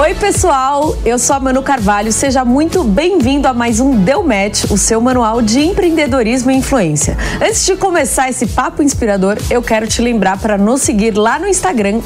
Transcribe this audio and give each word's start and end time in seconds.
Oi, 0.00 0.14
pessoal, 0.14 0.96
eu 1.04 1.18
sou 1.18 1.36
a 1.36 1.40
Manu 1.40 1.62
Carvalho. 1.62 2.10
Seja 2.10 2.42
muito 2.42 2.82
bem-vindo 2.82 3.46
a 3.46 3.52
mais 3.52 3.80
um 3.80 4.02
Deu 4.02 4.22
Match, 4.22 4.64
o 4.70 4.78
seu 4.78 4.98
manual 4.98 5.42
de 5.42 5.60
empreendedorismo 5.60 6.50
e 6.50 6.56
influência. 6.56 7.18
Antes 7.38 7.66
de 7.66 7.76
começar 7.76 8.30
esse 8.30 8.46
papo 8.46 8.82
inspirador, 8.82 9.36
eu 9.50 9.60
quero 9.60 9.86
te 9.86 10.00
lembrar 10.00 10.38
para 10.38 10.56
nos 10.56 10.80
seguir 10.80 11.14
lá 11.14 11.38
no 11.38 11.46
Instagram, 11.46 12.00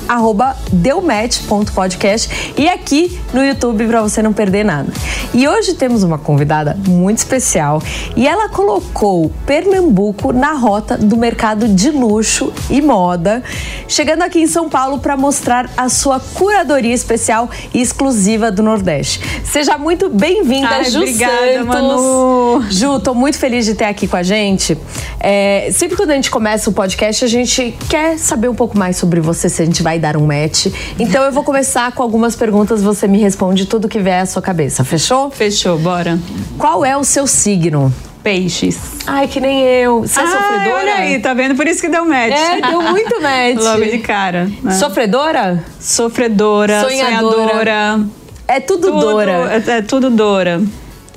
deumatch.podcast 0.72 2.54
e 2.58 2.68
aqui 2.68 3.16
no 3.32 3.44
YouTube 3.44 3.86
para 3.86 4.02
você 4.02 4.20
não 4.20 4.32
perder 4.32 4.64
nada. 4.64 4.92
E 5.32 5.46
hoje 5.46 5.74
temos 5.74 6.02
uma 6.02 6.18
convidada 6.18 6.76
muito 6.88 7.18
especial 7.18 7.80
e 8.16 8.26
ela 8.26 8.48
colocou 8.48 9.30
Pernambuco 9.46 10.32
na 10.32 10.54
rota 10.54 10.98
do 10.98 11.16
mercado 11.16 11.68
de 11.68 11.92
luxo 11.92 12.52
e 12.68 12.82
moda, 12.82 13.40
chegando 13.86 14.22
aqui 14.22 14.40
em 14.40 14.48
São 14.48 14.68
Paulo 14.68 14.98
para 14.98 15.16
mostrar 15.16 15.70
a 15.76 15.88
sua 15.88 16.18
curadoria 16.18 16.92
especial 16.92 17.48
e 17.72 17.83
exclusiva 17.84 18.50
do 18.50 18.62
Nordeste. 18.62 19.20
Seja 19.44 19.78
muito 19.78 20.08
bem-vinda, 20.08 20.82
Ju 20.84 20.98
obrigada, 20.98 21.52
Santos. 21.52 21.66
Manu. 21.66 22.64
Ju, 22.70 22.98
tô 22.98 23.14
muito 23.14 23.38
feliz 23.38 23.66
de 23.66 23.74
ter 23.74 23.84
aqui 23.84 24.08
com 24.08 24.16
a 24.16 24.22
gente. 24.22 24.76
É, 25.20 25.70
sempre 25.72 25.96
quando 25.96 26.10
a 26.10 26.14
gente 26.14 26.30
começa 26.30 26.70
o 26.70 26.72
podcast, 26.72 27.24
a 27.24 27.28
gente 27.28 27.76
quer 27.88 28.18
saber 28.18 28.48
um 28.48 28.54
pouco 28.54 28.76
mais 28.76 28.96
sobre 28.96 29.20
você, 29.20 29.48
se 29.48 29.62
a 29.62 29.64
gente 29.64 29.82
vai 29.82 29.98
dar 29.98 30.16
um 30.16 30.26
match. 30.26 30.66
Então 30.98 31.22
eu 31.22 31.30
vou 31.30 31.44
começar 31.44 31.92
com 31.92 32.02
algumas 32.02 32.34
perguntas, 32.34 32.82
você 32.82 33.06
me 33.06 33.18
responde 33.18 33.66
tudo 33.66 33.88
que 33.88 34.00
vier 34.00 34.22
à 34.22 34.26
sua 34.26 34.42
cabeça, 34.42 34.82
fechou? 34.82 35.30
Fechou, 35.30 35.78
bora. 35.78 36.18
Qual 36.58 36.84
é 36.84 36.96
o 36.96 37.04
seu 37.04 37.26
signo? 37.26 37.92
Peixes. 38.24 38.80
Ai, 39.06 39.28
que 39.28 39.38
nem 39.38 39.60
eu. 39.62 40.00
Você 40.00 40.18
é 40.18 40.26
sofredora? 40.26 40.74
Olha 40.76 40.94
aí, 40.94 41.18
tá 41.20 41.34
vendo? 41.34 41.54
Por 41.54 41.66
isso 41.68 41.80
que 41.82 41.88
deu 41.88 42.06
match. 42.06 42.32
É, 42.32 42.60
deu 42.62 42.80
muito 42.82 43.20
match. 43.20 43.56
Logo 43.62 43.84
de 43.84 43.98
cara. 43.98 44.50
né? 44.62 44.72
Sofredora? 44.72 45.62
Sofredora, 45.78 46.80
Sonhadora. 46.80 47.36
sonhadora. 47.36 48.00
É 48.48 48.60
tudo, 48.60 48.88
Tudo, 48.90 49.00
Dora. 49.00 49.62
É, 49.66 49.70
é 49.78 49.82
tudo 49.82 50.10
Dora. 50.10 50.62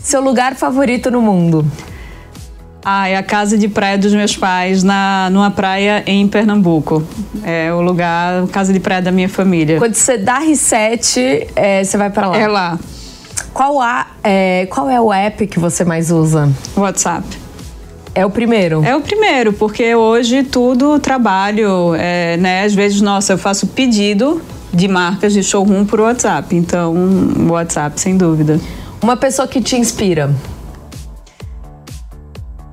Seu 0.02 0.22
lugar 0.22 0.56
favorito 0.56 1.10
no 1.10 1.22
mundo? 1.22 1.66
Ah, 2.84 3.08
é 3.10 3.18
a 3.18 3.24
casa 3.24 3.58
de 3.58 3.68
praia 3.68 3.98
dos 3.98 4.14
meus 4.14 4.38
pais, 4.38 4.82
na, 4.84 5.30
numa 5.30 5.52
praia 5.52 6.04
em 6.06 6.26
Pernambuco. 6.28 7.06
É 7.44 7.72
o 7.74 7.82
lugar, 7.82 8.44
a 8.44 8.48
casa 8.48 8.72
de 8.72 8.80
praia 8.80 9.02
da 9.02 9.12
minha 9.12 9.28
família. 9.28 9.78
Quando 9.78 9.96
você 9.96 10.18
dá 10.18 10.40
reset, 10.40 11.48
é, 11.54 11.84
você 11.84 11.98
vai 11.98 12.10
pra 12.10 12.28
lá. 12.28 12.38
É 12.38 12.48
lá, 12.48 12.80
Qual, 13.58 13.82
a, 13.82 14.06
é, 14.24 14.68
qual 14.68 14.88
é 14.88 15.02
o 15.02 15.12
app 15.12 15.48
que 15.48 15.60
você 15.60 15.84
mais 15.84 16.12
usa? 16.12 16.48
WhatsApp. 16.76 17.26
É 18.14 18.24
o 18.24 18.30
primeiro. 18.30 18.86
É 18.86 18.96
o 18.96 19.02
primeiro, 19.02 19.52
porque 19.52 19.96
hoje 19.96 20.44
tudo 20.44 21.00
trabalho, 21.00 21.96
é, 21.96 22.38
né? 22.38 22.64
Às 22.66 22.76
vezes, 22.76 23.02
nossa, 23.02 23.34
eu 23.34 23.38
faço 23.40 23.66
pedido 23.66 24.40
de 24.72 24.88
marcas 24.88 25.34
de 25.34 25.42
showroom 25.42 25.86
por 25.88 26.02
WhatsApp. 26.02 26.56
Então, 26.56 26.94
WhatsApp, 27.50 28.00
sem 28.00 28.16
dúvida. 28.16 28.62
Uma 29.02 29.18
pessoa 29.18 29.48
que 29.48 29.60
te 29.60 29.76
inspira. 29.76 30.30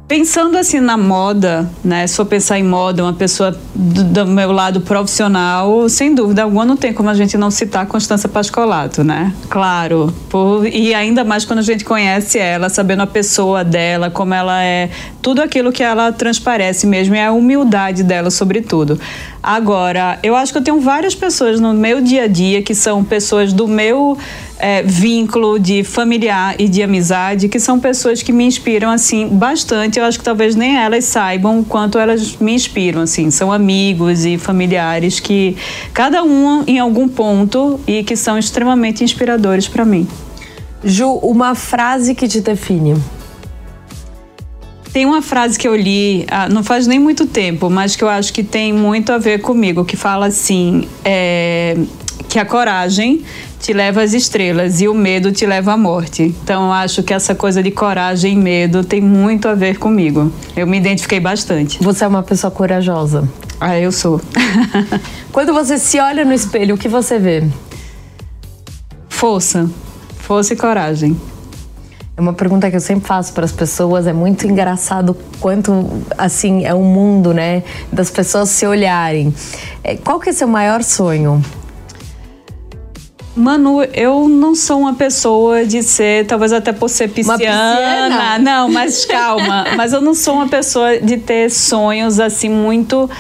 Pensando 0.07 0.59
assim 0.59 0.81
na 0.81 0.99
moda, 0.99 1.69
né? 1.83 2.07
Se 2.07 2.17
for 2.17 2.27
pensar 2.27 2.59
em 2.59 2.63
moda, 2.63 3.03
uma 3.03 3.15
pessoa 3.15 3.59
do, 3.75 4.05
do 4.05 4.27
meu 4.27 4.53
lado 4.53 4.83
profissional, 4.83 5.89
sem 5.89 6.15
dúvida 6.15 6.43
alguma, 6.43 6.63
não 6.67 6.77
tem 6.77 6.93
como 6.93 7.09
a 7.09 7.15
gente 7.15 7.39
não 7.39 7.51
citar 7.51 7.87
Constança 7.87 8.29
Pascolato, 8.29 9.03
né? 9.03 9.33
Claro. 9.49 10.15
Por, 10.29 10.67
e 10.67 10.95
ainda 10.95 11.25
mais 11.25 11.47
quando 11.47 11.61
a 11.61 11.63
gente 11.63 11.87
conhece 11.87 12.39
ela, 12.39 12.69
sabendo 12.69 13.01
a 13.01 13.07
pessoa 13.07 13.65
dela, 13.65 14.11
como 14.11 14.35
ela 14.35 14.63
é, 14.63 14.91
tudo 15.23 15.41
aquilo 15.41 15.73
que 15.73 15.83
ela 15.83 16.13
transparece 16.13 16.87
mesmo, 16.87 17.15
é 17.15 17.25
a 17.25 17.33
humildade 17.33 18.03
dela, 18.03 18.31
sobretudo. 18.31 19.01
Agora, 19.43 20.19
eu 20.23 20.37
acho 20.37 20.53
que 20.53 20.59
eu 20.59 20.63
tenho 20.63 20.81
várias 20.81 21.15
pessoas 21.15 21.59
no 21.59 21.73
meu 21.73 22.03
dia 22.03 22.25
a 22.25 22.27
dia 22.27 22.61
que 22.61 22.75
são 22.75 23.03
pessoas 23.03 23.55
do 23.55 23.67
meu 23.67 24.19
é, 24.65 24.83
vínculo 24.83 25.59
de 25.59 25.85
familiar 25.85 26.55
e 26.59 26.67
de 26.71 26.83
amizade, 26.83 27.51
que 27.51 27.61
são 27.61 27.79
pessoas 27.79 28.23
que 28.23 28.33
me 28.33 28.47
inspiram 28.47 28.89
assim 28.89 29.29
bastante. 29.29 29.99
Eu 29.99 30.07
acho 30.07 30.19
que 30.19 30.25
talvez 30.25 30.57
nem 30.57 30.79
elas 30.79 31.05
saibam 31.05 31.61
o 31.61 31.65
quanto 31.67 31.99
elas 31.99 32.39
me 32.39 32.55
inspiram 32.55 33.03
assim. 33.03 33.31
São 33.31 33.53
amigos 33.53 34.25
e 34.25 34.39
familiares 34.39 35.21
que 35.21 35.55
cada 35.93 36.25
um 36.25 36.65
em 36.67 36.79
algum 36.79 37.07
ponto 37.07 37.79
e 37.87 38.03
que 38.03 38.17
são 38.17 38.39
extremamente 38.39 39.05
inspiradores 39.05 39.69
para 39.69 39.85
mim. 39.85 40.09
Ju, 40.83 41.11
uma 41.17 41.55
frase 41.55 42.15
que 42.15 42.27
te 42.27 42.41
define. 42.41 42.97
Tem 44.95 45.05
uma 45.05 45.21
frase 45.21 45.59
que 45.59 45.69
eu 45.69 45.77
li, 45.77 46.25
ah, 46.31 46.49
não 46.49 46.65
faz 46.65 46.87
nem 46.87 46.99
muito 46.99 47.27
tempo, 47.27 47.69
mas 47.69 47.97
que 47.97 48.03
eu 48.03 48.09
acho 48.09 48.33
que 48.33 48.43
tem 48.43 48.73
muito 48.73 49.13
a 49.13 49.19
ver 49.19 49.43
comigo, 49.43 49.85
que 49.85 49.97
fala 49.97 50.27
assim: 50.27 50.89
é, 51.05 51.77
que 52.29 52.39
a 52.39 52.45
coragem 52.45 53.25
te 53.61 53.73
leva 53.73 54.03
às 54.03 54.13
estrelas 54.13 54.81
e 54.81 54.89
o 54.89 54.95
medo 54.95 55.33
te 55.33 55.47
leva 55.47 55.73
à 55.73 55.77
morte. 55.77 56.35
Então 56.43 56.73
acho 56.73 57.03
que 57.03 57.15
essa 57.15 57.35
coisa 57.35 57.63
de 57.63 57.71
coragem 57.71 58.35
e 58.35 58.37
medo 58.37 58.85
tem 58.85 59.01
muito 59.01 59.49
a 59.49 59.55
ver 59.55 59.79
comigo. 59.79 60.33
Eu 60.57 60.67
me 60.67 60.77
identifiquei 60.77 61.21
bastante. 61.21 61.83
Você 61.83 62.05
é 62.05 62.09
uma 62.09 62.23
pessoa 62.23 62.51
corajosa. 62.51 63.29
Ah, 63.61 63.79
eu 63.79 63.91
sou. 63.93 64.21
Quando 65.33 65.53
você 65.53 65.79
se 65.79 65.99
olha 65.99 66.25
no 66.25 66.33
espelho, 66.33 66.75
o 66.75 66.79
que 66.79 66.89
você 66.89 67.19
vê? 67.19 67.45
Força. 69.09 69.71
Força 70.19 70.53
e 70.53 70.57
coragem. 70.57 71.17
É 72.17 72.21
uma 72.21 72.33
pergunta 72.33 72.71
que 72.71 72.77
eu 72.77 72.81
sempre 72.81 73.09
faço 73.09 73.33
para 73.33 73.45
as 73.45 73.53
pessoas. 73.53 74.07
É 74.07 74.13
muito 74.13 74.47
engraçado 74.47 75.17
quanto 75.41 76.03
assim 76.17 76.65
é 76.65 76.75
um 76.75 76.85
mundo, 76.85 77.33
né, 77.35 77.65
das 77.93 78.11
pessoas 78.11 78.51
se 78.51 78.67
olharem. 78.67 79.35
É, 79.83 79.97
Qual 79.97 80.21
que 80.21 80.31
é 80.31 80.33
seu 80.33 80.47
maior 80.47 80.83
sonho? 80.83 81.43
Manu, 83.37 83.83
eu 83.93 84.29
não 84.29 84.55
sou 84.55 84.81
uma 84.81 84.95
pessoa 84.95 85.65
de 85.65 85.83
ser, 85.83 86.27
talvez 86.27 86.53
até 86.53 86.73
por 86.73 86.89
ser 86.89 87.09
pisciana. 87.09 88.39
Não, 88.39 88.71
mas 88.71 89.05
calma. 89.05 89.67
mas 89.77 89.93
eu 89.93 90.01
não 90.01 90.15
sou 90.15 90.35
uma 90.35 90.49
pessoa 90.49 90.99
de 90.99 91.17
ter 91.17 91.51
sonhos 91.51 92.21
assim 92.21 92.49
muito. 92.49 93.11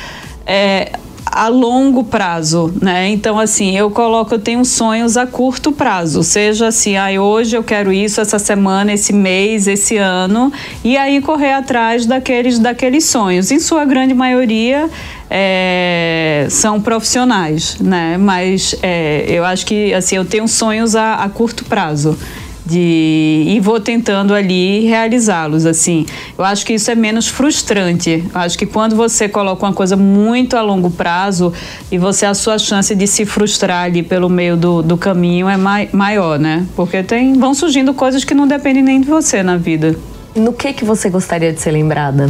é, 0.46 0.92
a 1.34 1.48
longo 1.48 2.04
prazo, 2.04 2.72
né? 2.80 3.08
Então, 3.08 3.40
assim, 3.40 3.76
eu 3.76 3.90
coloco, 3.90 4.34
eu 4.34 4.38
tenho 4.38 4.64
sonhos 4.64 5.16
a 5.16 5.26
curto 5.26 5.72
prazo, 5.72 6.22
seja 6.22 6.68
assim, 6.68 6.96
ah, 6.96 7.08
hoje 7.20 7.56
eu 7.56 7.64
quero 7.64 7.92
isso, 7.92 8.20
essa 8.20 8.38
semana, 8.38 8.92
esse 8.92 9.12
mês, 9.12 9.66
esse 9.66 9.96
ano, 9.96 10.52
e 10.84 10.96
aí 10.96 11.20
correr 11.20 11.54
atrás 11.54 12.06
daqueles, 12.06 12.60
daqueles 12.60 13.06
sonhos. 13.06 13.50
Em 13.50 13.58
sua 13.58 13.84
grande 13.84 14.14
maioria, 14.14 14.88
é, 15.30 16.46
são 16.50 16.80
profissionais, 16.80 17.76
né? 17.80 18.16
Mas 18.18 18.74
é, 18.82 19.24
eu 19.28 19.44
acho 19.44 19.66
que, 19.66 19.92
assim, 19.94 20.16
eu 20.16 20.24
tenho 20.24 20.46
sonhos 20.46 20.94
a, 20.94 21.14
a 21.14 21.28
curto 21.28 21.64
prazo 21.64 22.18
de 22.66 23.44
e 23.46 23.60
vou 23.60 23.78
tentando 23.78 24.32
ali 24.32 24.86
realizá-los 24.86 25.66
assim 25.66 26.06
eu 26.38 26.42
acho 26.42 26.64
que 26.64 26.72
isso 26.72 26.90
é 26.90 26.94
menos 26.94 27.28
frustrante 27.28 28.24
eu 28.34 28.40
acho 28.40 28.56
que 28.56 28.64
quando 28.64 28.96
você 28.96 29.28
coloca 29.28 29.66
uma 29.66 29.72
coisa 29.74 29.96
muito 29.96 30.56
a 30.56 30.62
longo 30.62 30.90
prazo 30.90 31.52
e 31.92 31.98
você 31.98 32.24
a 32.24 32.32
sua 32.32 32.58
chance 32.58 32.94
de 32.94 33.06
se 33.06 33.26
frustrar 33.26 33.84
ali 33.84 34.02
pelo 34.02 34.30
meio 34.30 34.56
do, 34.56 34.80
do 34.80 34.96
caminho 34.96 35.46
é 35.46 35.58
mai, 35.58 35.90
maior 35.92 36.38
né 36.38 36.66
porque 36.74 37.02
tem 37.02 37.34
vão 37.34 37.52
surgindo 37.52 37.92
coisas 37.92 38.24
que 38.24 38.32
não 38.32 38.48
dependem 38.48 38.82
nem 38.82 38.98
de 38.98 39.08
você 39.08 39.42
na 39.42 39.58
vida 39.58 39.94
No 40.34 40.52
que 40.52 40.72
que 40.72 40.84
você 40.84 41.08
gostaria 41.08 41.52
de 41.52 41.60
ser 41.60 41.70
lembrada? 41.70 42.28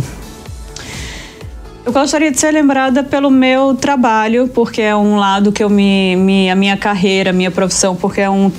Eu 1.87 1.93
gostaria 1.93 2.31
de 2.31 2.41
ser 2.41 2.51
lembrada 2.51 3.05
pelo 3.05 3.31
meu 3.31 3.75
trabalho, 3.75 4.49
porque 4.49 4.81
é 4.81 4.97
um 4.97 5.17
lado 5.17 5.53
que 5.53 5.63
eu 5.63 5.69
me. 5.69 6.17
me 6.17 6.49
a 6.49 6.57
minha 6.57 6.79
carreira, 6.79 7.29
a 7.29 7.33
minha 7.33 7.51
profissão, 7.51 7.95
porque 7.95 8.23
é 8.23 8.31
um, 8.31 8.51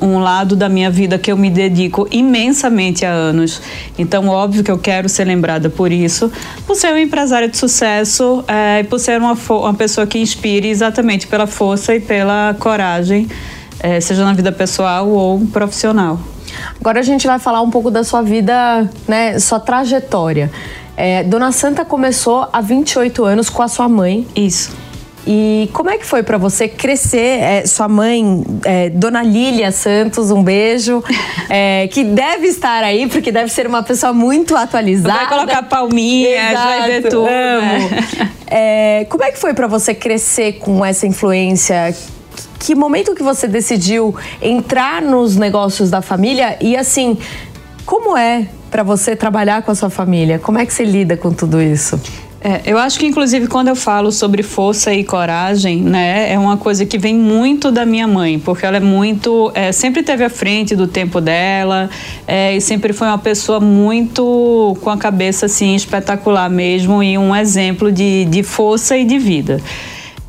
um 0.00 0.18
lado 0.20 0.56
da 0.56 0.70
minha 0.70 0.90
vida 0.90 1.18
que 1.18 1.30
eu 1.30 1.36
me 1.36 1.50
dedico 1.50 2.08
imensamente 2.10 3.04
há 3.04 3.10
anos. 3.10 3.60
Então, 3.98 4.26
óbvio 4.26 4.64
que 4.64 4.70
eu 4.70 4.78
quero 4.78 5.06
ser 5.06 5.24
lembrada 5.24 5.68
por 5.68 5.92
isso, 5.92 6.32
por 6.66 6.74
ser 6.74 6.88
uma 6.88 7.00
empresária 7.00 7.46
de 7.46 7.58
sucesso 7.58 8.42
é, 8.48 8.80
e 8.80 8.84
por 8.84 8.98
ser 8.98 9.20
uma, 9.20 9.36
uma 9.50 9.74
pessoa 9.74 10.06
que 10.06 10.18
inspire 10.18 10.68
exatamente 10.68 11.26
pela 11.26 11.46
força 11.46 11.94
e 11.94 12.00
pela 12.00 12.56
coragem, 12.58 13.28
é, 13.80 14.00
seja 14.00 14.24
na 14.24 14.32
vida 14.32 14.50
pessoal 14.50 15.10
ou 15.10 15.40
profissional. 15.48 16.18
Agora 16.80 17.00
a 17.00 17.02
gente 17.02 17.26
vai 17.26 17.38
falar 17.38 17.60
um 17.60 17.70
pouco 17.70 17.90
da 17.90 18.02
sua 18.02 18.22
vida, 18.22 18.88
né, 19.06 19.38
sua 19.38 19.60
trajetória. 19.60 20.50
É, 21.04 21.24
Dona 21.24 21.50
Santa 21.50 21.84
começou 21.84 22.48
há 22.52 22.60
28 22.60 23.24
anos 23.24 23.50
com 23.50 23.60
a 23.60 23.66
sua 23.66 23.88
mãe. 23.88 24.24
Isso. 24.36 24.70
E 25.26 25.68
como 25.72 25.90
é 25.90 25.98
que 25.98 26.06
foi 26.06 26.22
para 26.22 26.38
você 26.38 26.68
crescer? 26.68 27.40
É, 27.40 27.66
sua 27.66 27.88
mãe, 27.88 28.44
é, 28.64 28.88
Dona 28.88 29.20
Lília 29.20 29.72
Santos, 29.72 30.30
um 30.30 30.44
beijo, 30.44 31.02
é, 31.50 31.88
que 31.88 32.04
deve 32.04 32.46
estar 32.46 32.84
aí, 32.84 33.08
porque 33.08 33.32
deve 33.32 33.50
ser 33.50 33.66
uma 33.66 33.82
pessoa 33.82 34.12
muito 34.12 34.54
atualizada. 34.54 35.12
Vai 35.12 35.28
colocar 35.28 35.62
palminhas, 35.64 36.52
vai 36.52 36.88
ver 36.88 37.02
tudo. 37.02 37.26
amo. 37.26 37.28
né? 37.28 38.32
É, 38.54 39.06
como 39.08 39.24
é 39.24 39.32
que 39.32 39.38
foi 39.38 39.54
para 39.54 39.66
você 39.66 39.94
crescer 39.94 40.58
com 40.58 40.84
essa 40.84 41.06
influência? 41.06 41.96
Que 42.60 42.74
momento 42.74 43.14
que 43.14 43.22
você 43.22 43.48
decidiu 43.48 44.14
entrar 44.42 45.00
nos 45.00 45.36
negócios 45.36 45.88
da 45.88 46.02
família 46.02 46.58
e 46.60 46.76
assim, 46.76 47.16
como 47.86 48.14
é 48.14 48.46
para 48.72 48.82
você 48.82 49.14
trabalhar 49.14 49.60
com 49.62 49.70
a 49.70 49.74
sua 49.74 49.90
família? 49.90 50.38
Como 50.38 50.58
é 50.58 50.64
que 50.64 50.72
você 50.72 50.82
lida 50.82 51.14
com 51.14 51.30
tudo 51.30 51.60
isso? 51.60 52.00
É, 52.40 52.62
eu 52.64 52.76
acho 52.76 52.98
que, 52.98 53.06
inclusive, 53.06 53.46
quando 53.46 53.68
eu 53.68 53.76
falo 53.76 54.10
sobre 54.10 54.42
força 54.42 54.92
e 54.92 55.04
coragem, 55.04 55.80
né, 55.80 56.32
é 56.32 56.36
uma 56.36 56.56
coisa 56.56 56.84
que 56.84 56.98
vem 56.98 57.14
muito 57.14 57.70
da 57.70 57.86
minha 57.86 58.08
mãe, 58.08 58.38
porque 58.40 58.66
ela 58.66 58.78
é 58.78 58.80
muito. 58.80 59.52
É, 59.54 59.70
sempre 59.70 60.02
teve 60.02 60.24
à 60.24 60.30
frente 60.30 60.74
do 60.74 60.88
tempo 60.88 61.20
dela 61.20 61.88
é, 62.26 62.56
e 62.56 62.60
sempre 62.60 62.92
foi 62.92 63.06
uma 63.06 63.18
pessoa 63.18 63.60
muito 63.60 64.76
com 64.80 64.90
a 64.90 64.96
cabeça 64.96 65.46
assim 65.46 65.76
espetacular 65.76 66.50
mesmo 66.50 67.00
e 67.00 67.16
um 67.16 67.36
exemplo 67.36 67.92
de, 67.92 68.24
de 68.24 68.42
força 68.42 68.96
e 68.96 69.04
de 69.04 69.18
vida. 69.18 69.60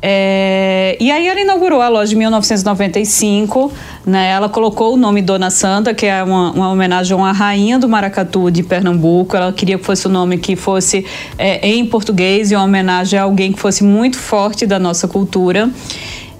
É, 0.06 0.98
e 1.00 1.10
aí 1.10 1.26
ela 1.26 1.40
inaugurou 1.40 1.80
a 1.80 1.88
loja 1.88 2.12
em 2.12 2.18
1995, 2.18 3.72
né? 4.04 4.32
Ela 4.32 4.50
colocou 4.50 4.92
o 4.92 4.96
nome 4.98 5.22
Dona 5.22 5.48
Santa, 5.48 5.94
que 5.94 6.04
é 6.04 6.22
uma, 6.22 6.50
uma 6.50 6.70
homenagem 6.70 7.14
a 7.14 7.16
uma 7.16 7.32
rainha 7.32 7.78
do 7.78 7.88
maracatu 7.88 8.50
de 8.50 8.62
Pernambuco. 8.62 9.34
Ela 9.34 9.50
queria 9.50 9.78
que 9.78 9.84
fosse 9.84 10.06
o 10.06 10.10
um 10.10 10.12
nome 10.12 10.36
que 10.36 10.56
fosse 10.56 11.06
é, 11.38 11.66
em 11.66 11.86
português 11.86 12.52
e 12.52 12.54
uma 12.54 12.64
homenagem 12.64 13.18
a 13.18 13.22
alguém 13.22 13.50
que 13.50 13.58
fosse 13.58 13.82
muito 13.82 14.18
forte 14.18 14.66
da 14.66 14.78
nossa 14.78 15.08
cultura. 15.08 15.70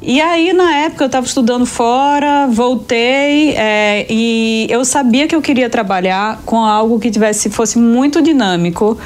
E 0.03 0.21
aí, 0.21 0.53
na 0.53 0.71
época, 0.81 1.05
eu 1.05 1.07
estava 1.07 1.25
estudando 1.25 1.65
fora, 1.65 2.47
voltei 2.47 3.55
é, 3.57 4.05
e 4.11 4.67
eu 4.69 4.85
sabia 4.85 5.27
que 5.27 5.35
eu 5.35 5.41
queria 5.41 5.71
trabalhar 5.71 6.43
com 6.45 6.63
algo 6.63 7.01
que 7.01 7.11
tivesse 7.11 7.49
fosse 7.49 7.79
muito 7.79 8.21
dinâmico 8.21 8.99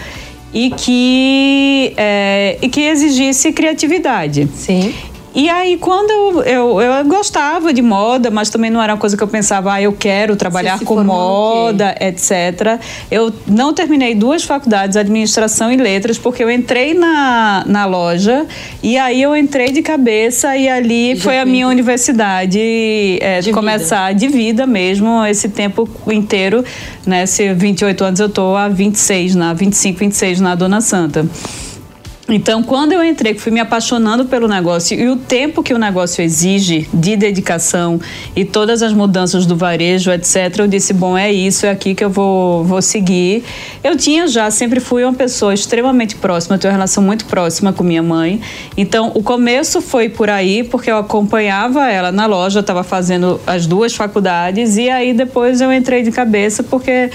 e 0.58 0.70
que, 0.70 1.92
é, 1.96 2.58
e 2.60 2.68
que 2.68 2.80
exigisse 2.80 3.52
criatividade. 3.52 4.48
Sim. 4.56 4.92
E 5.34 5.48
aí, 5.48 5.76
quando 5.76 6.10
eu, 6.10 6.42
eu, 6.42 6.80
eu, 6.80 7.04
gostava 7.04 7.72
de 7.72 7.82
moda, 7.82 8.30
mas 8.30 8.50
também 8.50 8.70
não 8.70 8.82
era 8.82 8.94
uma 8.94 8.98
coisa 8.98 9.16
que 9.16 9.22
eu 9.22 9.28
pensava, 9.28 9.74
ah, 9.74 9.82
eu 9.82 9.92
quero 9.92 10.36
trabalhar 10.36 10.80
com 10.80 11.02
moda, 11.04 11.94
etc. 12.00 12.80
Eu 13.10 13.32
não 13.46 13.72
terminei 13.74 14.14
duas 14.14 14.42
faculdades, 14.44 14.96
administração 14.96 15.70
e 15.70 15.76
letras, 15.76 16.18
porque 16.18 16.42
eu 16.42 16.50
entrei 16.50 16.94
na, 16.94 17.64
na 17.66 17.84
loja 17.84 18.46
e 18.82 18.96
aí 18.96 19.22
eu 19.22 19.36
entrei 19.36 19.70
de 19.70 19.82
cabeça 19.82 20.56
e 20.56 20.68
ali 20.68 21.18
foi 21.20 21.38
a 21.38 21.44
minha 21.44 21.68
universidade 21.68 22.58
é, 23.20 23.40
de 23.40 23.52
começar 23.52 24.08
vida. 24.08 24.20
de 24.20 24.28
vida 24.28 24.66
mesmo, 24.66 25.24
esse 25.26 25.48
tempo 25.48 25.88
inteiro, 26.10 26.64
né? 27.06 27.26
Se 27.26 27.52
28 27.52 28.04
anos 28.04 28.20
eu 28.20 28.28
tô 28.28 28.56
há 28.56 28.68
26, 28.68 29.34
na 29.34 29.52
25, 29.52 29.98
26 29.98 30.40
na 30.40 30.54
Dona 30.54 30.80
Santa. 30.80 31.26
Então, 32.30 32.62
quando 32.62 32.92
eu 32.92 33.02
entrei, 33.02 33.34
fui 33.34 33.50
me 33.50 33.58
apaixonando 33.58 34.26
pelo 34.26 34.46
negócio 34.46 34.98
e 34.98 35.08
o 35.08 35.16
tempo 35.16 35.62
que 35.62 35.72
o 35.72 35.78
negócio 35.78 36.22
exige 36.22 36.86
de 36.92 37.16
dedicação 37.16 37.98
e 38.36 38.44
todas 38.44 38.82
as 38.82 38.92
mudanças 38.92 39.46
do 39.46 39.56
varejo, 39.56 40.12
etc., 40.12 40.58
eu 40.58 40.68
disse: 40.68 40.92
bom, 40.92 41.16
é 41.16 41.32
isso, 41.32 41.64
é 41.64 41.70
aqui 41.70 41.94
que 41.94 42.04
eu 42.04 42.10
vou, 42.10 42.64
vou 42.64 42.82
seguir. 42.82 43.44
Eu 43.82 43.96
tinha 43.96 44.28
já, 44.28 44.50
sempre 44.50 44.78
fui 44.78 45.04
uma 45.04 45.14
pessoa 45.14 45.54
extremamente 45.54 46.16
próxima, 46.16 46.58
tenho 46.58 46.70
uma 46.70 46.76
relação 46.76 47.02
muito 47.02 47.24
próxima 47.24 47.72
com 47.72 47.82
minha 47.82 48.02
mãe. 48.02 48.42
Então, 48.76 49.10
o 49.14 49.22
começo 49.22 49.80
foi 49.80 50.10
por 50.10 50.28
aí, 50.28 50.62
porque 50.62 50.90
eu 50.90 50.98
acompanhava 50.98 51.90
ela 51.90 52.12
na 52.12 52.26
loja, 52.26 52.60
estava 52.60 52.82
fazendo 52.82 53.40
as 53.46 53.66
duas 53.66 53.94
faculdades, 53.94 54.76
e 54.76 54.90
aí 54.90 55.14
depois 55.14 55.62
eu 55.62 55.72
entrei 55.72 56.02
de 56.02 56.12
cabeça, 56.12 56.62
porque 56.62 57.10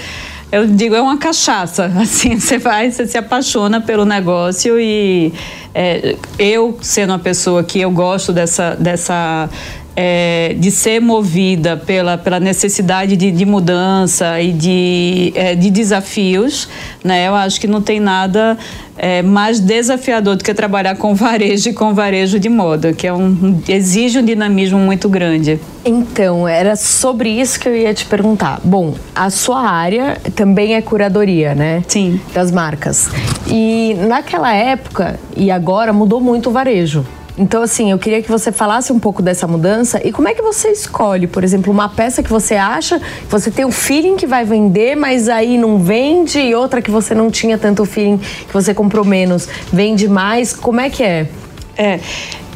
eu 0.54 0.66
digo, 0.66 0.94
é 0.94 1.02
uma 1.02 1.18
cachaça. 1.18 1.86
Assim, 2.00 2.38
você 2.38 2.58
vai, 2.58 2.90
você 2.90 3.06
se 3.06 3.18
apaixona 3.18 3.80
pelo 3.80 4.04
negócio 4.04 4.78
e 4.78 5.32
é, 5.74 6.16
eu, 6.38 6.78
sendo 6.80 7.10
uma 7.10 7.18
pessoa 7.18 7.64
que 7.64 7.80
eu 7.80 7.90
gosto 7.90 8.32
dessa, 8.32 8.76
dessa 8.76 9.48
é, 9.96 10.54
de 10.58 10.70
ser 10.70 11.00
movida 11.00 11.76
pela, 11.76 12.18
pela 12.18 12.40
necessidade 12.40 13.16
de, 13.16 13.30
de 13.30 13.44
mudança 13.44 14.40
e 14.40 14.52
de, 14.52 15.32
é, 15.34 15.54
de 15.54 15.70
desafios, 15.70 16.68
né? 17.02 17.28
Eu 17.28 17.34
acho 17.34 17.60
que 17.60 17.66
não 17.66 17.80
tem 17.80 18.00
nada 18.00 18.58
é, 18.96 19.22
mais 19.22 19.60
desafiador 19.60 20.36
do 20.36 20.44
que 20.44 20.52
trabalhar 20.54 20.96
com 20.96 21.14
varejo 21.14 21.70
e 21.70 21.72
com 21.72 21.94
varejo 21.94 22.38
de 22.38 22.48
moda, 22.48 22.92
que 22.92 23.06
é 23.06 23.12
um, 23.12 23.60
exige 23.68 24.18
um 24.18 24.24
dinamismo 24.24 24.78
muito 24.78 25.08
grande. 25.08 25.60
Então, 25.84 26.48
era 26.48 26.76
sobre 26.76 27.28
isso 27.28 27.60
que 27.60 27.68
eu 27.68 27.76
ia 27.76 27.92
te 27.92 28.04
perguntar. 28.04 28.60
Bom, 28.64 28.94
a 29.14 29.30
sua 29.30 29.60
área 29.60 30.16
também 30.34 30.74
é 30.74 30.82
curadoria, 30.82 31.54
né? 31.54 31.82
Sim. 31.86 32.20
Das 32.32 32.50
marcas. 32.50 33.10
E 33.46 33.94
naquela 34.08 34.52
época 34.52 35.20
e 35.36 35.50
agora 35.50 35.92
mudou 35.92 36.20
muito 36.20 36.48
o 36.48 36.52
varejo. 36.52 37.04
Então, 37.36 37.62
assim, 37.62 37.90
eu 37.90 37.98
queria 37.98 38.22
que 38.22 38.30
você 38.30 38.52
falasse 38.52 38.92
um 38.92 38.98
pouco 39.00 39.20
dessa 39.20 39.46
mudança 39.46 40.00
e 40.06 40.12
como 40.12 40.28
é 40.28 40.34
que 40.34 40.42
você 40.42 40.68
escolhe, 40.68 41.26
por 41.26 41.42
exemplo, 41.42 41.72
uma 41.72 41.88
peça 41.88 42.22
que 42.22 42.30
você 42.30 42.54
acha, 42.54 43.00
você 43.28 43.50
tem 43.50 43.64
o 43.64 43.72
feeling 43.72 44.14
que 44.16 44.26
vai 44.26 44.44
vender, 44.44 44.94
mas 44.94 45.28
aí 45.28 45.58
não 45.58 45.78
vende, 45.78 46.38
e 46.38 46.54
outra 46.54 46.80
que 46.80 46.92
você 46.92 47.12
não 47.12 47.32
tinha 47.32 47.58
tanto 47.58 47.84
feeling, 47.84 48.18
que 48.18 48.52
você 48.52 48.72
comprou 48.72 49.04
menos, 49.04 49.48
vende 49.72 50.08
mais. 50.08 50.52
Como 50.52 50.80
é 50.80 50.88
que 50.88 51.02
é? 51.02 51.28
É, 51.76 51.98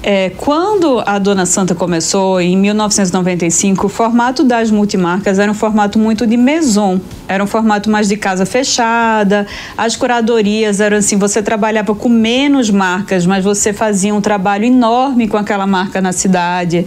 é, 0.03 0.31
quando 0.31 1.03
a 1.05 1.19
Dona 1.19 1.45
Santa 1.45 1.75
começou, 1.75 2.41
em 2.41 2.57
1995, 2.57 3.87
o 3.87 3.89
formato 3.89 4.45
das 4.45 4.71
multimarcas 4.71 5.39
era 5.39 5.51
um 5.51 5.55
formato 5.55 5.99
muito 5.99 6.27
de 6.27 6.37
maison, 6.37 7.01
era 7.27 7.43
um 7.43 7.47
formato 7.47 7.91
mais 7.91 8.09
de 8.09 8.17
casa 8.17 8.47
fechada. 8.47 9.47
As 9.77 9.97
curadorias 9.97 10.81
eram 10.81 10.99
assim: 10.99 11.17
você 11.17 11.43
trabalhava 11.43 11.95
com 11.95 12.09
menos 12.09 12.71
marcas, 12.71 13.27
mas 13.27 13.45
você 13.45 13.73
fazia 13.73 14.15
um 14.15 14.21
trabalho 14.21 14.65
enorme 14.65 15.27
com 15.27 15.37
aquela 15.37 15.67
marca 15.67 16.01
na 16.01 16.13
cidade. 16.13 16.87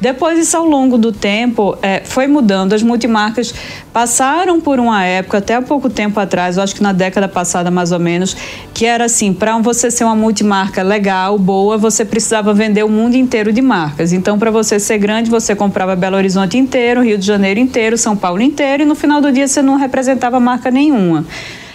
Depois, 0.00 0.38
isso 0.38 0.56
ao 0.56 0.64
longo 0.64 0.96
do 0.96 1.10
tempo 1.10 1.76
é, 1.82 2.02
foi 2.04 2.26
mudando. 2.26 2.72
As 2.72 2.82
multimarcas 2.82 3.52
passaram 3.92 4.60
por 4.60 4.78
uma 4.78 5.04
época, 5.04 5.38
até 5.38 5.56
há 5.56 5.62
pouco 5.62 5.90
tempo 5.90 6.20
atrás, 6.20 6.56
eu 6.56 6.62
acho 6.62 6.74
que 6.74 6.82
na 6.82 6.92
década 6.92 7.26
passada 7.26 7.70
mais 7.70 7.90
ou 7.90 7.98
menos, 7.98 8.36
que 8.72 8.86
era 8.86 9.04
assim: 9.06 9.32
para 9.32 9.58
você 9.58 9.90
ser 9.90 10.04
uma 10.04 10.14
multimarca 10.14 10.82
legal, 10.82 11.38
boa, 11.38 11.76
você 11.76 12.04
precisava 12.04 12.54
vender 12.54 12.84
o 12.84 12.88
mundo 12.88 13.16
inteiro 13.16 13.52
de 13.52 13.60
marcas. 13.60 14.12
Então, 14.12 14.38
para 14.38 14.50
você 14.50 14.78
ser 14.78 14.98
grande, 14.98 15.30
você 15.30 15.54
comprava 15.54 15.96
Belo 15.96 16.16
Horizonte 16.16 16.56
inteiro, 16.56 17.02
Rio 17.02 17.18
de 17.18 17.26
Janeiro 17.26 17.58
inteiro, 17.58 17.98
São 17.98 18.16
Paulo 18.16 18.40
inteiro, 18.40 18.84
e 18.84 18.86
no 18.86 18.94
final 18.94 19.20
do 19.20 19.32
dia 19.32 19.48
você 19.48 19.62
não 19.62 19.76
representava 19.76 20.38
marca 20.38 20.70
nenhuma. 20.70 21.24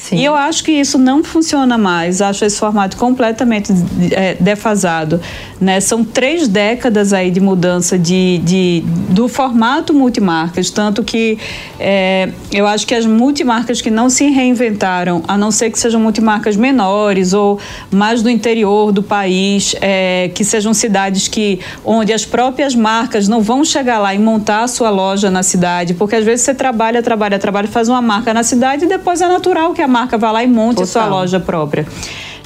Sim. 0.03 0.17
E 0.17 0.25
eu 0.25 0.35
acho 0.35 0.65
que 0.65 0.71
isso 0.73 0.97
não 0.97 1.23
funciona 1.23 1.77
mais, 1.77 2.21
acho 2.21 2.43
esse 2.43 2.59
formato 2.59 2.97
completamente 2.97 3.71
é, 4.11 4.35
defasado. 4.37 5.21
Né? 5.61 5.79
São 5.79 6.03
três 6.03 6.45
décadas 6.45 7.13
aí 7.13 7.31
de 7.31 7.39
mudança 7.39 7.97
de, 7.97 8.39
de, 8.39 8.83
do 9.11 9.29
formato 9.29 9.93
multimarcas, 9.93 10.69
tanto 10.69 11.05
que 11.05 11.37
é, 11.79 12.27
eu 12.51 12.67
acho 12.67 12.85
que 12.85 12.93
as 12.93 13.05
multimarcas 13.05 13.79
que 13.79 13.89
não 13.89 14.09
se 14.09 14.29
reinventaram, 14.29 15.23
a 15.25 15.37
não 15.37 15.51
ser 15.51 15.69
que 15.69 15.79
sejam 15.79 16.01
multimarcas 16.01 16.57
menores 16.57 17.31
ou 17.31 17.57
mais 17.89 18.21
do 18.21 18.29
interior 18.29 18.91
do 18.91 19.01
país, 19.01 19.73
é, 19.79 20.29
que 20.35 20.43
sejam 20.43 20.73
cidades 20.73 21.29
que 21.29 21.61
onde 21.85 22.11
as 22.11 22.25
próprias 22.25 22.75
marcas 22.75 23.29
não 23.29 23.41
vão 23.41 23.63
chegar 23.63 23.99
lá 23.99 24.13
e 24.13 24.19
montar 24.19 24.63
a 24.63 24.67
sua 24.67 24.89
loja 24.89 25.31
na 25.31 25.43
cidade, 25.43 25.93
porque 25.93 26.17
às 26.17 26.25
vezes 26.25 26.43
você 26.43 26.53
trabalha, 26.53 27.01
trabalha, 27.01 27.39
trabalha, 27.39 27.69
faz 27.69 27.87
uma 27.87 28.01
marca 28.01 28.33
na 28.33 28.43
cidade 28.43 28.83
e 28.83 28.87
depois 28.89 29.21
é 29.21 29.29
natural 29.29 29.71
que 29.73 29.81
a 29.81 29.92
marca 29.93 30.17
vá 30.17 30.31
lá 30.31 30.43
e 30.43 30.47
monte 30.47 30.77
Total. 30.77 30.87
sua 30.87 31.05
loja 31.05 31.39
própria. 31.39 31.87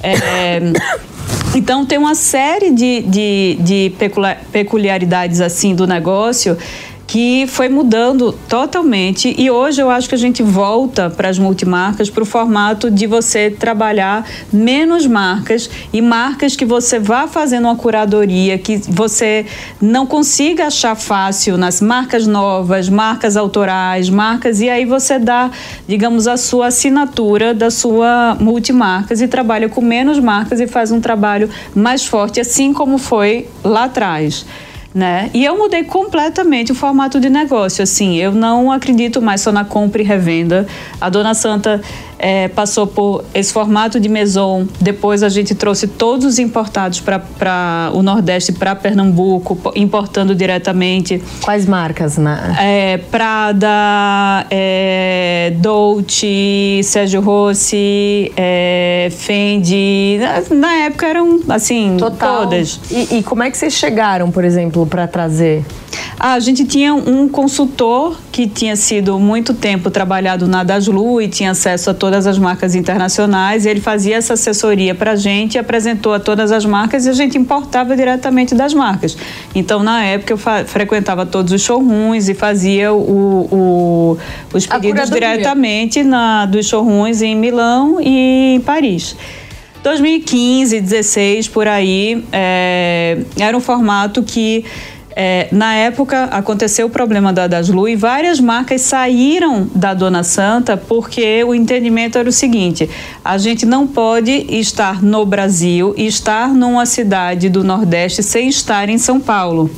É, 0.03 0.59
então 1.55 1.85
tem 1.85 1.97
uma 1.97 2.13
série 2.13 2.71
de, 2.71 3.01
de, 3.01 3.57
de 3.61 3.93
peculiaridades 4.51 5.39
assim 5.41 5.73
do 5.73 5.87
negócio 5.87 6.57
que 7.07 7.47
foi 7.47 7.69
mudando 7.69 8.33
totalmente. 8.49 9.33
E 9.37 9.49
hoje 9.49 9.81
eu 9.81 9.89
acho 9.89 10.09
que 10.09 10.15
a 10.15 10.17
gente 10.17 10.43
volta 10.43 11.09
para 11.09 11.29
as 11.29 11.39
multimarcas 11.39 12.09
para 12.09 12.21
o 12.21 12.25
formato 12.25 12.91
de 12.91 13.07
você 13.07 13.49
trabalhar 13.49 14.27
menos 14.51 15.07
marcas 15.07 15.69
e 15.93 16.01
marcas 16.01 16.57
que 16.57 16.65
você 16.65 16.99
vá 16.99 17.25
fazendo 17.25 17.65
uma 17.65 17.77
curadoria 17.77 18.57
que 18.57 18.77
você 18.89 19.45
não 19.81 20.05
consiga 20.05 20.67
achar 20.67 20.95
fácil 20.95 21.57
nas 21.57 21.79
marcas 21.79 22.27
novas, 22.27 22.89
marcas 22.89 23.37
autorais, 23.37 24.09
marcas 24.09 24.59
e 24.59 24.69
aí 24.69 24.83
você 24.83 25.17
dá, 25.17 25.49
digamos, 25.87 26.27
a 26.27 26.35
sua 26.35 26.67
assinatura 26.67 27.53
da 27.53 27.71
sua 27.71 28.35
multimarcas 28.39 29.21
e 29.21 29.27
trabalha 29.27 29.69
com 29.69 29.79
menos 29.79 30.19
marcas 30.19 30.59
e 30.59 30.67
faz 30.67 30.91
um 30.91 30.99
trabalho 30.99 31.49
mais 31.73 32.05
forte, 32.05 32.41
assim 32.41 32.73
como 32.73 32.97
foi 32.97 33.47
lá 33.63 33.85
atrás 33.85 34.45
né? 34.97 35.29
E 35.31 35.45
eu 35.45 35.55
mudei 35.55 35.83
completamente 35.83 36.71
o 36.71 36.75
formato 36.75 37.19
de 37.19 37.29
negócio, 37.29 37.83
assim, 37.83 38.17
eu 38.17 38.31
não 38.31 38.71
acredito 38.71 39.21
mais 39.21 39.41
só 39.41 39.51
na 39.51 39.63
compra 39.63 40.01
e 40.01 40.05
revenda. 40.05 40.65
A 40.99 41.07
Dona 41.07 41.35
Santa 41.35 41.79
é, 42.19 42.47
passou 42.47 42.87
por 42.87 43.23
esse 43.33 43.51
formato 43.53 43.99
de 43.99 44.09
maison. 44.09 44.67
Depois 44.79 45.23
a 45.23 45.29
gente 45.29 45.55
trouxe 45.55 45.87
todos 45.87 46.25
os 46.25 46.39
importados 46.39 46.99
para 46.99 47.91
o 47.93 48.01
Nordeste, 48.01 48.51
para 48.51 48.75
Pernambuco, 48.75 49.71
importando 49.75 50.35
diretamente. 50.35 51.21
Quais 51.41 51.65
marcas, 51.65 52.17
né? 52.17 52.55
É, 52.59 52.97
Prada, 52.97 54.45
é, 54.49 55.53
Dolce, 55.57 56.81
Sérgio 56.83 57.21
Rossi, 57.21 58.31
é, 58.35 59.09
Fendi. 59.11 60.19
Na, 60.19 60.55
na, 60.55 60.75
época 60.85 61.07
eram, 61.07 61.39
assim, 61.49 61.97
Total. 61.97 62.43
todas. 62.43 62.79
E, 62.91 63.17
e 63.17 63.23
como 63.23 63.43
é 63.43 63.51
que 63.51 63.57
vocês 63.57 63.73
chegaram, 63.73 64.31
por 64.31 64.43
exemplo, 64.43 64.85
para 64.85 65.07
trazer? 65.07 65.63
A 66.19 66.39
gente 66.39 66.65
tinha 66.65 66.93
um 66.93 67.27
consultor 67.29 68.17
que 68.31 68.47
tinha 68.47 68.75
sido 68.75 69.19
muito 69.19 69.53
tempo 69.53 69.91
trabalhado 69.91 70.47
na 70.47 70.63
Daslu 70.63 71.21
e 71.21 71.27
tinha 71.27 71.51
acesso 71.51 71.89
a 71.89 71.93
todas 71.93 72.25
as 72.25 72.37
marcas 72.37 72.75
internacionais. 72.75 73.65
E 73.65 73.69
ele 73.69 73.81
fazia 73.81 74.15
essa 74.15 74.33
assessoria 74.33 74.95
para 74.95 75.11
a 75.11 75.15
gente, 75.15 75.57
apresentou 75.57 76.13
a 76.13 76.19
todas 76.19 76.51
as 76.51 76.65
marcas 76.65 77.05
e 77.05 77.09
a 77.09 77.13
gente 77.13 77.37
importava 77.37 77.95
diretamente 77.95 78.55
das 78.55 78.73
marcas. 78.73 79.17
Então, 79.53 79.83
na 79.83 80.03
época, 80.03 80.33
eu 80.33 80.37
frequentava 80.65 81.25
todos 81.25 81.51
os 81.53 81.61
showrooms 81.61 82.29
e 82.29 82.33
fazia 82.33 82.93
o, 82.93 83.47
o, 83.51 84.17
os 84.53 84.65
pedidos 84.65 85.09
diretamente 85.09 86.03
na, 86.03 86.45
dos 86.45 86.65
showrooms 86.67 87.21
em 87.21 87.35
Milão 87.35 87.99
e 88.01 88.55
em 88.55 88.59
Paris. 88.61 89.15
2015, 89.83 90.81
16, 90.81 91.47
por 91.47 91.67
aí, 91.67 92.23
é, 92.31 93.19
era 93.39 93.55
um 93.55 93.61
formato 93.61 94.21
que 94.21 94.65
é, 95.19 95.47
na 95.51 95.73
época 95.73 96.25
aconteceu 96.25 96.85
o 96.85 96.89
problema 96.91 97.33
da 97.33 97.47
Daslu 97.47 97.89
e 97.89 97.95
várias 97.95 98.39
marcas 98.39 98.81
saíram 98.81 99.67
da 99.73 99.95
Dona 99.95 100.21
Santa 100.21 100.77
porque 100.77 101.43
o 101.43 101.55
entendimento 101.55 102.19
era 102.19 102.29
o 102.29 102.31
seguinte: 102.31 102.87
a 103.25 103.35
gente 103.39 103.65
não 103.65 103.87
pode 103.87 104.31
estar 104.31 105.01
no 105.01 105.25
Brasil 105.25 105.95
e 105.97 106.05
estar 106.05 106.53
numa 106.53 106.85
cidade 106.85 107.49
do 107.49 107.63
Nordeste 107.63 108.21
sem 108.21 108.47
estar 108.47 108.89
em 108.89 108.99
São 108.99 109.19
Paulo. 109.19 109.71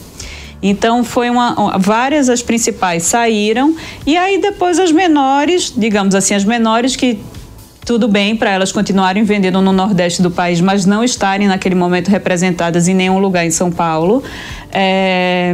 Então 0.62 1.06
foi 1.06 1.30
uma, 1.30 1.78
várias 1.78 2.28
as 2.28 2.42
principais 2.42 3.04
saíram 3.04 3.74
e 4.06 4.18
aí 4.18 4.42
depois 4.42 4.78
as 4.78 4.92
menores, 4.92 5.74
digamos 5.74 6.16
assim, 6.16 6.34
as 6.34 6.44
menores 6.44 6.98
que 6.98 7.18
tudo 7.90 8.08
bem 8.08 8.36
para 8.36 8.52
elas 8.52 8.72
continuarem 8.72 9.24
vendendo 9.24 9.60
no 9.64 9.74
Nordeste 9.74 10.22
do 10.22 10.30
país, 10.30 10.62
mas 10.62 10.86
não 10.86 11.04
estarem 11.04 11.48
naquele 11.48 11.74
momento 11.74 12.10
representadas 12.10 12.88
em 12.88 12.94
nenhum 12.94 13.18
lugar 13.18 13.44
em 13.48 13.50
São 13.50 13.72
Paulo. 13.72 14.22
É... 14.72 15.52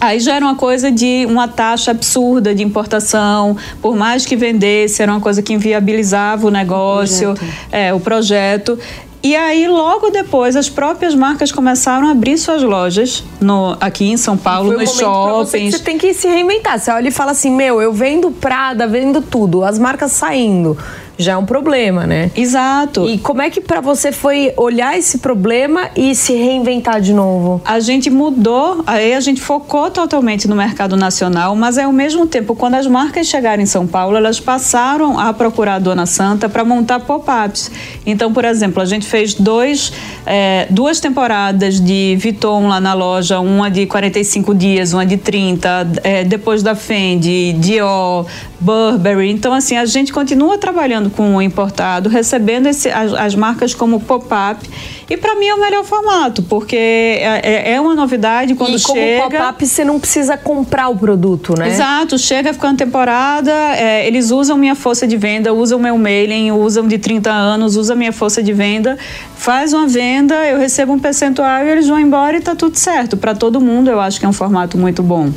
Aí 0.00 0.20
já 0.20 0.36
era 0.36 0.44
uma 0.44 0.54
coisa 0.54 0.92
de 0.92 1.26
uma 1.28 1.48
taxa 1.48 1.90
absurda 1.90 2.54
de 2.54 2.62
importação, 2.62 3.56
por 3.82 3.96
mais 3.96 4.24
que 4.24 4.36
vendesse, 4.36 5.02
era 5.02 5.10
uma 5.10 5.20
coisa 5.20 5.42
que 5.42 5.52
inviabilizava 5.52 6.46
o 6.46 6.52
negócio, 6.52 7.32
o 7.32 7.34
projeto. 7.34 7.54
É, 7.72 7.92
o 7.92 7.98
projeto. 7.98 8.78
E 9.20 9.34
aí, 9.34 9.66
logo 9.66 10.10
depois, 10.10 10.54
as 10.54 10.68
próprias 10.68 11.16
marcas 11.16 11.50
começaram 11.50 12.06
a 12.06 12.10
abrir 12.10 12.38
suas 12.38 12.62
lojas 12.62 13.24
no, 13.40 13.76
aqui 13.80 14.04
em 14.04 14.16
São 14.16 14.36
Paulo, 14.36 14.68
Foi 14.68 14.84
nos 14.84 14.90
um 14.90 14.98
shoppings. 15.00 15.70
Você, 15.72 15.78
você 15.78 15.82
tem 15.82 15.98
que 15.98 16.14
se 16.14 16.28
reinventar. 16.28 16.78
Você 16.78 16.92
olha 16.92 17.08
e 17.08 17.10
fala 17.10 17.32
assim: 17.32 17.50
meu, 17.50 17.82
eu 17.82 17.92
vendo 17.92 18.30
Prada, 18.30 18.86
vendo 18.86 19.20
tudo, 19.20 19.64
as 19.64 19.80
marcas 19.80 20.12
saindo 20.12 20.76
já 21.16 21.32
é 21.32 21.36
um 21.36 21.44
problema, 21.44 22.06
né? 22.06 22.30
Exato. 22.34 23.08
E 23.08 23.18
como 23.18 23.42
é 23.42 23.50
que 23.50 23.60
para 23.60 23.80
você 23.80 24.10
foi 24.10 24.52
olhar 24.56 24.98
esse 24.98 25.18
problema 25.18 25.90
e 25.96 26.14
se 26.14 26.34
reinventar 26.34 27.00
de 27.00 27.12
novo? 27.12 27.60
A 27.64 27.80
gente 27.80 28.10
mudou, 28.10 28.82
aí 28.86 29.14
a 29.14 29.20
gente 29.20 29.40
focou 29.40 29.90
totalmente 29.90 30.48
no 30.48 30.56
mercado 30.56 30.96
nacional, 30.96 31.54
mas 31.54 31.78
ao 31.78 31.92
mesmo 31.92 32.26
tempo, 32.26 32.54
quando 32.54 32.74
as 32.74 32.86
marcas 32.86 33.26
chegaram 33.26 33.62
em 33.62 33.66
São 33.66 33.86
Paulo, 33.86 34.16
elas 34.16 34.40
passaram 34.40 35.18
a 35.18 35.32
procurar 35.32 35.74
a 35.74 35.78
Dona 35.78 36.06
Santa 36.06 36.48
para 36.48 36.64
montar 36.64 37.00
pop-ups. 37.00 37.70
Então, 38.04 38.32
por 38.32 38.44
exemplo, 38.44 38.82
a 38.82 38.86
gente 38.86 39.06
fez 39.06 39.34
dois, 39.34 39.92
é, 40.26 40.66
duas 40.70 41.00
temporadas 41.00 41.80
de 41.80 42.16
Vuitton 42.20 42.68
lá 42.68 42.80
na 42.80 42.94
loja, 42.94 43.40
uma 43.40 43.70
de 43.70 43.86
45 43.86 44.54
dias, 44.54 44.92
uma 44.92 45.06
de 45.06 45.16
30, 45.16 45.92
é, 46.02 46.24
depois 46.24 46.62
da 46.62 46.74
Fendi, 46.74 47.52
Dior, 47.58 48.26
Burberry. 48.60 49.30
Então, 49.30 49.52
assim, 49.52 49.76
a 49.76 49.84
gente 49.84 50.12
continua 50.12 50.58
trabalhando 50.58 51.03
com 51.10 51.36
o 51.36 51.42
importado, 51.42 52.08
recebendo 52.08 52.66
esse, 52.66 52.88
as, 52.90 53.12
as 53.12 53.34
marcas 53.34 53.74
como 53.74 54.00
pop-up. 54.00 54.68
E 55.08 55.16
para 55.16 55.34
mim 55.34 55.46
é 55.46 55.54
o 55.54 55.60
melhor 55.60 55.84
formato, 55.84 56.42
porque 56.42 56.76
é, 56.76 57.40
é, 57.42 57.72
é 57.72 57.80
uma 57.80 57.94
novidade 57.94 58.54
quando 58.54 58.76
e 58.76 58.80
como 58.80 58.98
chega. 58.98 59.24
pop-up 59.24 59.66
você 59.66 59.84
não 59.84 60.00
precisa 60.00 60.36
comprar 60.36 60.88
o 60.88 60.96
produto, 60.96 61.54
né? 61.58 61.68
Exato, 61.68 62.18
chega 62.18 62.52
ficando 62.52 62.78
temporada, 62.78 63.52
é, 63.76 64.06
eles 64.06 64.30
usam 64.30 64.56
minha 64.56 64.74
força 64.74 65.06
de 65.06 65.16
venda, 65.16 65.52
usam 65.52 65.78
meu 65.78 65.98
mailing, 65.98 66.50
usam 66.52 66.88
de 66.88 66.98
30 66.98 67.30
anos, 67.30 67.76
usam 67.76 67.96
minha 67.96 68.12
força 68.12 68.42
de 68.42 68.52
venda, 68.52 68.98
faz 69.36 69.72
uma 69.72 69.86
venda, 69.86 70.34
eu 70.46 70.58
recebo 70.58 70.92
um 70.92 70.98
percentual 70.98 71.64
e 71.64 71.68
eles 71.68 71.86
vão 71.86 72.00
embora 72.00 72.36
e 72.36 72.40
tá 72.40 72.54
tudo 72.54 72.76
certo. 72.76 73.16
Para 73.16 73.34
todo 73.34 73.60
mundo, 73.60 73.90
eu 73.90 74.00
acho 74.00 74.18
que 74.18 74.26
é 74.26 74.28
um 74.28 74.32
formato 74.32 74.78
muito 74.78 75.02
bom 75.02 75.30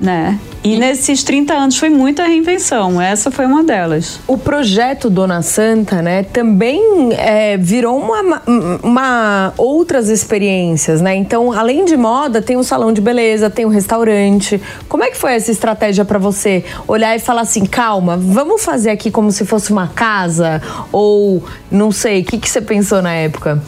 né? 0.00 0.38
E, 0.62 0.74
e, 0.74 0.78
nesses 0.78 1.22
30 1.22 1.54
anos 1.54 1.78
foi 1.78 1.88
muita 1.88 2.24
reinvenção, 2.24 3.00
essa 3.00 3.30
foi 3.30 3.46
uma 3.46 3.64
delas. 3.64 4.20
O 4.26 4.36
projeto 4.36 5.08
Dona 5.08 5.40
Santa, 5.42 6.02
né, 6.02 6.22
também 6.22 7.12
é, 7.12 7.56
virou 7.56 7.98
uma, 7.98 8.42
uma, 8.82 9.52
outras 9.56 10.08
experiências, 10.08 11.00
né? 11.00 11.14
Então, 11.14 11.52
além 11.52 11.84
de 11.84 11.96
moda, 11.96 12.42
tem 12.42 12.56
um 12.56 12.62
salão 12.62 12.92
de 12.92 13.00
beleza, 13.00 13.48
tem 13.48 13.64
um 13.64 13.70
restaurante. 13.70 14.60
Como 14.88 15.02
é 15.02 15.10
que 15.10 15.16
foi 15.16 15.34
essa 15.34 15.50
estratégia 15.50 16.04
para 16.04 16.18
você 16.18 16.64
olhar 16.86 17.16
e 17.16 17.18
falar 17.18 17.42
assim, 17.42 17.64
calma, 17.64 18.16
vamos 18.16 18.64
fazer 18.64 18.90
aqui 18.90 19.10
como 19.10 19.30
se 19.32 19.46
fosse 19.46 19.72
uma 19.72 19.88
casa? 19.88 20.60
Ou, 20.92 21.42
não 21.70 21.90
sei, 21.90 22.20
o 22.20 22.24
que, 22.24 22.38
que 22.38 22.48
você 22.48 22.60
pensou 22.60 23.00
na 23.00 23.12
época? 23.14 23.62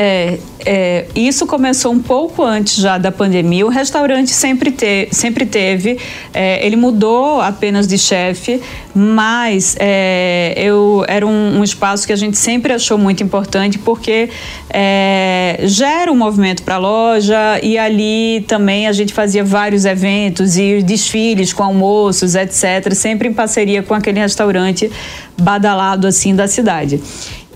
É, 0.00 0.38
é, 0.64 1.06
isso 1.12 1.44
começou 1.44 1.92
um 1.92 2.00
pouco 2.00 2.44
antes 2.44 2.76
já 2.76 2.98
da 2.98 3.10
pandemia. 3.10 3.66
O 3.66 3.68
restaurante 3.68 4.30
sempre, 4.30 4.70
te, 4.70 5.08
sempre 5.10 5.44
teve, 5.44 5.98
é, 6.32 6.64
ele 6.64 6.76
mudou 6.76 7.40
apenas 7.40 7.88
de 7.88 7.98
chefe, 7.98 8.62
mas 8.94 9.76
é, 9.80 10.54
eu 10.56 11.04
era 11.08 11.26
um, 11.26 11.58
um, 11.58 11.64
espaço 11.64 12.06
que 12.06 12.12
a 12.12 12.16
gente 12.16 12.38
sempre 12.38 12.72
achou 12.72 12.96
muito 12.96 13.24
importante 13.24 13.76
porque 13.76 14.30
é, 14.70 15.58
gera 15.64 16.12
um 16.12 16.16
movimento 16.16 16.62
para 16.62 16.76
a 16.76 16.78
loja 16.78 17.58
e 17.60 17.76
ali 17.76 18.44
também 18.46 18.86
a 18.86 18.92
gente 18.92 19.12
fazia 19.12 19.42
vários 19.42 19.84
eventos 19.84 20.56
e 20.56 20.80
desfiles 20.80 21.52
com 21.52 21.64
almoços, 21.64 22.36
etc., 22.36 22.94
sempre 22.94 23.26
em 23.26 23.32
parceria 23.32 23.82
com 23.82 23.94
aquele 23.94 24.20
restaurante 24.20 24.88
badalado 25.36 26.06
assim 26.06 26.36
da 26.36 26.46
cidade. 26.46 27.00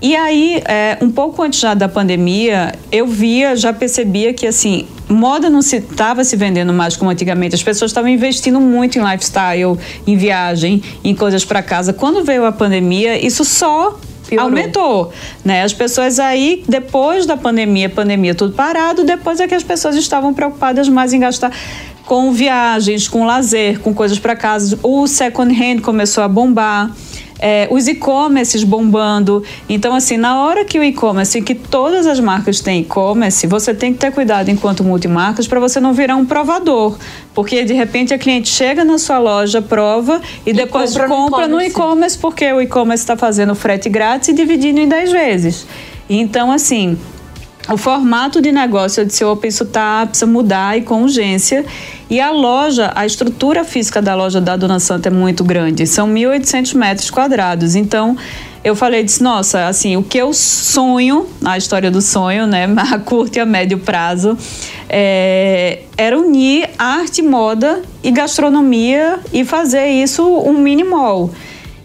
E 0.03 0.17
aí, 0.17 0.61
é, 0.65 0.97
um 1.01 1.09
pouco 1.09 1.41
antes 1.41 1.61
já 1.61 1.73
da 1.73 1.87
pandemia, 1.87 2.73
eu 2.91 3.07
via, 3.07 3.55
já 3.55 3.71
percebia 3.71 4.33
que 4.33 4.45
assim, 4.45 4.85
moda 5.07 5.49
não 5.49 5.61
se 5.61 5.77
estava 5.77 6.25
se 6.25 6.35
vendendo 6.35 6.73
mais 6.73 6.97
como 6.97 7.09
antigamente. 7.09 7.55
As 7.55 7.63
pessoas 7.63 7.91
estavam 7.91 8.09
investindo 8.09 8.59
muito 8.59 8.99
em 8.99 9.01
lifestyle, 9.01 9.79
em 10.05 10.17
viagem, 10.17 10.83
em 11.05 11.15
coisas 11.15 11.45
para 11.45 11.63
casa. 11.63 11.93
Quando 11.93 12.21
veio 12.21 12.43
a 12.43 12.51
pandemia, 12.51 13.17
isso 13.25 13.45
só 13.45 13.97
Piorou. 14.27 14.49
aumentou, 14.49 15.13
né? 15.45 15.63
As 15.63 15.71
pessoas 15.71 16.19
aí 16.19 16.65
depois 16.67 17.25
da 17.25 17.37
pandemia, 17.37 17.89
pandemia 17.89 18.35
tudo 18.35 18.53
parado, 18.53 19.05
depois 19.05 19.39
é 19.39 19.47
que 19.47 19.55
as 19.55 19.63
pessoas 19.63 19.95
estavam 19.95 20.33
preocupadas 20.33 20.89
mais 20.89 21.13
em 21.13 21.19
gastar 21.19 21.49
com 22.05 22.33
viagens, 22.33 23.07
com 23.07 23.25
lazer, 23.25 23.79
com 23.79 23.93
coisas 23.93 24.19
para 24.19 24.35
casa. 24.35 24.77
O 24.83 25.07
second 25.07 25.53
hand 25.53 25.79
começou 25.79 26.25
a 26.25 26.27
bombar 26.27 26.91
é, 27.39 27.67
os 27.71 27.87
e-commerces 27.87 28.63
bombando. 28.63 29.43
Então, 29.67 29.95
assim, 29.95 30.17
na 30.17 30.41
hora 30.41 30.65
que 30.65 30.79
o 30.79 30.83
e-commerce, 30.83 31.41
que 31.41 31.55
todas 31.55 32.07
as 32.07 32.19
marcas 32.19 32.61
têm 32.61 32.81
e-commerce, 32.81 33.45
você 33.47 33.73
tem 33.73 33.93
que 33.93 33.99
ter 33.99 34.11
cuidado 34.11 34.49
enquanto 34.49 34.83
multimarcas 34.83 35.47
para 35.47 35.59
você 35.59 35.79
não 35.79 35.93
virar 35.93 36.15
um 36.15 36.25
provador. 36.25 36.97
Porque 37.33 37.63
de 37.65 37.73
repente 37.73 38.13
a 38.13 38.17
cliente 38.17 38.49
chega 38.49 38.83
na 38.85 38.97
sua 38.97 39.19
loja, 39.19 39.61
prova 39.61 40.21
e, 40.45 40.51
e 40.51 40.53
depois 40.53 40.91
compra, 40.91 41.07
compra 41.07 41.47
no 41.47 41.61
e-commerce, 41.61 42.17
porque 42.17 42.51
o 42.51 42.61
e-commerce 42.61 43.03
está 43.03 43.17
fazendo 43.17 43.55
frete 43.55 43.89
grátis 43.89 44.29
e 44.29 44.33
dividindo 44.33 44.79
em 44.79 44.87
10 44.87 45.11
vezes. 45.11 45.67
Então, 46.09 46.51
assim, 46.51 46.97
o 47.69 47.77
formato 47.77 48.41
de 48.41 48.51
negócio 48.51 49.05
de 49.05 49.13
seu 49.13 49.29
open 49.29 49.47
isso 49.47 49.65
tá, 49.65 50.05
precisa 50.05 50.29
mudar 50.29 50.77
e 50.77 50.81
com 50.81 51.03
urgência. 51.03 51.65
E 52.09 52.19
a 52.19 52.29
loja, 52.29 52.91
a 52.93 53.05
estrutura 53.05 53.63
física 53.63 54.01
da 54.01 54.13
loja 54.15 54.41
da 54.41 54.55
Dona 54.55 54.79
Santa 54.79 55.09
é 55.09 55.11
muito 55.11 55.43
grande, 55.43 55.87
são 55.87 56.07
1.800 56.09 56.75
metros 56.75 57.09
quadrados. 57.09 57.75
Então, 57.75 58.17
eu 58.63 58.75
falei, 58.75 59.03
disse, 59.03 59.23
nossa, 59.23 59.67
assim, 59.67 59.97
o 59.97 60.03
que 60.03 60.17
eu 60.17 60.33
sonho, 60.33 61.27
a 61.43 61.57
história 61.57 61.89
do 61.89 62.01
sonho, 62.01 62.45
né, 62.47 62.65
a 62.91 62.99
curto 62.99 63.37
e 63.37 63.39
a 63.39 63.45
médio 63.45 63.77
prazo, 63.77 64.37
é, 64.89 65.81
era 65.97 66.17
unir 66.17 66.69
arte, 66.77 67.21
moda 67.21 67.81
e 68.03 68.11
gastronomia 68.11 69.19
e 69.31 69.43
fazer 69.43 69.87
isso 69.87 70.23
um 70.23 70.57
mini 70.57 70.83
mall. 70.83 71.31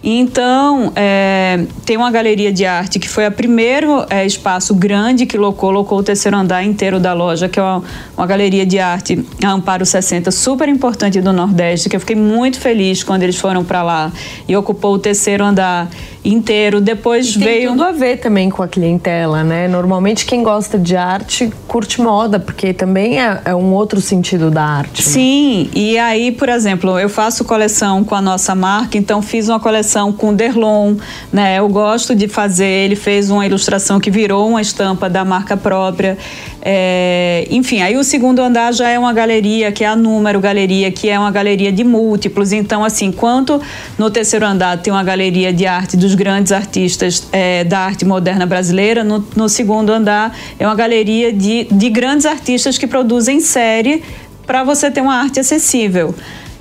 Então, 0.03 0.93
é, 0.95 1.65
tem 1.85 1.97
uma 1.97 2.11
galeria 2.11 2.53
de 2.53 2.65
arte 2.65 3.01
que 3.01 3.09
foi 3.09 3.27
o 3.27 3.33
primeiro 3.33 4.07
é, 4.09 4.25
espaço 4.25 4.73
grande 4.75 5.27
que 5.27 5.37
colocou, 5.37 5.71
colocou 5.71 5.99
o 5.99 6.03
terceiro 6.03 6.37
andar 6.37 6.63
inteiro 6.63 7.01
da 7.01 7.13
loja, 7.13 7.49
que 7.49 7.59
é 7.59 7.63
uma, 7.63 7.83
uma, 8.17 8.27
galeria 8.27 8.65
de 8.65 8.79
arte 8.79 9.25
a 9.45 9.51
Amparo 9.51 9.85
60, 9.85 10.31
super 10.31 10.69
importante 10.69 11.21
do 11.21 11.33
Nordeste, 11.33 11.89
que 11.89 11.97
eu 11.97 12.01
fiquei 12.01 12.15
muito 12.15 12.61
feliz 12.61 13.03
quando 13.03 13.25
eles 13.25 13.37
foram 13.37 13.65
para 13.65 13.83
lá 13.83 14.13
e 14.47 14.57
ocupou 14.57 14.95
o 14.95 14.99
terceiro 14.99 15.45
andar 15.45 15.91
inteiro. 16.25 16.81
Depois 16.81 17.35
e 17.35 17.39
veio. 17.39 17.61
Tem 17.61 17.69
tudo 17.69 17.83
a 17.83 17.93
ver 17.93 18.19
também 18.19 18.51
com 18.51 18.63
a 18.63 18.69
clientela, 18.69 19.43
né? 19.43 19.67
Normalmente 19.67 20.25
quem 20.25 20.43
gosta 20.45 20.79
de 20.79 20.97
arte 20.97 21.53
curte 21.67 22.01
moda, 22.01 22.39
porque 22.39 22.73
também 22.73 23.21
é, 23.21 23.41
é 23.47 23.55
um 23.55 23.73
outro 23.73 24.01
sentido 24.01 24.51
da 24.51 24.63
arte. 24.63 25.05
Né? 25.05 25.13
Sim, 25.13 25.65
né? 25.65 25.71
e 25.75 25.99
aí, 25.99 26.33
por 26.33 26.49
exemplo, 26.49 26.99
eu 26.99 27.09
faço 27.09 27.45
coleção 27.45 28.05
com 28.05 28.15
a 28.15 28.23
nossa 28.23 28.55
marca, 28.55 28.97
então 28.97 29.21
fiz 29.21 29.49
uma 29.49 29.59
coleção 29.59 29.88
ilustração 29.89 30.13
com 30.13 30.35
Derlon, 30.35 30.97
né? 31.33 31.59
Eu 31.59 31.69
gosto 31.69 32.15
de 32.15 32.29
fazer. 32.29 32.67
Ele 32.67 32.95
fez 32.97 33.31
uma 33.31 33.47
ilustração 33.47 33.99
que 33.99 34.11
virou 34.11 34.49
uma 34.49 34.61
estampa 34.61 35.09
da 35.09 35.25
marca 35.25 35.57
própria. 35.57 36.19
É, 36.61 37.47
enfim, 37.51 37.81
aí 37.81 37.97
o 37.97 38.05
segundo 38.05 38.41
andar 38.41 38.73
já 38.75 38.91
é 38.91 38.99
uma 38.99 39.13
galeria, 39.13 39.73
que 39.73 39.83
é 39.83 39.87
a 39.87 39.97
Número 39.97 40.39
Galeria, 40.41 40.91
que 40.93 41.09
é 41.09 41.19
uma 41.19 41.31
galeria 41.31 41.73
de 41.73 41.83
múltiplos. 41.83 42.53
Então, 42.53 42.85
assim, 42.85 43.07
enquanto 43.07 43.61
no 43.97 44.11
terceiro 44.11 44.45
andar 44.45 44.77
tem 44.79 44.93
uma 44.93 45.03
galeria 45.03 45.53
de 45.53 45.67
arte 45.67 45.97
dos 45.97 46.15
grandes 46.15 46.53
artistas 46.53 47.27
é, 47.33 47.65
da 47.65 47.79
arte 47.81 48.05
moderna 48.05 48.45
brasileira, 48.45 49.03
no, 49.03 49.25
no 49.35 49.49
segundo 49.49 49.91
andar 49.91 50.37
é 50.59 50.67
uma 50.67 50.75
galeria 50.75 51.33
de, 51.33 51.67
de 51.71 51.89
grandes 51.89 52.27
artistas 52.27 52.77
que 52.77 52.87
produzem 52.87 53.41
série 53.41 54.03
para 54.47 54.65
você 54.65 54.91
ter 54.91 55.01
uma 55.01 55.15
arte 55.15 55.41
acessível. 55.41 56.15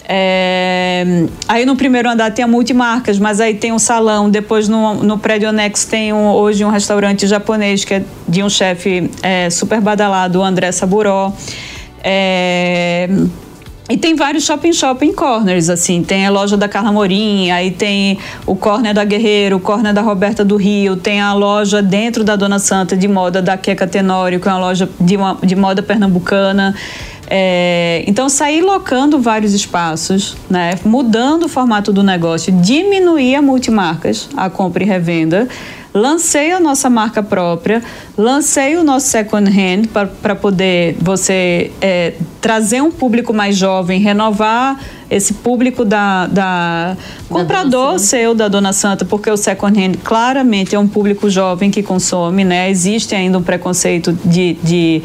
É, 0.09 1.25
aí 1.49 1.65
no 1.65 1.75
primeiro 1.75 2.09
andar 2.09 2.31
tem 2.31 2.45
a 2.45 2.47
multimarcas, 2.47 3.19
mas 3.19 3.41
aí 3.41 3.55
tem 3.55 3.73
um 3.73 3.79
salão. 3.79 4.29
Depois 4.29 4.69
no, 4.69 5.03
no 5.03 5.17
prédio 5.17 5.49
anexo 5.49 5.87
tem 5.89 6.13
um, 6.13 6.29
hoje 6.29 6.63
um 6.63 6.69
restaurante 6.69 7.27
japonês 7.27 7.83
que 7.83 7.95
é 7.95 8.03
de 8.27 8.41
um 8.41 8.49
chefe 8.49 9.11
é, 9.21 9.49
super 9.49 9.81
badalado, 9.81 10.39
o 10.39 10.43
André 10.43 10.71
Saburó. 10.71 11.33
É, 12.01 13.09
e 13.89 13.95
tem 13.95 14.15
vários 14.15 14.43
shopping 14.43 14.73
shopping 14.73 15.13
corners, 15.13 15.69
assim. 15.69 16.03
Tem 16.03 16.25
a 16.25 16.29
loja 16.29 16.57
da 16.57 16.67
Carla 16.67 16.91
Morim, 16.91 17.51
aí 17.51 17.71
tem 17.71 18.17
o 18.45 18.53
corner 18.53 18.93
da 18.93 19.05
Guerreiro, 19.05 19.55
o 19.57 19.59
corner 19.61 19.93
da 19.93 20.01
Roberta 20.01 20.43
do 20.43 20.57
Rio, 20.57 20.97
tem 20.97 21.21
a 21.21 21.33
loja 21.33 21.81
dentro 21.81 22.21
da 22.23 22.35
Dona 22.35 22.59
Santa 22.59 22.97
de 22.97 23.07
moda 23.07 23.41
da 23.41 23.55
Queca 23.57 23.87
Tenório, 23.87 24.41
que 24.41 24.47
é 24.47 24.51
uma 24.51 24.59
loja 24.59 24.89
de, 24.99 25.15
uma, 25.15 25.37
de 25.41 25.55
moda 25.55 25.81
pernambucana. 25.81 26.75
É, 27.29 28.03
então, 28.07 28.29
sair 28.29 28.61
locando 28.61 29.19
vários 29.19 29.53
espaços, 29.53 30.37
né, 30.49 30.75
mudando 30.85 31.43
o 31.43 31.49
formato 31.49 31.91
do 31.91 32.01
negócio, 32.01 32.53
diminuir 32.53 33.35
a 33.35 33.41
multimarcas, 33.41 34.29
a 34.35 34.49
compra 34.49 34.83
e 34.83 34.85
revenda, 34.85 35.47
lancei 35.93 36.51
a 36.51 36.59
nossa 36.59 36.89
marca 36.89 37.21
própria, 37.21 37.83
lancei 38.17 38.77
o 38.77 38.83
nosso 38.83 39.07
second 39.07 39.49
hand 39.49 39.87
para 40.21 40.35
poder 40.35 40.95
você 41.01 41.71
é, 41.81 42.13
trazer 42.39 42.81
um 42.81 42.91
público 42.91 43.33
mais 43.33 43.57
jovem, 43.57 43.99
renovar 43.99 44.79
esse 45.09 45.33
público 45.33 45.83
da, 45.83 46.27
da 46.27 46.97
comprador 47.29 47.97
seu 47.99 48.35
da 48.35 48.47
Dona 48.47 48.73
Santa, 48.73 49.05
porque 49.05 49.29
o 49.29 49.37
second 49.37 49.79
hand 49.79 49.93
claramente 50.03 50.75
é 50.75 50.79
um 50.79 50.87
público 50.87 51.29
jovem 51.29 51.71
que 51.71 51.81
consome, 51.81 52.43
né? 52.43 52.69
Existe 52.69 53.15
ainda 53.15 53.37
um 53.37 53.43
preconceito 53.43 54.17
de, 54.25 54.57
de 54.63 55.01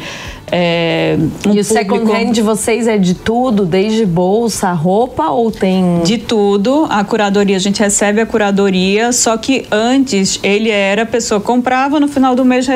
é, 0.55 1.17
um 1.47 1.55
e 1.55 1.59
o 1.59 1.63
second 1.63 2.11
hand 2.11 2.31
de 2.31 2.43
vocês 2.43 2.87
é 2.87 2.95
de 2.95 3.15
tudo, 3.15 3.65
desde 3.65 4.05
bolsa, 4.05 4.71
roupa 4.71 5.31
ou 5.31 5.49
tem. 5.49 6.01
De 6.03 6.19
tudo. 6.19 6.85
A 6.91 7.03
curadoria, 7.03 7.55
a 7.55 7.59
gente 7.59 7.79
recebe 7.79 8.21
a 8.21 8.25
curadoria, 8.25 9.11
só 9.11 9.35
que 9.35 9.65
antes 9.71 10.39
ele 10.43 10.69
era 10.69 11.01
a 11.01 11.05
pessoa 11.07 11.41
comprava, 11.41 11.99
no 11.99 12.07
final 12.07 12.35
do 12.35 12.45
mês 12.45 12.67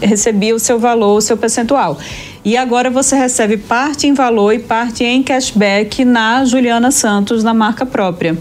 recebia 0.00 0.56
o 0.56 0.58
seu 0.58 0.76
valor, 0.80 1.18
o 1.18 1.20
seu 1.20 1.36
percentual. 1.36 1.96
E 2.44 2.56
agora 2.56 2.90
você 2.90 3.14
recebe 3.14 3.58
parte 3.58 4.08
em 4.08 4.12
valor 4.12 4.52
e 4.52 4.58
parte 4.58 5.04
em 5.04 5.22
cashback 5.22 6.04
na 6.04 6.44
Juliana 6.44 6.90
Santos, 6.90 7.44
na 7.44 7.54
marca 7.54 7.86
própria. 7.86 8.36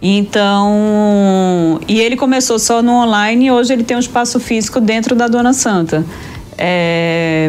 Então, 0.00 1.80
e 1.88 2.00
ele 2.00 2.14
começou 2.14 2.60
só 2.60 2.80
no 2.80 2.92
online 2.92 3.46
e 3.46 3.50
hoje 3.50 3.72
ele 3.72 3.82
tem 3.82 3.96
um 3.96 4.00
espaço 4.00 4.38
físico 4.38 4.80
dentro 4.80 5.16
da 5.16 5.26
Dona 5.26 5.52
Santa. 5.52 6.04
É, 6.58 7.48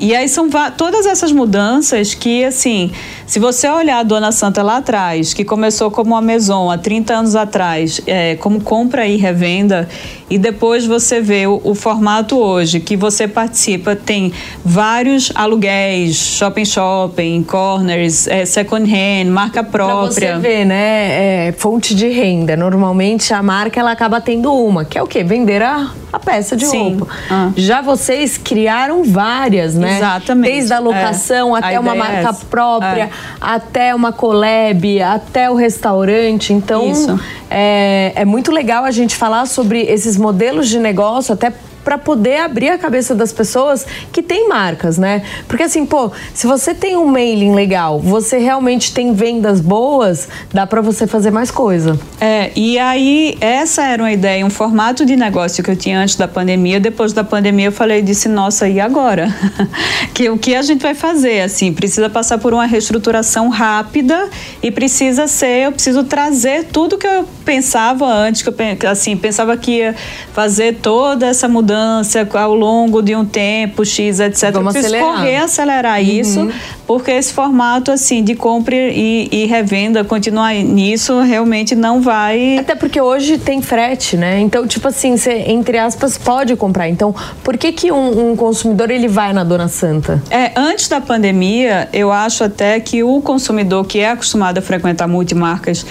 e 0.00 0.14
aí 0.14 0.28
são 0.28 0.48
todas 0.76 1.06
essas 1.06 1.32
mudanças 1.32 2.14
que, 2.14 2.44
assim, 2.44 2.90
se 3.26 3.38
você 3.38 3.68
olhar 3.68 4.00
a 4.00 4.02
Dona 4.02 4.32
Santa 4.32 4.62
lá 4.62 4.78
atrás, 4.78 5.32
que 5.32 5.44
começou 5.44 5.90
como 5.90 6.10
uma 6.14 6.20
maison 6.20 6.70
há 6.70 6.76
30 6.76 7.14
anos 7.14 7.36
atrás, 7.36 8.00
é, 8.06 8.36
como 8.36 8.60
compra 8.60 9.06
e 9.06 9.16
revenda, 9.16 9.88
e 10.28 10.38
depois 10.38 10.84
você 10.86 11.20
vê 11.20 11.46
o, 11.46 11.60
o, 11.64 11.74
formato 11.74 12.36
hoje, 12.36 12.80
que 12.80 12.96
você 12.96 13.28
participa, 13.28 13.94
tem 13.94 14.32
vários 14.64 15.30
aluguéis, 15.34 16.16
shopping 16.16 16.64
shopping, 16.64 17.42
corners, 17.44 18.26
é, 18.26 18.44
second 18.44 18.90
hand, 18.90 19.30
marca 19.30 19.62
própria. 19.62 20.32
Pra 20.32 20.36
você 20.36 20.38
ver, 20.40 20.64
né, 20.64 21.48
é, 21.48 21.54
fonte 21.56 21.94
de 21.94 22.08
renda. 22.08 22.56
Normalmente 22.56 23.32
a 23.32 23.42
marca 23.42 23.80
ela 23.80 23.92
acaba 23.92 24.20
tendo 24.20 24.52
uma, 24.52 24.84
que 24.84 24.98
é 24.98 25.02
o 25.02 25.06
quê? 25.06 25.22
Vender 25.22 25.62
a, 25.62 25.90
a 26.12 26.18
peça 26.18 26.56
de 26.56 26.66
Sim. 26.66 26.96
roupa. 26.96 27.06
Ah. 27.30 27.50
Já 27.56 27.80
vocês 27.80 28.36
criaram 28.36 29.04
várias, 29.04 29.74
né? 29.74 29.83
Exatamente. 29.88 30.52
Desde 30.52 30.72
a 30.72 30.78
locação 30.78 31.56
é. 31.56 31.60
até 31.60 31.76
a 31.76 31.80
uma 31.80 31.94
marca 31.94 32.30
é 32.30 32.44
própria, 32.48 33.04
é. 33.04 33.10
até 33.40 33.94
uma 33.94 34.12
collab, 34.12 35.02
até 35.02 35.50
o 35.50 35.54
restaurante. 35.54 36.52
Então, 36.52 37.18
é, 37.50 38.12
é 38.14 38.24
muito 38.24 38.50
legal 38.52 38.84
a 38.84 38.90
gente 38.90 39.16
falar 39.16 39.46
sobre 39.46 39.82
esses 39.82 40.16
modelos 40.16 40.68
de 40.68 40.78
negócio, 40.78 41.32
até 41.34 41.52
para 41.84 41.98
poder 41.98 42.38
abrir 42.38 42.70
a 42.70 42.78
cabeça 42.78 43.14
das 43.14 43.32
pessoas 43.32 43.86
que 44.10 44.22
tem 44.22 44.48
marcas, 44.48 44.96
né? 44.96 45.22
Porque 45.46 45.64
assim, 45.64 45.84
pô, 45.84 46.10
se 46.32 46.46
você 46.46 46.74
tem 46.74 46.96
um 46.96 47.04
mailing 47.04 47.54
legal, 47.54 48.00
você 48.00 48.38
realmente 48.38 48.92
tem 48.94 49.12
vendas 49.12 49.60
boas, 49.60 50.26
dá 50.52 50.66
para 50.66 50.80
você 50.80 51.06
fazer 51.06 51.30
mais 51.30 51.50
coisa. 51.50 51.98
É, 52.20 52.50
e 52.56 52.78
aí 52.78 53.36
essa 53.40 53.84
era 53.84 54.02
uma 54.02 54.12
ideia, 54.12 54.44
um 54.44 54.50
formato 54.50 55.04
de 55.04 55.14
negócio 55.14 55.62
que 55.62 55.70
eu 55.70 55.76
tinha 55.76 56.00
antes 56.00 56.16
da 56.16 56.26
pandemia. 56.26 56.80
Depois 56.80 57.12
da 57.12 57.22
pandemia 57.22 57.66
eu 57.66 57.72
falei, 57.72 58.00
disse, 58.00 58.28
nossa, 58.28 58.66
e 58.66 58.80
agora? 58.80 59.28
que 60.14 60.30
o 60.30 60.38
que 60.38 60.54
a 60.54 60.62
gente 60.62 60.82
vai 60.82 60.94
fazer? 60.94 61.42
Assim, 61.42 61.72
precisa 61.72 62.08
passar 62.08 62.38
por 62.38 62.54
uma 62.54 62.64
reestruturação 62.64 63.50
rápida 63.50 64.30
e 64.62 64.70
precisa 64.70 65.26
ser, 65.26 65.66
eu 65.66 65.72
preciso 65.72 66.04
trazer 66.04 66.64
tudo 66.72 66.96
que 66.96 67.06
eu 67.06 67.28
pensava 67.44 68.06
antes, 68.06 68.40
que 68.40 68.48
eu 68.48 68.54
assim, 68.90 69.16
pensava 69.16 69.56
que 69.56 69.78
ia 69.78 69.94
fazer 70.32 70.76
toda 70.80 71.26
essa 71.26 71.46
mudança 71.46 71.73
mudança 71.74 72.26
ao 72.34 72.54
longo 72.54 73.02
de 73.02 73.14
um 73.16 73.24
tempo, 73.24 73.84
X, 73.84 74.20
etc. 74.20 74.52
Vamos 74.52 74.72
preciso 74.72 74.94
acelerar. 74.94 75.16
correr 75.16 75.36
acelerar 75.36 76.00
uhum. 76.00 76.06
isso, 76.06 76.48
porque 76.86 77.10
esse 77.10 77.32
formato 77.32 77.90
assim 77.90 78.22
de 78.22 78.34
compra 78.34 78.74
e, 78.74 79.28
e, 79.30 79.46
revenda, 79.46 80.04
continuar 80.04 80.54
nisso, 80.54 81.20
realmente 81.20 81.74
não 81.74 82.00
vai. 82.00 82.58
Até 82.58 82.74
porque 82.74 83.00
hoje 83.00 83.38
tem 83.38 83.60
frete, 83.60 84.16
né? 84.16 84.40
Então, 84.40 84.66
tipo 84.66 84.86
assim, 84.86 85.16
você, 85.16 85.44
entre 85.48 85.78
aspas, 85.78 86.16
pode 86.16 86.54
comprar. 86.56 86.88
Então, 86.88 87.14
por 87.42 87.56
que, 87.56 87.72
que 87.72 87.90
um, 87.90 88.30
um 88.30 88.36
consumidor 88.36 88.90
ele 88.90 89.08
vai 89.08 89.32
na 89.32 89.42
Dona 89.42 89.68
Santa? 89.68 90.22
É, 90.30 90.52
antes 90.56 90.88
da 90.88 91.00
pandemia, 91.00 91.88
eu 91.92 92.12
acho 92.12 92.44
até 92.44 92.78
que 92.78 93.02
o 93.02 93.20
consumidor 93.20 93.84
que 93.84 93.98
é 93.98 94.10
acostumado 94.10 94.58
a 94.58 94.62
frequentar 94.62 95.08
multimarcas 95.08 95.84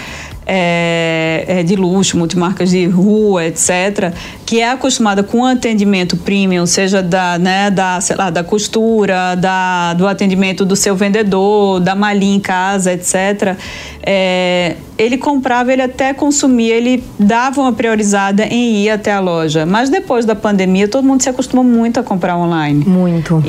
é, 0.45 1.45
é, 1.47 1.63
de 1.63 1.75
luxo, 1.75 2.17
multimarcas 2.17 2.69
de 2.69 2.85
rua, 2.85 3.45
etc., 3.45 4.13
que 4.45 4.59
é 4.59 4.69
acostumada 4.69 5.23
com 5.23 5.45
atendimento 5.45 6.17
premium, 6.17 6.65
seja 6.65 7.01
da, 7.01 7.37
né, 7.39 7.71
da, 7.71 7.99
sei 8.01 8.15
lá, 8.15 8.29
da 8.29 8.43
costura, 8.43 9.35
da, 9.35 9.93
do 9.93 10.07
atendimento 10.07 10.65
do 10.65 10.75
seu 10.75 10.95
vendedor, 10.95 11.79
da 11.79 11.95
malinha 11.95 12.35
em 12.35 12.39
casa, 12.39 12.93
etc., 12.93 13.57
é, 14.05 14.75
ele 14.97 15.17
comprava, 15.17 15.71
ele 15.71 15.81
até 15.81 16.13
consumia, 16.13 16.75
ele 16.75 17.03
dava 17.17 17.61
uma 17.61 17.73
priorizada 17.73 18.45
em 18.45 18.83
ir 18.83 18.89
até 18.89 19.11
a 19.11 19.19
loja. 19.19 19.65
Mas 19.65 19.89
depois 19.89 20.25
da 20.25 20.35
pandemia, 20.35 20.87
todo 20.87 21.05
mundo 21.05 21.23
se 21.23 21.29
acostumou 21.29 21.63
muito 21.63 21.99
a 21.99 22.03
comprar 22.03 22.37
online. 22.37 22.83
Muito. 22.85 23.41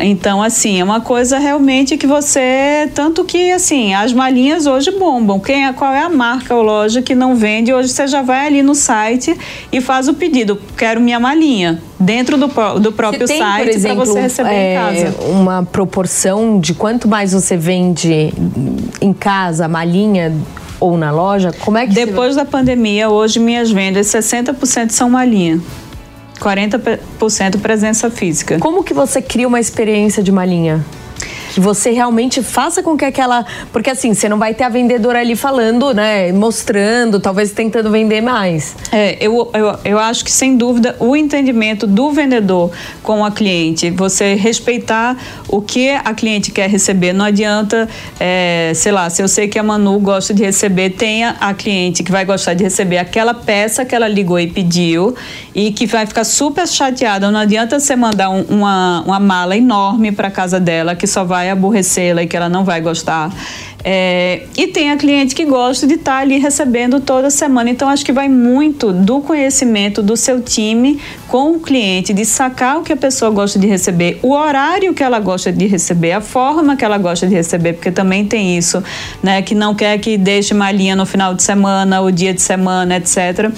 Então, 0.00 0.42
assim, 0.42 0.80
é 0.80 0.84
uma 0.84 1.00
coisa 1.00 1.38
realmente 1.38 1.96
que 1.96 2.06
você. 2.06 2.90
Tanto 2.94 3.24
que, 3.24 3.50
assim, 3.52 3.94
as 3.94 4.12
malinhas 4.12 4.66
hoje 4.66 4.90
bombam. 4.92 5.40
Quem 5.40 5.66
é, 5.66 5.72
qual 5.72 5.92
é 5.92 6.02
a 6.02 6.10
marca 6.10 6.41
ou 6.50 6.62
loja 6.62 7.02
que 7.02 7.14
não 7.14 7.36
vende? 7.36 7.72
Hoje 7.72 7.88
você 7.88 8.06
já 8.06 8.22
vai 8.22 8.46
ali 8.46 8.62
no 8.62 8.74
site 8.74 9.36
e 9.70 9.80
faz 9.80 10.08
o 10.08 10.14
pedido. 10.14 10.58
Quero 10.76 11.00
minha 11.00 11.20
malinha 11.20 11.80
dentro 11.98 12.36
do, 12.36 12.48
do 12.80 12.92
próprio 12.92 13.26
tem, 13.26 13.38
site 13.38 13.80
para 13.80 13.94
você 13.94 14.20
receber 14.20 14.50
é, 14.50 14.72
em 14.72 14.76
casa. 14.76 15.20
Uma 15.26 15.62
proporção 15.62 16.58
de 16.58 16.74
quanto 16.74 17.06
mais 17.06 17.32
você 17.32 17.56
vende 17.56 18.32
em 19.00 19.12
casa, 19.12 19.68
malinha 19.68 20.34
ou 20.80 20.96
na 20.96 21.10
loja? 21.10 21.52
Como 21.60 21.78
é 21.78 21.86
que 21.86 21.92
Depois 21.92 22.34
da 22.34 22.44
pandemia, 22.44 23.08
hoje 23.08 23.38
minhas 23.38 23.70
vendas 23.70 24.06
60% 24.08 24.90
são 24.90 25.10
malinha. 25.10 25.60
40% 26.40 27.60
presença 27.60 28.10
física. 28.10 28.58
Como 28.58 28.82
que 28.82 28.92
você 28.92 29.22
cria 29.22 29.46
uma 29.46 29.60
experiência 29.60 30.22
de 30.22 30.32
malinha? 30.32 30.84
Que 31.52 31.60
você 31.60 31.90
realmente 31.90 32.42
faça 32.42 32.82
com 32.82 32.96
que 32.96 33.04
aquela. 33.04 33.44
Porque 33.72 33.90
assim, 33.90 34.14
você 34.14 34.28
não 34.28 34.38
vai 34.38 34.54
ter 34.54 34.64
a 34.64 34.68
vendedora 34.68 35.20
ali 35.20 35.36
falando, 35.36 35.92
né? 35.92 36.32
Mostrando, 36.32 37.20
talvez 37.20 37.52
tentando 37.52 37.90
vender 37.90 38.22
mais. 38.22 38.74
É, 38.90 39.18
eu, 39.20 39.50
eu, 39.52 39.78
eu 39.84 39.98
acho 39.98 40.24
que 40.24 40.30
sem 40.32 40.56
dúvida 40.56 40.96
o 40.98 41.14
entendimento 41.14 41.86
do 41.86 42.10
vendedor 42.10 42.70
com 43.02 43.24
a 43.24 43.30
cliente, 43.30 43.90
você 43.90 44.34
respeitar 44.34 45.16
o 45.46 45.60
que 45.60 45.90
a 45.90 46.14
cliente 46.14 46.50
quer 46.50 46.70
receber. 46.70 47.12
Não 47.12 47.24
adianta, 47.24 47.88
é, 48.18 48.72
sei 48.74 48.92
lá, 48.92 49.10
se 49.10 49.22
eu 49.22 49.28
sei 49.28 49.46
que 49.46 49.58
a 49.58 49.62
Manu 49.62 49.98
gosta 50.00 50.32
de 50.32 50.42
receber, 50.42 50.90
tenha 50.90 51.36
a 51.38 51.52
cliente 51.52 52.02
que 52.02 52.10
vai 52.10 52.24
gostar 52.24 52.54
de 52.54 52.64
receber 52.64 52.98
aquela 52.98 53.34
peça 53.34 53.84
que 53.84 53.94
ela 53.94 54.08
ligou 54.08 54.40
e 54.40 54.46
pediu 54.46 55.14
e 55.54 55.72
que 55.72 55.86
vai 55.86 56.06
ficar 56.06 56.24
super 56.24 56.66
chateada. 56.66 57.30
Não 57.30 57.40
adianta 57.40 57.78
você 57.78 57.94
mandar 57.94 58.30
um, 58.30 58.42
uma, 58.42 59.02
uma 59.06 59.20
mala 59.20 59.56
enorme 59.56 60.12
para 60.12 60.30
casa 60.30 60.58
dela 60.58 60.94
que 60.94 61.06
só 61.06 61.24
vai 61.24 61.50
aborrecê-la 61.50 62.22
e 62.22 62.26
que 62.26 62.36
ela 62.36 62.48
não 62.48 62.64
vai 62.64 62.80
gostar. 62.80 63.30
É, 63.84 64.42
e 64.56 64.68
tem 64.68 64.90
a 64.90 64.96
cliente 64.96 65.34
que 65.34 65.44
gosta 65.44 65.86
de 65.86 65.94
estar 65.94 66.12
tá 66.12 66.18
ali 66.18 66.38
recebendo 66.38 67.00
toda 67.00 67.30
semana. 67.30 67.68
Então, 67.68 67.88
acho 67.88 68.04
que 68.04 68.12
vai 68.12 68.28
muito 68.28 68.92
do 68.92 69.20
conhecimento 69.20 70.02
do 70.02 70.16
seu 70.16 70.40
time 70.40 71.00
com 71.26 71.52
o 71.52 71.60
cliente, 71.60 72.12
de 72.12 72.24
sacar 72.24 72.78
o 72.78 72.82
que 72.82 72.92
a 72.92 72.96
pessoa 72.96 73.30
gosta 73.30 73.58
de 73.58 73.66
receber, 73.66 74.20
o 74.22 74.32
horário 74.32 74.94
que 74.94 75.02
ela 75.02 75.18
gosta 75.18 75.50
de 75.50 75.66
receber, 75.66 76.12
a 76.12 76.20
forma 76.20 76.76
que 76.76 76.84
ela 76.84 76.98
gosta 76.98 77.26
de 77.26 77.34
receber, 77.34 77.72
porque 77.72 77.90
também 77.90 78.24
tem 78.24 78.56
isso, 78.56 78.82
né? 79.22 79.42
Que 79.42 79.54
não 79.54 79.74
quer 79.74 79.98
que 79.98 80.16
deixe 80.16 80.54
malinha 80.54 80.94
no 80.94 81.04
final 81.04 81.34
de 81.34 81.42
semana, 81.42 82.00
o 82.00 82.12
dia 82.12 82.32
de 82.32 82.42
semana, 82.42 82.96
etc. 82.96 83.50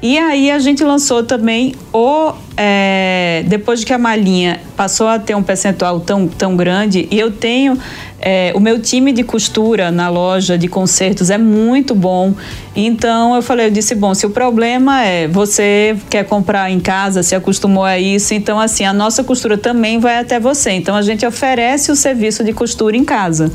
E 0.00 0.16
aí 0.16 0.50
a 0.50 0.58
gente 0.58 0.84
lançou 0.84 1.24
também 1.24 1.74
o. 1.92 2.32
É, 2.56 3.44
depois 3.46 3.82
que 3.82 3.92
a 3.92 3.98
malinha 3.98 4.60
passou 4.76 5.08
a 5.08 5.18
ter 5.18 5.34
um 5.34 5.42
percentual 5.42 6.00
tão, 6.00 6.28
tão 6.28 6.56
grande, 6.56 7.08
e 7.10 7.18
eu 7.18 7.30
tenho. 7.32 7.78
É, 8.20 8.52
o 8.54 8.58
meu 8.58 8.80
time 8.80 9.12
de 9.12 9.22
costura 9.22 9.92
na 9.92 10.08
loja 10.08 10.58
de 10.58 10.66
concertos 10.66 11.30
é 11.30 11.38
muito 11.38 11.94
bom. 11.94 12.34
Então 12.74 13.36
eu 13.36 13.42
falei, 13.42 13.66
eu 13.66 13.70
disse, 13.70 13.94
bom, 13.94 14.12
se 14.12 14.26
o 14.26 14.30
problema 14.30 15.04
é 15.04 15.28
você 15.28 15.96
quer 16.10 16.24
comprar 16.24 16.68
em 16.68 16.80
casa, 16.80 17.22
se 17.22 17.36
acostumou 17.36 17.84
a 17.84 17.96
isso, 17.96 18.34
então 18.34 18.58
assim, 18.58 18.84
a 18.84 18.92
nossa 18.92 19.22
costura 19.22 19.56
também 19.56 20.00
vai 20.00 20.18
até 20.18 20.40
você. 20.40 20.72
Então 20.72 20.96
a 20.96 21.02
gente 21.02 21.24
oferece 21.24 21.92
o 21.92 21.96
serviço 21.96 22.42
de 22.42 22.52
costura 22.52 22.96
em 22.96 23.04
casa. 23.04 23.52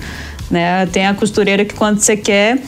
Né? 0.50 0.86
Tem 0.86 1.08
a 1.08 1.14
costureira 1.14 1.66
que 1.66 1.74
quando 1.74 2.00
você 2.00 2.16
quer 2.16 2.60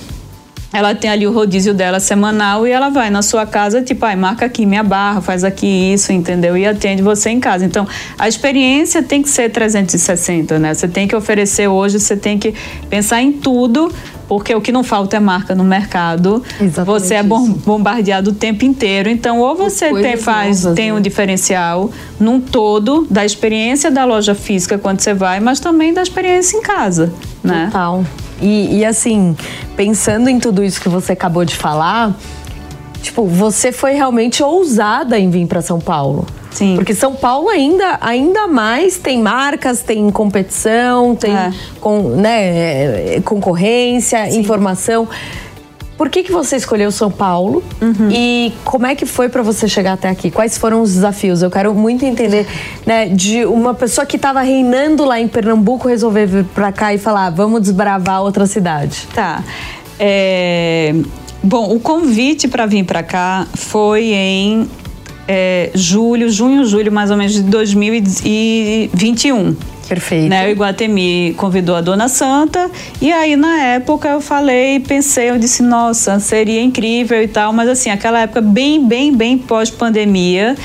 ela 0.74 0.94
tem 0.94 1.10
ali 1.10 1.26
o 1.26 1.32
rodízio 1.32 1.74
dela 1.74 2.00
semanal 2.00 2.68
e 2.68 2.72
ela 2.72 2.90
vai 2.90 3.10
na 3.10 3.22
sua 3.22 3.46
casa, 3.46 3.82
tipo, 3.82 4.06
ai, 4.06 4.16
marca 4.16 4.46
aqui 4.46 4.66
minha 4.66 4.84
barra, 4.84 5.22
faz 5.22 5.44
aqui 5.44 5.66
isso, 5.66 6.12
entendeu? 6.12 6.58
E 6.58 6.66
atende 6.66 7.02
você 7.02 7.30
em 7.30 7.40
casa. 7.40 7.66
Então, 7.66 7.88
a 8.18 8.28
experiência 8.28 9.02
tem 9.02 9.22
que 9.22 9.30
ser 9.30 9.50
360, 9.50 10.60
né? 10.60 10.74
Você 10.74 10.88
tem 10.88 11.08
que 11.08 11.16
oferecer 11.16 11.68
hoje, 11.68 12.00
você 12.00 12.18
tem 12.18 12.38
que 12.38 12.54
pensar 12.90 13.22
em 13.22 13.32
tudo, 13.32 13.92
porque 14.28 14.54
o 14.54 14.62
que 14.62 14.72
não 14.72 14.84
falta 14.84 15.18
é 15.18 15.20
marca 15.20 15.54
no 15.56 15.64
mercado. 15.64 16.44
Exatamente 16.60 16.86
você 16.86 17.16
é 17.16 17.24
bombardeado 17.24 18.32
o 18.32 18.34
tempo 18.34 18.66
inteiro. 18.66 19.10
Então, 19.10 19.40
ou 19.40 19.56
você 19.56 19.94
tem, 19.94 20.18
faz, 20.18 20.64
novas, 20.64 20.76
tem 20.76 20.92
né? 20.92 20.98
um 20.98 21.02
diferencial 21.02 21.92
num 22.20 22.40
todo 22.40 23.08
da 23.10 23.26
experiência 23.26 23.92
da 23.92 24.06
loja 24.06 24.36
física 24.36 24.78
quando 24.78 25.00
você 25.00 25.14
vai, 25.14 25.40
mas 25.40 25.60
também 25.60 25.94
da 25.94 26.02
experiência 26.02 26.58
em 26.58 26.62
casa, 26.62 27.14
né? 27.44 27.66
Total. 27.66 28.04
E, 28.42 28.80
e 28.80 28.86
assim, 28.86 29.36
pensando 29.76 30.30
em 30.30 30.40
tudo 30.40 30.64
isso 30.64 30.82
que 30.82 30.90
você 30.90 31.14
acabou 31.14 31.46
de 31.46 31.56
falar, 31.56 32.14
tipo, 33.06 33.26
você 33.26 33.72
foi 33.72 33.94
realmente 33.94 34.44
ousada 34.44 35.18
em 35.18 35.30
vir 35.30 35.48
para 35.48 35.62
São 35.62 35.80
Paulo. 35.80 36.26
Sim. 36.52 36.76
Porque 36.76 36.94
São 36.96 37.14
Paulo 37.14 37.50
ainda, 37.50 37.98
ainda 38.02 38.48
mais 38.48 38.98
tem 38.98 39.22
marcas, 39.22 39.82
tem 39.82 40.10
competição, 40.10 41.16
tem 41.16 41.36
é. 41.36 41.54
com, 41.82 42.10
né, 42.10 43.20
concorrência, 43.22 44.30
Sim. 44.32 44.40
informação. 44.40 45.08
Por 45.98 46.10
que, 46.10 46.24
que 46.24 46.32
você 46.32 46.58
escolheu 46.58 46.92
São 46.92 47.10
Paulo 47.10 47.64
uhum. 47.82 48.10
e 48.12 48.52
como 48.66 48.86
é 48.86 48.96
que 48.96 49.06
foi 49.06 49.30
para 49.30 49.42
você 49.42 49.66
chegar 49.68 49.94
até 49.94 50.10
aqui? 50.10 50.30
Quais 50.30 50.58
foram 50.58 50.82
os 50.82 50.94
desafios? 50.94 51.42
Eu 51.42 51.50
quero 51.50 51.74
muito 51.74 52.04
entender, 52.04 52.46
né, 52.86 53.08
de 53.08 53.46
uma 53.46 53.74
pessoa 53.74 54.06
que 54.06 54.18
estava 54.18 54.42
reinando 54.42 55.06
lá 55.06 55.20
em 55.20 55.28
Pernambuco 55.28 55.88
resolver 55.88 56.26
vir 56.26 56.44
para 56.46 56.72
cá 56.72 56.94
e 56.94 56.98
falar, 56.98 57.30
vamos 57.30 57.62
desbravar 57.62 58.22
outra 58.22 58.46
cidade. 58.46 59.08
Tá. 59.14 59.42
É... 59.98 60.94
Bom, 61.46 61.74
o 61.76 61.80
convite 61.80 62.48
para 62.48 62.66
vir 62.66 62.84
para 62.84 63.04
cá 63.04 63.46
foi 63.54 64.14
em 64.14 64.68
é, 65.28 65.70
julho, 65.76 66.28
junho, 66.28 66.66
julho 66.66 66.92
mais 66.92 67.12
ou 67.12 67.18
menos 67.18 67.36
de 67.36 67.44
2021. 67.44 69.56
Perfeito. 69.88 70.28
Né? 70.28 70.48
O 70.48 70.50
Iguatemi 70.50 71.36
convidou 71.38 71.76
a 71.76 71.82
Dona 71.82 72.08
Santa 72.08 72.72
e 73.00 73.14
aí 73.14 73.36
na 73.36 73.62
época 73.62 74.10
eu 74.10 74.20
falei, 74.20 74.80
pensei, 74.80 75.30
eu 75.30 75.38
disse, 75.38 75.62
nossa, 75.62 76.20
seria 76.20 76.64
incrível 76.64 77.22
e 77.22 77.28
tal, 77.28 77.54
mas 77.54 77.70
assim, 77.70 77.92
aquela 77.92 78.22
época 78.22 78.42
bem, 78.42 78.84
bem, 78.84 79.16
bem 79.16 79.38
pós-pandemia, 79.38 80.56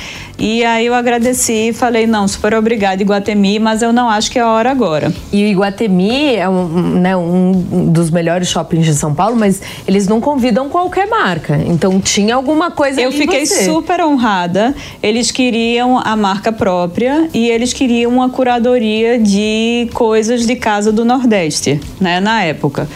e 0.40 0.64
aí 0.64 0.87
eu 0.87 0.94
agradeci 0.94 1.68
e 1.68 1.72
falei, 1.74 2.07
não, 2.07 2.26
super 2.26 2.55
obrigada, 2.55 3.03
Iguatemi, 3.03 3.59
mas 3.59 3.83
eu 3.83 3.92
não 3.92 4.09
acho 4.09 4.31
que 4.31 4.38
é 4.38 4.42
a 4.42 4.48
hora 4.48 4.70
agora. 4.70 5.12
E 5.31 5.44
o 5.44 5.46
Iguatemi 5.46 6.35
é 6.35 6.48
um, 6.48 6.66
né, 6.98 7.14
um 7.14 7.53
dos 7.92 8.11
melhores 8.11 8.48
shoppings 8.48 8.87
de 8.87 8.94
São 8.94 9.14
Paulo, 9.14 9.37
mas 9.37 9.61
eles 9.87 10.09
não 10.09 10.18
convidam 10.18 10.70
qualquer 10.70 11.07
marca. 11.07 11.61
Então 11.66 12.00
tinha 12.00 12.35
alguma 12.35 12.70
coisa 12.70 13.03
Eu 13.03 13.12
fiquei 13.12 13.44
você. 13.44 13.64
super 13.64 14.00
honrada. 14.00 14.74
Eles 15.03 15.31
queriam 15.31 15.98
a 15.98 16.16
marca 16.16 16.50
própria 16.50 17.29
e 17.35 17.50
eles 17.50 17.74
queriam 17.74 18.11
uma 18.11 18.31
curadoria 18.31 19.18
de 19.18 19.90
coisas 19.92 20.46
de 20.46 20.57
casa 20.57 20.90
do 20.90 21.05
Nordeste, 21.05 21.79
né, 22.00 22.18
na 22.18 22.42
época. 22.44 22.88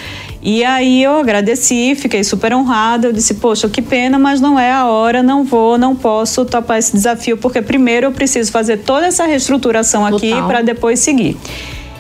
E 0.45 0.63
aí 0.63 1.03
eu 1.03 1.19
agradeci, 1.19 1.95
fiquei 1.95 2.23
super 2.23 2.53
honrada. 2.53 3.09
Eu 3.09 3.13
disse, 3.15 3.33
poxa, 3.35 3.67
que 3.67 3.81
pena, 3.81 4.19
mas 4.19 4.43
não 4.43 4.61
é 4.61 4.71
a 4.71 4.85
hora, 4.85 5.23
não 5.23 5.43
vou, 5.43 5.79
não 5.79 5.97
posso 5.97 6.45
topar 6.45 6.79
esse 6.79 6.93
desafio, 6.93 7.39
porque 7.39 7.63
primeiro 7.63 8.09
eu 8.09 8.13
preciso 8.13 8.53
fazer 8.53 8.77
toda 8.77 9.07
essa 9.07 9.25
reestruturação 9.25 10.05
aqui 10.05 10.35
para 10.47 10.61
depois 10.61 11.01
seguir. 11.01 11.39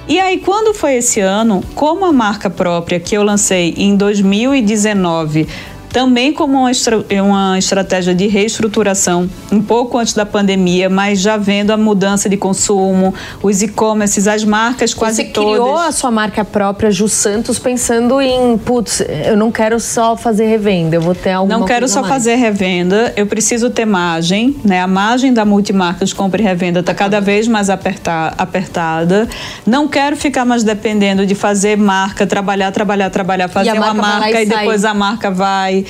E 0.07 0.21
aí, 0.21 0.37
quando 0.37 0.75
foi 0.75 0.97
esse 0.97 1.21
ano, 1.21 1.65
como 1.75 2.05
a 2.05 2.13
marca 2.13 2.51
própria 2.51 3.01
que 3.01 3.17
eu 3.17 3.23
lancei 3.23 3.73
em 3.79 3.97
2019 3.97 5.49
também 5.95 6.33
como 6.33 6.59
uma, 6.59 6.73
estra 6.73 7.05
uma 7.23 7.57
estratégia 7.57 8.13
de 8.13 8.27
reestruturação, 8.27 9.31
um 9.53 9.63
pouco 9.63 9.97
antes 9.97 10.13
da 10.13 10.27
pandemia, 10.27 10.91
mas 10.91 11.21
já 11.21 11.37
vendo 11.37 11.71
a 11.71 11.77
mudança 11.77 12.29
de 12.29 12.37
consumo, 12.37 13.15
os 13.41 13.63
e-commerces, 13.63 14.27
as 14.27 14.43
marcas 14.43 14.93
quase 14.93 15.23
Você 15.23 15.29
todas. 15.29 15.51
Você 15.51 15.63
criou 15.63 15.79
a 15.79 15.93
sua 15.93 16.11
marca 16.11 16.45
própria, 16.45 16.91
Ju 16.91 17.09
Santos, 17.09 17.61
pensando 17.61 18.21
em, 18.21 18.59
putz, 18.59 19.05
eu 19.25 19.37
não 19.37 19.53
quero 19.53 19.79
só 19.79 20.17
fazer 20.17 20.47
revenda, 20.47 20.97
eu 20.97 21.01
vou 21.01 21.15
ter 21.15 21.31
alguma 21.31 21.61
Não 21.61 21.65
quero 21.65 21.87
só 21.87 22.01
mais. 22.01 22.13
fazer 22.13 22.35
revenda, 22.35 23.13
eu 23.17 23.29
preciso 23.29 23.71
ter 23.71 23.85
margem, 23.85 24.57
né? 24.65 24.81
A 24.81 24.89
margem 24.89 25.33
da 25.33 25.45
multimarcas 25.45 26.13
compra 26.13 26.43
e 26.43 26.45
revenda 26.45 26.81
está 26.81 26.93
cada 26.93 27.21
vez 27.21 27.47
mais 27.47 27.71
apertar, 27.71 28.35
apertada. 28.37 29.29
Não 29.65 29.87
quero 29.87 30.17
ficar 30.17 30.45
mais 30.45 30.65
dependendo 30.65 31.25
de 31.25 31.37
fazer 31.37 31.77
marca, 31.77 32.27
trabalhar, 32.27 32.73
trabalhar, 32.73 33.11
trabalhar, 33.11 33.47
fazer 33.47 33.75
uma 33.75 33.95
marca 33.95 34.41
e, 34.41 34.45
e 34.45 34.47
depois 34.47 34.85
a 34.85 34.93
marca 34.93 35.31
vai 35.31 35.84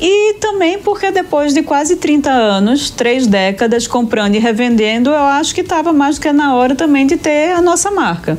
e 0.00 0.34
também 0.34 0.78
porque 0.78 1.10
depois 1.10 1.52
de 1.52 1.62
quase 1.62 1.96
30 1.96 2.30
anos, 2.30 2.88
três 2.88 3.26
décadas 3.26 3.86
comprando 3.86 4.34
e 4.34 4.38
revendendo, 4.38 5.10
eu 5.10 5.16
acho 5.16 5.54
que 5.54 5.60
estava 5.60 5.92
mais 5.92 6.16
do 6.16 6.22
que 6.22 6.32
na 6.32 6.54
hora 6.54 6.74
também 6.74 7.06
de 7.06 7.18
ter 7.18 7.52
a 7.52 7.60
nossa 7.60 7.90
marca. 7.90 8.38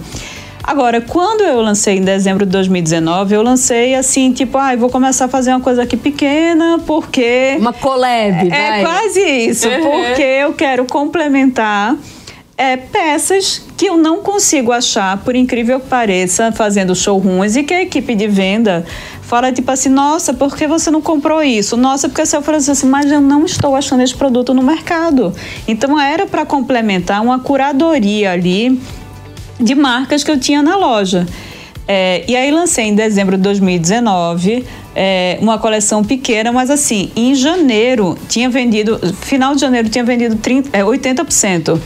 Agora, 0.64 1.02
quando 1.02 1.42
eu 1.42 1.60
lancei 1.62 1.98
em 1.98 2.02
dezembro 2.02 2.46
de 2.46 2.52
2019, 2.52 3.34
eu 3.34 3.42
lancei 3.42 3.96
assim, 3.96 4.32
tipo, 4.32 4.58
ah, 4.58 4.76
vou 4.76 4.90
começar 4.90 5.26
a 5.26 5.28
fazer 5.28 5.52
uma 5.52 5.60
coisa 5.60 5.84
aqui 5.84 5.98
pequena, 5.98 6.80
porque. 6.86 7.56
Uma 7.60 7.74
collab, 7.74 8.52
É, 8.52 8.80
é 8.80 8.82
quase 8.82 9.22
isso, 9.22 9.68
uhum. 9.68 9.82
porque 9.82 10.22
eu 10.22 10.54
quero 10.54 10.86
complementar 10.86 11.96
é, 12.62 12.78
peças 12.78 13.64
que 13.76 13.88
eu 13.88 13.98
não 13.98 14.22
consigo 14.22 14.72
achar, 14.72 15.18
por 15.18 15.36
incrível 15.36 15.80
que 15.80 15.88
pareça, 15.88 16.52
fazendo 16.52 16.96
showrooms 16.96 17.56
e 17.56 17.64
que 17.64 17.74
a 17.74 17.82
equipe 17.82 18.14
de 18.14 18.28
venda 18.28 18.86
fala 19.32 19.50
tipo 19.50 19.72
assim, 19.72 19.88
nossa, 19.88 20.34
por 20.34 20.58
que 20.58 20.68
você 20.68 20.92
não 20.92 21.02
comprou 21.02 21.42
isso? 21.42 21.78
Nossa, 21.78 22.10
porque 22.10 22.26
você 22.26 22.42
falou 22.42 22.58
assim, 22.58 22.86
mas 22.86 23.10
eu 23.10 23.22
não 23.22 23.46
estou 23.46 23.78
achando 23.78 24.04
esse 24.04 24.14
produto 24.14 24.54
no 24.54 24.62
mercado. 24.62 25.34
Então 25.66 25.98
era 25.98 26.26
para 26.26 26.46
complementar 26.46 27.22
uma 27.22 27.40
curadoria 27.40 28.34
ali 28.34 28.78
de 29.58 29.74
marcas 29.74 30.22
que 30.22 30.30
eu 30.30 30.38
tinha 30.38 30.62
na 30.62 30.76
loja. 30.76 31.26
É, 31.88 32.26
e 32.28 32.36
aí 32.36 32.52
lancei 32.52 32.88
em 32.88 32.94
dezembro 32.94 33.38
de 33.38 33.44
2019 33.44 34.66
é, 34.94 35.38
uma 35.42 35.58
coleção 35.58 36.04
pequena, 36.04 36.52
mas 36.52 36.70
assim, 36.70 37.10
em 37.16 37.34
janeiro 37.34 38.18
tinha 38.28 38.50
vendido, 38.50 39.00
final 39.22 39.56
de 39.56 39.62
janeiro 39.62 39.88
tinha 39.88 40.04
vendido 40.04 40.36
30, 40.36 40.78
é, 40.78 40.84
80% 40.84 41.80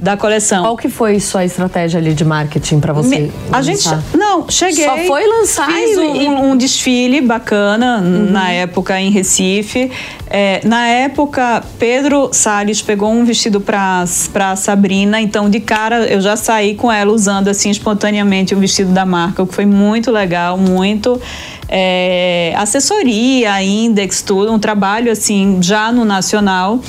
da 0.00 0.16
coleção. 0.16 0.62
Qual 0.62 0.76
que 0.76 0.88
foi 0.88 1.20
sua 1.20 1.44
estratégia 1.44 2.00
ali 2.00 2.14
de 2.14 2.24
marketing 2.24 2.80
para 2.80 2.92
você? 2.92 3.18
Me, 3.18 3.32
a 3.52 3.60
gente 3.60 3.86
não 4.16 4.48
cheguei. 4.48 4.84
Só 4.84 4.96
foi 4.96 5.26
lançar 5.26 5.70
fiz 5.70 5.96
e, 5.96 6.00
um, 6.00 6.50
um, 6.50 6.56
desfile 6.56 7.20
bacana 7.20 7.98
uhum. 7.98 8.30
na 8.30 8.50
época 8.50 8.98
em 8.98 9.10
Recife. 9.10 9.90
É, 10.28 10.60
na 10.64 10.86
época 10.86 11.62
Pedro 11.78 12.30
Salles 12.32 12.80
pegou 12.80 13.10
um 13.10 13.24
vestido 13.24 13.60
para 13.60 14.04
para 14.32 14.54
Sabrina, 14.54 15.20
então 15.20 15.50
de 15.50 15.58
cara 15.58 16.06
eu 16.06 16.20
já 16.20 16.36
saí 16.36 16.76
com 16.76 16.90
ela 16.90 17.12
usando 17.12 17.48
assim 17.48 17.68
espontaneamente 17.68 18.54
o 18.54 18.58
vestido 18.58 18.92
da 18.92 19.04
marca, 19.04 19.42
o 19.42 19.46
que 19.46 19.54
foi 19.54 19.66
muito 19.66 20.10
legal, 20.10 20.56
muito 20.56 21.20
é, 21.68 22.54
assessoria, 22.56 23.62
index, 23.62 24.22
tudo, 24.22 24.52
um 24.52 24.58
trabalho 24.58 25.10
assim 25.10 25.58
já 25.60 25.92
no 25.92 26.04
nacional. 26.04 26.80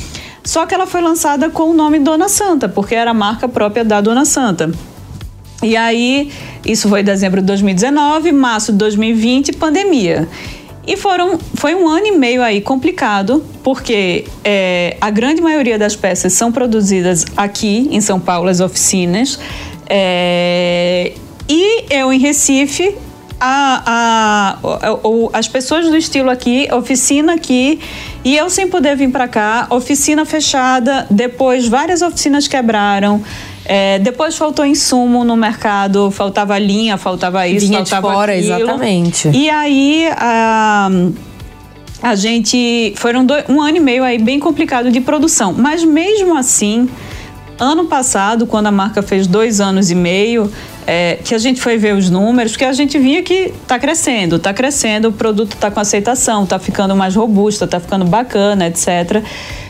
Só 0.43 0.65
que 0.65 0.73
ela 0.73 0.87
foi 0.87 1.01
lançada 1.01 1.49
com 1.49 1.63
o 1.63 1.73
nome 1.73 1.99
Dona 1.99 2.27
Santa, 2.27 2.67
porque 2.67 2.95
era 2.95 3.11
a 3.11 3.13
marca 3.13 3.47
própria 3.47 3.83
da 3.83 4.01
Dona 4.01 4.25
Santa. 4.25 4.71
E 5.61 5.77
aí, 5.77 6.31
isso 6.65 6.89
foi 6.89 7.01
em 7.01 7.03
dezembro 7.03 7.39
de 7.41 7.47
2019, 7.47 8.31
março 8.31 8.71
de 8.71 8.79
2020, 8.79 9.53
pandemia. 9.53 10.27
E 10.85 10.97
foram, 10.97 11.37
foi 11.53 11.75
um 11.75 11.87
ano 11.87 12.07
e 12.07 12.11
meio 12.11 12.41
aí 12.41 12.59
complicado, 12.59 13.45
porque 13.63 14.25
é, 14.43 14.97
a 14.99 15.11
grande 15.11 15.39
maioria 15.39 15.77
das 15.77 15.95
peças 15.95 16.33
são 16.33 16.51
produzidas 16.51 17.23
aqui 17.37 17.87
em 17.91 18.01
São 18.01 18.19
Paulo, 18.19 18.49
as 18.49 18.59
oficinas. 18.59 19.39
É, 19.87 21.13
e 21.47 21.93
eu 21.93 22.11
em 22.11 22.17
Recife 22.17 22.95
a, 23.39 23.83
a, 23.85 24.57
a, 24.63 25.37
as 25.37 25.47
pessoas 25.47 25.87
do 25.87 25.95
estilo 25.95 26.29
aqui, 26.29 26.67
oficina 26.71 27.33
aqui, 27.33 27.79
e 28.23 28.35
eu 28.35 28.49
sem 28.49 28.67
poder 28.67 28.95
vir 28.95 29.09
para 29.09 29.27
cá, 29.27 29.67
oficina 29.69 30.25
fechada, 30.25 31.07
depois 31.09 31.67
várias 31.67 32.01
oficinas 32.01 32.47
quebraram. 32.47 33.21
É, 33.63 33.99
depois 33.99 34.35
faltou 34.35 34.65
insumo 34.65 35.23
no 35.23 35.35
mercado, 35.35 36.09
faltava 36.11 36.57
linha, 36.57 36.97
faltava 36.97 37.47
isso, 37.47 37.67
Vinha 37.67 37.79
faltava 37.79 38.07
de 38.07 38.13
fora, 38.13 38.31
aquilo. 38.33 38.53
exatamente. 38.55 39.29
E 39.29 39.49
aí 39.49 40.07
a, 40.17 40.89
a 42.01 42.15
gente 42.15 42.93
foram 42.97 43.23
dois, 43.25 43.45
um 43.47 43.61
ano 43.61 43.77
e 43.77 43.79
meio 43.79 44.03
aí 44.03 44.17
bem 44.17 44.39
complicado 44.39 44.91
de 44.91 44.99
produção, 44.99 45.53
mas 45.53 45.83
mesmo 45.83 46.35
assim 46.35 46.89
ano 47.59 47.85
passado, 47.85 48.47
quando 48.47 48.67
a 48.67 48.71
marca 48.71 49.03
fez 49.03 49.27
dois 49.27 49.61
anos 49.61 49.91
e 49.91 49.95
meio, 49.95 50.51
é, 50.85 51.19
que 51.23 51.33
a 51.35 51.37
gente 51.37 51.61
foi 51.61 51.77
ver 51.77 51.95
os 51.95 52.09
números, 52.09 52.51
porque 52.53 52.65
a 52.65 52.73
gente 52.73 52.97
via 52.97 53.21
que 53.21 53.53
está 53.61 53.79
crescendo, 53.79 54.35
está 54.37 54.53
crescendo, 54.53 55.09
o 55.09 55.11
produto 55.11 55.53
está 55.53 55.69
com 55.69 55.79
aceitação, 55.79 56.43
está 56.43 56.59
ficando 56.59 56.95
mais 56.95 57.15
robusto, 57.15 57.65
está 57.65 57.79
ficando 57.79 58.05
bacana, 58.05 58.67
etc. 58.67 59.23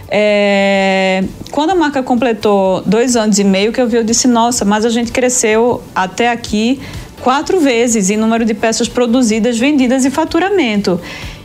É, 0.09 1.23
quando 1.51 1.69
a 1.69 1.75
marca 1.75 2.03
completou 2.03 2.81
dois 2.85 3.15
anos 3.15 3.39
e 3.39 3.43
meio, 3.43 3.71
que 3.71 3.79
eu 3.79 3.87
vi, 3.87 3.97
eu 3.97 4.03
disse, 4.03 4.27
nossa, 4.27 4.65
mas 4.65 4.85
a 4.85 4.89
gente 4.89 5.11
cresceu 5.11 5.81
até 5.95 6.29
aqui 6.29 6.81
quatro 7.21 7.59
vezes 7.59 8.09
em 8.09 8.17
número 8.17 8.43
de 8.43 8.53
peças 8.53 8.89
produzidas, 8.89 9.57
vendidas 9.57 10.03
e 10.05 10.09
faturamento. 10.09 10.99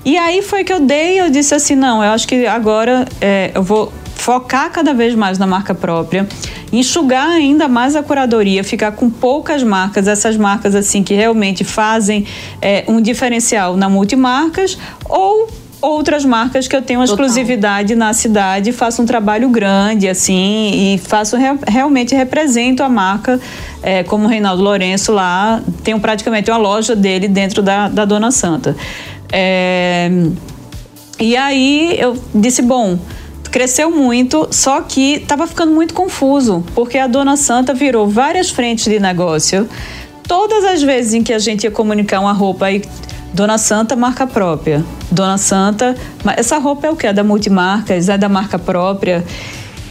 E 0.04 0.16
aí 0.16 0.42
foi 0.42 0.64
que 0.64 0.72
eu 0.72 0.80
dei, 0.80 1.20
eu 1.20 1.30
disse 1.30 1.54
assim, 1.54 1.74
não, 1.74 2.02
eu 2.02 2.10
acho 2.10 2.26
que 2.26 2.46
agora 2.46 3.06
é, 3.20 3.50
eu 3.54 3.62
vou 3.62 3.92
focar 4.16 4.70
cada 4.70 4.92
vez 4.92 5.14
mais 5.14 5.38
na 5.38 5.46
marca 5.46 5.74
própria, 5.74 6.26
enxugar 6.72 7.28
ainda 7.28 7.68
mais 7.68 7.94
a 7.94 8.02
curadoria, 8.02 8.64
ficar 8.64 8.92
com 8.92 9.08
poucas 9.08 9.62
marcas, 9.62 10.08
essas 10.08 10.36
marcas 10.36 10.74
assim 10.74 11.02
que 11.02 11.14
realmente 11.14 11.62
fazem 11.62 12.26
é, 12.60 12.84
um 12.88 13.00
diferencial 13.00 13.76
na 13.76 13.88
multimarcas 13.88 14.76
ou 15.08 15.48
outras 15.80 16.24
marcas 16.24 16.66
que 16.66 16.74
eu 16.74 16.82
tenho 16.82 17.04
exclusividade 17.04 17.94
na 17.94 18.12
cidade, 18.12 18.72
faço 18.72 19.02
um 19.02 19.06
trabalho 19.06 19.48
grande 19.48 20.08
assim 20.08 20.94
e 20.94 20.98
faço 20.98 21.36
re 21.36 21.56
realmente 21.68 22.14
represento 22.14 22.82
a 22.82 22.88
marca 22.88 23.38
é, 23.82 24.02
como 24.02 24.24
o 24.24 24.28
Reinaldo 24.28 24.62
Lourenço 24.62 25.12
lá, 25.12 25.62
tenho 25.84 26.00
praticamente 26.00 26.50
uma 26.50 26.56
loja 26.56 26.96
dele 26.96 27.28
dentro 27.28 27.62
da, 27.62 27.88
da 27.88 28.04
Dona 28.04 28.30
Santa. 28.32 28.74
É, 29.30 30.10
e 31.20 31.36
aí 31.36 31.96
eu 31.98 32.16
disse, 32.34 32.62
bom, 32.62 32.98
cresceu 33.56 33.90
muito, 33.90 34.48
só 34.50 34.82
que 34.82 35.14
estava 35.14 35.46
ficando 35.46 35.72
muito 35.72 35.94
confuso, 35.94 36.62
porque 36.74 36.98
a 36.98 37.06
Dona 37.06 37.38
Santa 37.38 37.72
virou 37.72 38.06
várias 38.06 38.50
frentes 38.50 38.84
de 38.84 39.00
negócio. 39.00 39.66
Todas 40.28 40.62
as 40.62 40.82
vezes 40.82 41.14
em 41.14 41.22
que 41.22 41.32
a 41.32 41.38
gente 41.38 41.64
ia 41.64 41.70
comunicar 41.70 42.20
uma 42.20 42.34
roupa 42.34 42.66
aí, 42.66 42.82
Dona 43.32 43.56
Santa, 43.56 43.96
marca 43.96 44.26
própria. 44.26 44.84
Dona 45.10 45.38
Santa, 45.38 45.96
essa 46.36 46.58
roupa 46.58 46.86
é 46.86 46.90
o 46.90 46.96
que? 46.96 47.06
É 47.06 47.14
da 47.14 47.24
multimarcas, 47.24 48.10
é 48.10 48.18
da 48.18 48.28
marca 48.28 48.58
própria. 48.58 49.24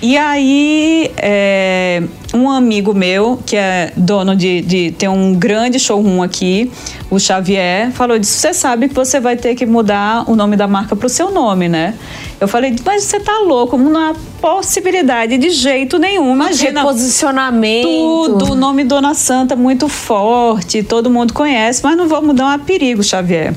E 0.08 0.20
aí, 0.20 1.12
é, 1.18 2.04
um 2.32 2.48
amigo 2.48 2.94
meu, 2.94 3.40
que 3.44 3.56
é 3.56 3.92
dono 3.98 4.36
de, 4.36 4.62
de. 4.62 4.92
tem 4.92 5.10
um 5.10 5.34
grande 5.34 5.80
showroom 5.80 6.22
aqui, 6.22 6.72
o 7.10 7.20
Xavier, 7.20 7.92
falou 7.92 8.20
disso. 8.20 8.34
Você 8.34 8.54
sabe 8.54 8.88
que 8.88 8.94
você 8.94 9.20
vai 9.20 9.36
ter 9.36 9.56
que 9.56 9.66
mudar 9.66 10.30
o 10.30 10.36
nome 10.36 10.56
da 10.56 10.68
marca 10.68 10.96
para 10.96 11.08
o 11.08 11.10
seu 11.10 11.32
nome, 11.32 11.68
né? 11.68 11.96
Eu 12.40 12.48
falei, 12.48 12.76
mas 12.86 13.02
você 13.02 13.20
tá 13.20 13.40
louco, 13.40 13.80
não 13.80 14.00
há 14.00 14.14
possibilidade 14.40 15.40
de 15.40 15.50
jeito 15.50 15.98
nenhum. 15.98 16.36
Imagina. 16.36 16.84
Posicionamento. 16.84 17.88
Tudo, 17.88 18.52
o 18.52 18.56
nome 18.56 18.84
Dona 18.84 19.16
Santa 19.16 19.56
muito 19.56 19.90
forte, 19.90 20.84
todo 20.84 21.10
mundo 21.10 21.34
conhece, 21.34 21.82
mas 21.84 21.98
não 21.98 22.08
vou 22.08 22.22
mudar 22.22 22.54
a 22.54 22.60
perigo, 22.60 23.02
Xavier 23.02 23.56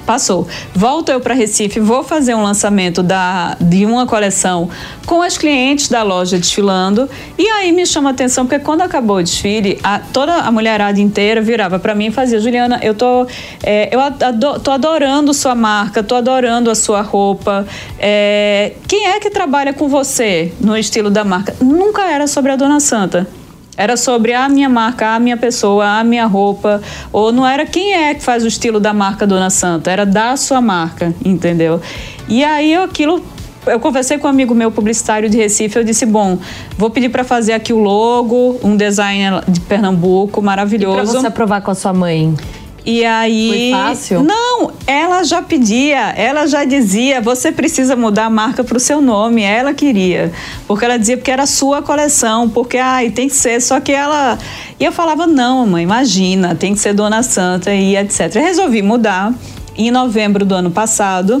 passou. 0.00 0.46
Volto 0.74 1.10
eu 1.10 1.20
para 1.20 1.34
Recife, 1.34 1.80
vou 1.80 2.02
fazer 2.02 2.34
um 2.34 2.42
lançamento 2.42 3.02
da, 3.02 3.56
de 3.60 3.86
uma 3.86 4.06
coleção 4.06 4.68
com 5.06 5.22
as 5.22 5.36
clientes 5.36 5.88
da 5.88 6.02
loja 6.02 6.38
desfilando. 6.38 7.08
E 7.38 7.46
aí 7.48 7.72
me 7.72 7.84
chama 7.86 8.10
a 8.10 8.12
atenção, 8.12 8.46
porque 8.46 8.62
quando 8.62 8.82
acabou 8.82 9.16
o 9.16 9.22
desfile, 9.22 9.78
a, 9.82 9.98
toda 9.98 10.34
a 10.34 10.50
mulherada 10.50 11.00
inteira 11.00 11.40
virava 11.40 11.78
para 11.78 11.94
mim 11.94 12.06
e 12.06 12.10
fazia: 12.10 12.40
Juliana, 12.40 12.78
eu 12.82 12.94
tô, 12.94 13.26
é, 13.62 13.94
eu 13.94 14.00
adoro, 14.00 14.60
tô 14.60 14.70
adorando 14.70 15.34
sua 15.34 15.54
marca, 15.54 16.02
tô 16.02 16.14
adorando 16.14 16.70
a 16.70 16.74
sua 16.74 17.02
roupa. 17.02 17.66
É, 17.98 18.74
quem 18.86 19.06
é 19.06 19.20
que 19.20 19.30
trabalha 19.30 19.72
com 19.72 19.88
você 19.88 20.52
no 20.60 20.76
estilo 20.76 21.10
da 21.10 21.24
marca? 21.24 21.54
Nunca 21.60 22.02
era 22.02 22.26
sobre 22.26 22.52
a 22.52 22.56
Dona 22.56 22.80
Santa. 22.80 23.39
Era 23.76 23.96
sobre 23.96 24.32
a 24.32 24.48
minha 24.48 24.68
marca, 24.68 25.14
a 25.14 25.18
minha 25.18 25.36
pessoa, 25.36 25.98
a 25.98 26.04
minha 26.04 26.26
roupa. 26.26 26.82
Ou 27.12 27.32
não 27.32 27.46
era 27.46 27.64
quem 27.64 27.94
é 27.94 28.14
que 28.14 28.22
faz 28.22 28.44
o 28.44 28.46
estilo 28.46 28.78
da 28.78 28.92
marca 28.92 29.26
Dona 29.26 29.50
Santa, 29.50 29.90
era 29.90 30.04
da 30.04 30.36
sua 30.36 30.60
marca, 30.60 31.14
entendeu? 31.24 31.80
E 32.28 32.44
aí 32.44 32.74
aquilo 32.74 33.22
eu 33.66 33.78
conversei 33.78 34.18
com 34.18 34.26
um 34.26 34.30
amigo 34.30 34.54
meu 34.54 34.70
publicitário 34.70 35.28
de 35.28 35.36
Recife, 35.36 35.76
eu 35.76 35.84
disse, 35.84 36.06
bom, 36.06 36.38
vou 36.78 36.90
pedir 36.90 37.10
para 37.10 37.24
fazer 37.24 37.52
aqui 37.52 37.72
o 37.72 37.78
logo, 37.78 38.58
um 38.62 38.76
design 38.76 39.42
de 39.46 39.60
Pernambuco 39.60 40.40
maravilhoso. 40.40 41.12
Para 41.12 41.20
você 41.20 41.26
aprovar 41.26 41.60
com 41.60 41.70
a 41.70 41.74
sua 41.74 41.92
mãe. 41.92 42.34
E 42.90 43.04
aí. 43.04 43.70
Foi 43.70 43.80
fácil? 43.80 44.22
Não, 44.24 44.72
ela 44.84 45.22
já 45.22 45.40
pedia, 45.40 46.08
ela 46.16 46.46
já 46.46 46.64
dizia: 46.64 47.20
você 47.20 47.52
precisa 47.52 47.94
mudar 47.94 48.24
a 48.24 48.30
marca 48.30 48.64
para 48.64 48.76
o 48.76 48.80
seu 48.80 49.00
nome. 49.00 49.42
Ela 49.42 49.72
queria. 49.72 50.32
Porque 50.66 50.84
ela 50.84 50.98
dizia 50.98 51.16
porque 51.16 51.30
era 51.30 51.46
sua 51.46 51.80
coleção, 51.82 52.48
porque 52.48 52.78
ai, 52.78 53.10
tem 53.10 53.28
que 53.28 53.34
ser. 53.34 53.62
Só 53.62 53.78
que 53.78 53.92
ela. 53.92 54.36
E 54.78 54.84
eu 54.84 54.90
falava: 54.90 55.24
não, 55.24 55.66
mãe, 55.68 55.84
imagina, 55.84 56.56
tem 56.56 56.74
que 56.74 56.80
ser 56.80 56.92
Dona 56.92 57.22
Santa 57.22 57.72
e 57.72 57.96
etc. 57.96 58.34
resolvi 58.34 58.82
mudar 58.82 59.32
em 59.78 59.90
novembro 59.92 60.44
do 60.44 60.56
ano 60.56 60.70
passado. 60.72 61.40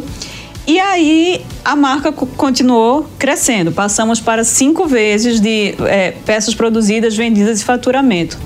E 0.68 0.78
aí 0.78 1.44
a 1.64 1.74
marca 1.74 2.12
continuou 2.12 3.08
crescendo. 3.18 3.72
Passamos 3.72 4.20
para 4.20 4.44
cinco 4.44 4.86
vezes 4.86 5.40
de 5.40 5.74
é, 5.80 6.12
peças 6.24 6.54
produzidas, 6.54 7.16
vendidas 7.16 7.60
e 7.60 7.64
faturamento. 7.64 8.38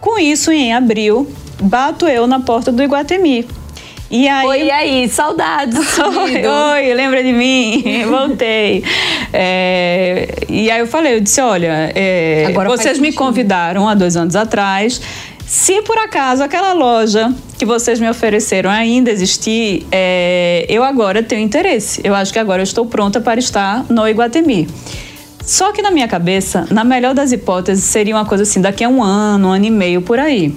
Com 0.00 0.18
isso, 0.18 0.52
em 0.52 0.72
abril, 0.72 1.26
bato 1.60 2.06
eu 2.06 2.26
na 2.26 2.40
porta 2.40 2.70
do 2.70 2.82
Iguatemi. 2.82 3.46
E 4.10 4.28
aí, 4.28 4.46
oi, 4.46 4.62
e 4.64 4.70
aí, 4.70 5.08
saudades. 5.08 5.76
oi, 5.98 6.46
oi, 6.46 6.94
lembra 6.94 7.22
de 7.22 7.32
mim? 7.32 7.82
Voltei. 8.08 8.84
É, 9.32 10.28
e 10.48 10.70
aí 10.70 10.78
eu 10.78 10.86
falei, 10.86 11.16
eu 11.16 11.20
disse, 11.20 11.40
olha, 11.40 11.90
é, 11.94 12.52
vocês 12.66 12.98
me 12.98 13.12
convidaram 13.12 13.88
há 13.88 13.94
dois 13.94 14.16
anos 14.16 14.36
atrás. 14.36 15.00
Se 15.46 15.82
por 15.82 15.98
acaso 15.98 16.42
aquela 16.42 16.72
loja 16.72 17.32
que 17.58 17.66
vocês 17.66 17.98
me 17.98 18.08
ofereceram 18.08 18.70
ainda 18.70 19.10
existir, 19.10 19.86
é, 19.90 20.64
eu 20.68 20.84
agora 20.84 21.22
tenho 21.22 21.40
interesse. 21.40 22.00
Eu 22.04 22.14
acho 22.14 22.32
que 22.32 22.38
agora 22.38 22.60
eu 22.60 22.64
estou 22.64 22.86
pronta 22.86 23.20
para 23.20 23.40
estar 23.40 23.84
no 23.90 24.06
Iguatemi. 24.06 24.68
Só 25.44 25.72
que 25.72 25.82
na 25.82 25.90
minha 25.90 26.08
cabeça, 26.08 26.66
na 26.70 26.84
melhor 26.84 27.14
das 27.14 27.30
hipóteses, 27.30 27.84
seria 27.84 28.16
uma 28.16 28.24
coisa 28.24 28.44
assim, 28.44 28.60
daqui 28.60 28.82
a 28.82 28.88
um 28.88 29.02
ano, 29.02 29.48
um 29.48 29.50
ano 29.50 29.64
e 29.64 29.70
meio 29.70 30.00
por 30.00 30.18
aí. 30.18 30.54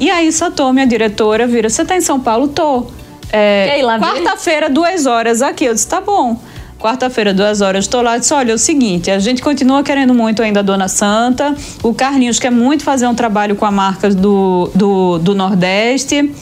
E 0.00 0.10
aí 0.10 0.32
Satô, 0.32 0.72
minha 0.72 0.86
diretora, 0.86 1.46
vira, 1.46 1.68
você 1.68 1.84
tá 1.84 1.96
em 1.96 2.00
São 2.00 2.18
Paulo? 2.20 2.48
Tô. 2.48 2.86
É, 3.32 3.78
Quarta-feira, 4.00 4.68
duas 4.68 5.06
horas 5.06 5.40
aqui. 5.40 5.64
Eu 5.64 5.74
disse, 5.74 5.86
tá 5.86 6.00
bom. 6.00 6.38
Quarta-feira, 6.82 7.32
duas 7.32 7.60
horas, 7.60 7.84
estou 7.84 8.02
lá 8.02 8.16
e 8.16 8.20
disse: 8.20 8.34
olha, 8.34 8.50
é 8.50 8.54
o 8.54 8.58
seguinte, 8.58 9.08
a 9.08 9.18
gente 9.20 9.40
continua 9.40 9.84
querendo 9.84 10.12
muito 10.12 10.42
ainda 10.42 10.58
a 10.58 10.62
Dona 10.64 10.88
Santa. 10.88 11.54
O 11.80 11.94
Carlinhos 11.94 12.40
quer 12.40 12.50
muito 12.50 12.82
fazer 12.82 13.06
um 13.06 13.14
trabalho 13.14 13.54
com 13.54 13.64
a 13.64 13.70
marca 13.70 14.10
do, 14.10 14.68
do, 14.74 15.18
do 15.18 15.32
Nordeste. 15.32 16.34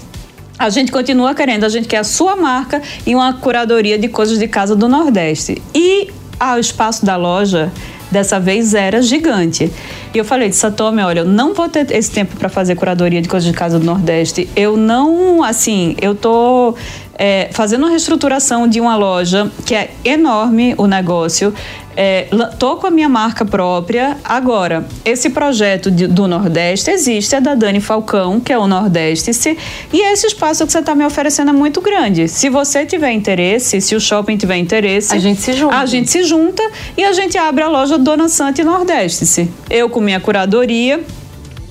A 0.59 0.71
gente 0.71 0.91
continua 0.91 1.35
querendo, 1.35 1.65
a 1.65 1.69
gente 1.69 1.87
quer 1.87 1.99
a 1.99 2.05
sua 2.05 2.37
marca 2.37 2.81
e 3.07 3.15
uma 3.15 3.35
curadoria 3.35 3.99
de 3.99 4.09
coisas 4.09 4.39
de 4.39 4.49
casa 4.49 4.75
do 4.75 4.89
Nordeste. 4.89 5.61
E 5.75 6.11
ao 6.39 6.59
espaço 6.59 7.05
da 7.05 7.17
loja 7.17 7.71
dessa 8.11 8.41
vez 8.41 8.75
era 8.75 9.01
gigante. 9.01 9.71
E 10.13 10.19
eu 10.19 10.25
falei 10.25 10.53
Satome, 10.53 11.03
olha, 11.03 11.21
eu 11.21 11.25
não 11.25 11.55
vou 11.55 11.69
ter 11.69 11.91
esse 11.93 12.11
tempo 12.11 12.37
para 12.37 12.49
fazer 12.49 12.75
curadoria 12.75 13.23
de 13.23 13.29
coisas 13.29 13.49
de 13.49 13.57
casa 13.57 13.79
do 13.79 13.85
Nordeste. 13.85 14.49
Eu 14.57 14.77
não, 14.77 15.43
assim, 15.43 15.95
eu 16.01 16.15
tô 16.15 16.75
é, 17.17 17.51
fazendo 17.53 17.83
uma 17.83 17.91
reestruturação 17.91 18.67
de 18.67 18.81
uma 18.81 18.97
loja 18.97 19.51
que 19.67 19.75
é 19.75 19.91
enorme 20.05 20.75
o 20.79 20.87
negócio. 20.87 21.53
É, 21.97 22.29
tô 22.59 22.77
com 22.77 22.87
a 22.87 22.91
minha 22.91 23.09
marca 23.09 23.45
própria. 23.45 24.17
Agora, 24.25 24.87
esse 25.05 25.31
projeto 25.31 25.91
de, 25.91 26.07
do 26.07 26.29
Nordeste 26.29 26.91
existe, 26.91 27.35
é 27.35 27.41
da 27.41 27.55
Dani 27.55 27.81
Falcão, 27.81 28.41
que 28.41 28.53
é 28.53 28.59
o 28.59 28.67
Nordeste, 28.67 29.35
se, 29.35 29.57
e 29.93 30.01
esse 30.13 30.27
espaço 30.27 30.65
que 30.65 30.73
você 30.73 30.79
está 30.79 30.95
me 30.95 31.05
oferecendo 31.05 31.51
é 31.51 31.53
muito 31.53 31.81
grande. 31.81 32.29
Se 32.29 32.49
você 32.49 32.87
tiver 32.87 33.13
interesse, 33.13 33.81
se 33.81 33.95
o 33.95 34.01
shopping 34.01 34.37
tiver 34.37 34.57
interesse, 34.57 35.15
a 35.15 35.19
gente 35.19 35.41
se 35.41 35.53
junta. 35.53 35.77
A 35.77 35.87
gente 35.87 36.11
se 36.11 36.23
junta 36.25 36.63
e 36.97 37.05
a 37.05 37.13
gente 37.13 37.37
abre 37.37 37.63
a 37.65 37.69
loja 37.69 37.99
Dona 37.99 38.29
Santa 38.29 38.61
e 38.61 38.65
Nordeste. 38.65 39.25
-se. 39.25 39.49
Eu 39.69 39.89
com 39.89 40.01
minha 40.01 40.21
curadoria, 40.21 41.01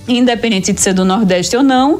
independente 0.07 0.73
de 0.73 0.81
ser 0.81 0.93
do 0.93 1.05
Nordeste 1.05 1.55
ou 1.55 1.63
não, 1.63 1.99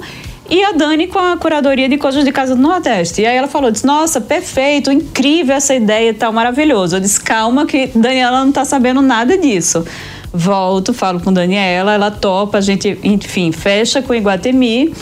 e 0.50 0.64
a 0.64 0.72
Dani 0.72 1.08
com 1.08 1.20
a 1.20 1.38
curadoria 1.38 1.88
de 1.88 1.98
coisas 1.98 2.24
de 2.26 2.32
casa 2.32 2.56
do 2.56 2.62
Nordeste. 2.62 3.22
E 3.22 3.26
aí 3.26 3.38
ela 3.38 3.48
falou, 3.48 3.70
disse, 3.70 3.86
nossa, 3.86 4.20
perfeito, 4.20 4.92
incrível 4.92 5.56
essa 5.56 5.76
ideia 5.76 6.10
e 6.10 6.14
tal, 6.14 6.34
maravilhoso. 6.34 6.96
Eu 6.96 7.00
disse, 7.00 7.22
calma 7.22 7.66
que 7.66 7.88
Daniela 7.94 8.44
não 8.44 8.52
tá 8.52 8.66
sabendo 8.66 9.02
nada 9.02 9.38
disso. 9.38 9.86
Volto, 10.34 10.94
falo 10.94 11.20
com 11.20 11.32
Daniela, 11.32 11.94
ela 11.94 12.12
topa, 12.12 12.58
a 12.58 12.62
gente, 12.62 12.98
enfim, 13.04 13.52
fecha 13.52 14.02
com 14.02 14.14
Iguatemi. 14.14 14.94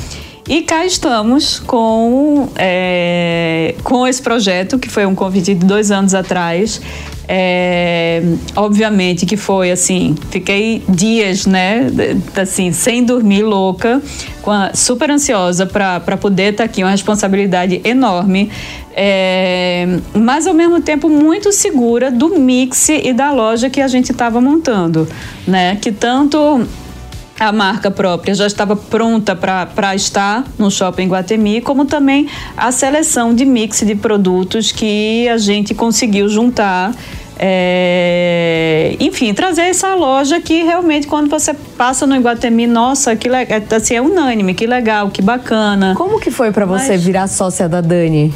E 0.47 0.61
cá 0.61 0.85
estamos 0.85 1.59
com, 1.59 2.47
é, 2.55 3.75
com 3.83 4.07
esse 4.07 4.21
projeto, 4.21 4.79
que 4.79 4.89
foi 4.89 5.05
um 5.05 5.13
convite 5.13 5.53
de 5.53 5.65
dois 5.65 5.91
anos 5.91 6.15
atrás. 6.15 6.79
É, 7.29 8.23
obviamente 8.55 9.25
que 9.25 9.35
foi 9.35 9.69
assim, 9.69 10.15
fiquei 10.31 10.81
dias, 10.87 11.45
né, 11.45 11.87
assim, 12.41 12.71
sem 12.71 13.03
dormir, 13.03 13.43
louca, 13.43 14.01
super 14.73 15.11
ansiosa 15.11 15.65
para 15.65 16.15
poder 16.15 16.53
estar 16.53 16.63
tá 16.63 16.69
aqui, 16.69 16.81
uma 16.81 16.91
responsabilidade 16.91 17.81
enorme, 17.83 18.49
é, 18.95 19.99
mas 20.13 20.47
ao 20.47 20.53
mesmo 20.53 20.79
tempo 20.79 21.09
muito 21.09 21.51
segura 21.51 22.09
do 22.09 22.39
mix 22.39 22.87
e 22.87 23.11
da 23.11 23.33
loja 23.33 23.69
que 23.69 23.81
a 23.81 23.89
gente 23.89 24.13
estava 24.13 24.39
montando, 24.39 25.05
né, 25.45 25.75
que 25.81 25.91
tanto 25.91 26.65
a 27.39 27.51
marca 27.51 27.91
própria 27.91 28.33
já 28.33 28.47
estava 28.47 28.75
pronta 28.75 29.35
para 29.35 29.95
estar 29.95 30.43
no 30.57 30.71
Shopping 30.71 31.07
Guatemi, 31.07 31.61
como 31.61 31.85
também 31.85 32.27
a 32.55 32.71
seleção 32.71 33.33
de 33.33 33.45
mix 33.45 33.81
de 33.81 33.95
produtos 33.95 34.71
que 34.71 35.27
a 35.29 35.37
gente 35.37 35.73
conseguiu 35.75 36.27
juntar. 36.29 36.93
É, 37.39 38.95
enfim, 38.99 39.31
trazer 39.31 39.61
essa 39.61 39.93
loja 39.93 40.41
que 40.41 40.63
realmente 40.63 41.05
quando 41.05 41.29
você 41.29 41.53
passa 41.53 42.07
no 42.07 42.15
Iguatemi, 42.15 42.65
nossa, 42.65 43.15
que 43.15 43.29
legal, 43.29 43.61
assim, 43.75 43.93
é 43.93 44.01
unânime, 44.01 44.55
que 44.55 44.65
legal, 44.65 45.11
que 45.11 45.21
bacana. 45.21 45.93
Como 45.95 46.19
que 46.19 46.31
foi 46.31 46.51
para 46.51 46.65
você 46.65 46.93
Mas... 46.93 47.03
virar 47.03 47.27
sócia 47.27 47.69
da 47.69 47.79
Dani? 47.79 48.33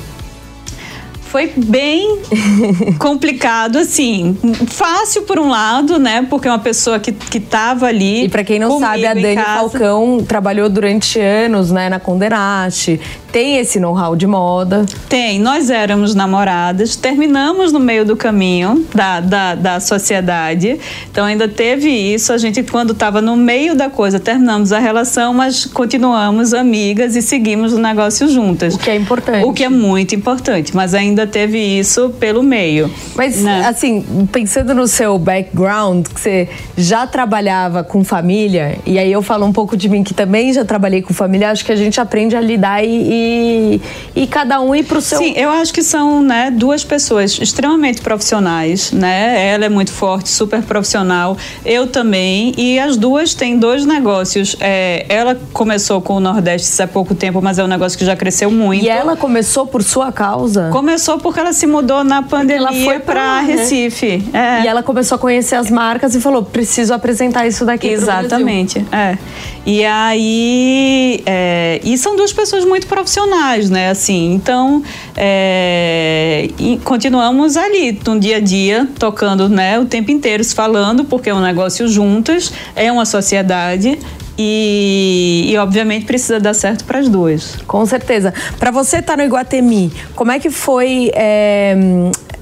Foi 1.31 1.49
bem 1.55 2.19
complicado, 2.99 3.77
assim. 3.77 4.37
Fácil 4.67 5.21
por 5.21 5.39
um 5.39 5.49
lado, 5.49 5.97
né? 5.97 6.27
Porque 6.29 6.49
é 6.49 6.51
uma 6.51 6.59
pessoa 6.59 6.99
que, 6.99 7.13
que 7.13 7.39
tava 7.39 7.87
ali. 7.87 8.25
E 8.25 8.29
para 8.29 8.43
quem 8.43 8.59
não 8.59 8.79
sabe, 8.79 9.07
a 9.07 9.13
Dani 9.13 9.37
Falcão 9.37 10.21
trabalhou 10.27 10.67
durante 10.67 11.17
anos, 11.21 11.71
né, 11.71 11.87
na 11.87 12.01
Condenache. 12.01 12.99
Tem 13.31 13.57
esse 13.57 13.79
know-how 13.79 14.13
de 14.13 14.27
moda? 14.27 14.85
Tem. 15.07 15.39
Nós 15.39 15.69
éramos 15.69 16.13
namoradas, 16.13 16.97
terminamos 16.97 17.71
no 17.71 17.79
meio 17.79 18.03
do 18.03 18.17
caminho 18.17 18.85
da, 18.93 19.21
da, 19.21 19.55
da 19.55 19.79
sociedade. 19.79 20.77
Então 21.09 21.23
ainda 21.23 21.47
teve 21.47 21.89
isso. 21.89 22.33
A 22.33 22.37
gente, 22.37 22.61
quando 22.63 22.91
estava 22.91 23.21
no 23.21 23.37
meio 23.37 23.73
da 23.73 23.89
coisa, 23.89 24.19
terminamos 24.19 24.73
a 24.73 24.79
relação, 24.79 25.33
mas 25.33 25.65
continuamos 25.65 26.53
amigas 26.53 27.15
e 27.15 27.21
seguimos 27.21 27.71
o 27.71 27.79
negócio 27.79 28.27
juntas. 28.27 28.75
O 28.75 28.77
que 28.77 28.89
é 28.89 28.97
importante. 28.97 29.45
O 29.45 29.53
que 29.53 29.63
é 29.63 29.69
muito 29.69 30.13
importante. 30.13 30.75
Mas 30.75 30.93
ainda 30.93 31.20
ainda 31.21 31.27
teve 31.27 31.57
isso 31.57 32.09
pelo 32.19 32.41
meio. 32.41 32.91
Mas, 33.15 33.41
né? 33.41 33.65
assim, 33.67 34.27
pensando 34.31 34.73
no 34.73 34.87
seu 34.87 35.17
background, 35.17 36.07
que 36.07 36.19
você 36.19 36.49
já 36.77 37.05
trabalhava 37.05 37.83
com 37.83 38.03
família, 38.03 38.77
e 38.85 38.97
aí 38.97 39.11
eu 39.11 39.21
falo 39.21 39.45
um 39.45 39.53
pouco 39.53 39.77
de 39.77 39.87
mim 39.87 40.03
que 40.03 40.13
também 40.13 40.53
já 40.53 40.65
trabalhei 40.65 41.01
com 41.01 41.13
família, 41.13 41.51
acho 41.51 41.63
que 41.63 41.71
a 41.71 41.75
gente 41.75 41.99
aprende 41.99 42.35
a 42.35 42.41
lidar 42.41 42.83
e, 42.83 43.79
e, 44.15 44.21
e 44.23 44.27
cada 44.27 44.59
um 44.61 44.73
ir 44.73 44.83
pro 44.83 45.01
seu. 45.01 45.17
Sim, 45.17 45.33
eu 45.35 45.49
acho 45.49 45.73
que 45.73 45.83
são 45.83 46.21
né, 46.21 46.51
duas 46.51 46.83
pessoas 46.83 47.37
extremamente 47.39 48.01
profissionais, 48.01 48.91
né? 48.91 49.49
Ela 49.49 49.65
é 49.65 49.69
muito 49.69 49.91
forte, 49.91 50.29
super 50.29 50.61
profissional, 50.63 51.37
eu 51.65 51.87
também, 51.87 52.53
e 52.57 52.79
as 52.79 52.97
duas 52.97 53.33
têm 53.33 53.57
dois 53.57 53.85
negócios. 53.85 54.55
É, 54.59 55.05
ela 55.07 55.39
começou 55.53 56.01
com 56.01 56.15
o 56.15 56.19
Nordeste 56.19 56.81
há 56.81 56.87
pouco 56.87 57.13
tempo, 57.13 57.41
mas 57.41 57.59
é 57.59 57.63
um 57.63 57.67
negócio 57.67 57.97
que 57.97 58.05
já 58.05 58.15
cresceu 58.15 58.49
muito. 58.49 58.83
E 58.83 58.89
ela 58.89 59.15
começou 59.15 59.67
por 59.67 59.83
sua 59.83 60.11
causa? 60.11 60.69
Começou 60.71 61.10
começou 61.11 61.19
porque 61.19 61.39
ela 61.39 61.53
se 61.53 61.67
mudou 61.67 62.03
na 62.03 62.21
pandemia 62.21 62.67
ela 62.67 62.73
foi 62.73 62.99
para 62.99 63.41
né? 63.41 63.53
Recife. 63.53 64.23
É. 64.33 64.63
E 64.63 64.67
ela 64.67 64.83
começou 64.83 65.15
a 65.15 65.19
conhecer 65.19 65.55
as 65.55 65.69
marcas 65.69 66.15
e 66.15 66.21
falou: 66.21 66.43
preciso 66.43 66.93
apresentar 66.93 67.47
isso 67.47 67.65
daqui. 67.65 67.87
Exatamente. 67.87 68.85
É. 68.91 69.17
E 69.65 69.83
aí. 69.85 71.21
É, 71.25 71.79
e 71.83 71.97
são 71.97 72.15
duas 72.15 72.31
pessoas 72.31 72.63
muito 72.65 72.87
profissionais, 72.87 73.69
né? 73.69 73.89
Assim, 73.89 74.33
então. 74.33 74.83
É, 75.15 76.47
continuamos 76.83 77.57
ali, 77.57 77.99
no 78.05 78.19
dia 78.19 78.37
a 78.37 78.39
dia, 78.39 78.87
tocando 78.97 79.49
né, 79.49 79.77
o 79.79 79.85
tempo 79.85 80.09
inteiro, 80.09 80.43
se 80.43 80.55
falando, 80.55 81.03
porque 81.03 81.29
é 81.29 81.33
um 81.33 81.41
negócio 81.41 81.87
juntas, 81.87 82.51
é 82.75 82.91
uma 82.91 83.05
sociedade 83.05 83.99
e, 84.37 85.49
e, 85.49 85.57
obviamente 85.57 86.05
precisa 86.05 86.39
dar 86.39 86.53
certo 86.53 86.85
para 86.85 86.99
as 86.99 87.09
duas. 87.09 87.57
Com 87.67 87.85
certeza. 87.85 88.33
Para 88.59 88.71
você 88.71 88.97
estar 88.97 89.13
tá 89.13 89.17
no 89.17 89.23
Iguatemi, 89.23 89.91
como 90.15 90.31
é 90.31 90.39
que 90.39 90.49
foi 90.49 91.11
é, 91.13 91.75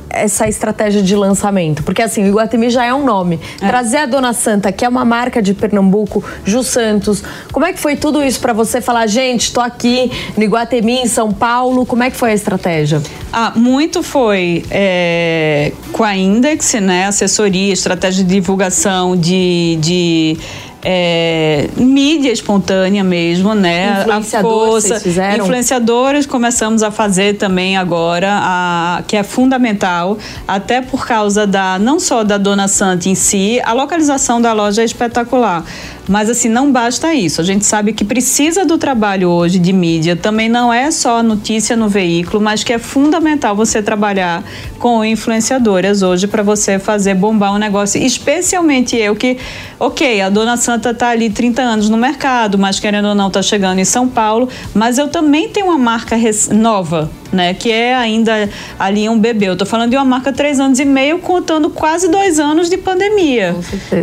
essa 0.10 0.48
estratégia 0.48 1.02
de 1.02 1.16
lançamento? 1.16 1.84
Porque 1.84 2.02
assim, 2.02 2.24
o 2.24 2.28
Iguatemi 2.28 2.70
já 2.70 2.86
é 2.86 2.94
um 2.94 3.06
nome. 3.06 3.40
É. 3.62 3.68
Trazer 3.68 3.98
a 3.98 4.06
Dona 4.06 4.34
Santa, 4.34 4.72
que 4.72 4.84
é 4.84 4.90
uma 4.90 5.06
marca 5.06 5.42
de 5.42 5.54
Pernambuco, 5.54 6.24
Ju 6.46 6.64
Santos, 6.64 7.24
como 7.52 7.66
é 7.66 7.74
que 7.74 7.80
foi 7.80 7.96
tudo 7.96 8.24
isso 8.24 8.40
para 8.40 8.54
você 8.54 8.82
falar, 8.82 9.08
gente, 9.08 9.44
estou 9.44 9.64
aqui 9.64 10.12
no 10.36 10.44
Iguatemi, 10.44 11.00
em 11.00 11.08
São 11.08 11.32
Paulo, 11.32 11.86
como 11.86 12.04
é 12.04 12.10
que 12.10 12.18
foi 12.18 12.32
a 12.32 12.34
estratégia? 12.34 13.02
Ah, 13.32 13.54
muito 13.56 14.02
foi 14.02 14.64
é, 14.72 15.72
com 15.92 16.04
a 16.04 16.16
Index, 16.16 16.74
né? 16.76 17.06
Assessoria, 17.06 17.74
estratégia 17.74 18.24
de 18.24 18.36
divulgação 18.36 19.16
de, 19.16 19.78
de 19.80 20.38
é, 20.84 21.70
mídia 21.76 22.32
espontânea 22.32 23.04
mesmo, 23.04 23.54
né? 23.54 24.06
A 24.10 24.22
força. 24.42 24.96
Influenciadores 25.44 26.26
começamos 26.26 26.84
a 26.84 26.92
fazer 26.92 27.36
também 27.38 27.78
agora, 27.78 28.30
a, 28.42 29.04
que 29.08 29.16
é 29.16 29.24
fundamental, 29.24 30.18
até 30.48 30.82
por 30.82 31.06
causa 31.06 31.46
da 31.46 31.78
não 31.80 32.00
só 32.00 32.24
da 32.24 32.38
Dona 32.38 32.68
Santa 32.68 33.10
em 33.10 33.16
si, 33.16 33.60
a 33.64 33.74
localização 33.74 34.42
da 34.42 34.54
loja 34.54 34.82
é 34.82 34.86
espetacular. 34.86 35.64
Mas 36.10 36.28
assim, 36.28 36.50
não 36.50 36.72
basta 36.72 37.14
isso. 37.14 37.40
A 37.40 37.44
gente 37.44 37.64
sabe 37.64 37.94
que 37.94 38.04
precisa 38.04 38.66
do 38.66 38.80
trabalho 38.80 39.30
hoje 39.30 39.60
de 39.60 39.72
mídia. 39.72 40.16
Também 40.16 40.50
não 40.50 40.74
é 40.74 40.90
só 40.90 41.22
notícia 41.22 41.78
no 41.78 41.88
veículo, 41.88 42.42
mas 42.42 42.64
que 42.64 42.74
é 42.74 42.80
fundamental 42.80 43.56
você 43.56 43.80
trabalhar 43.80 44.44
com 44.80 45.06
influenciadoras 45.06 46.02
hoje 46.02 46.26
para 46.26 46.42
você 46.42 46.80
fazer 46.80 47.14
bombar 47.14 47.54
um 47.54 47.60
negócio. 47.60 48.02
Especialmente 48.04 48.96
eu 48.98 49.16
que, 49.16 49.38
ok, 49.80 50.20
a 50.22 50.30
Dona 50.30 50.58
Santa 50.58 50.96
tá 50.96 51.10
ali 51.10 51.30
30 51.30 51.62
anos 51.62 51.90
no 51.90 51.98
mercado, 51.98 52.58
mas 52.58 52.80
querendo 52.80 53.10
ou 53.10 53.16
não 53.16 53.30
tá 53.30 53.44
chegando 53.44 53.78
em 53.78 53.86
São 53.86 54.08
Paulo, 54.08 54.50
mas 54.74 54.98
eu 54.98 55.10
também 55.10 55.50
tenho 55.50 55.68
uma 55.68 55.78
marca 55.78 56.16
nova 56.52 57.08
né? 57.32 57.54
Que 57.54 57.72
é 57.72 57.94
ainda 57.94 58.50
ali 58.80 59.08
um 59.08 59.20
bebê. 59.20 59.50
Eu 59.50 59.56
tô 59.56 59.64
falando 59.64 59.92
de 59.92 59.96
uma 59.96 60.04
marca 60.04 60.34
três 60.34 60.60
anos 60.60 60.80
e 60.80 60.86
meio, 60.86 61.20
contando 61.20 61.70
quase 61.70 62.10
dois 62.10 62.40
anos 62.40 62.72
de 62.72 62.78
pandemia. 62.78 63.56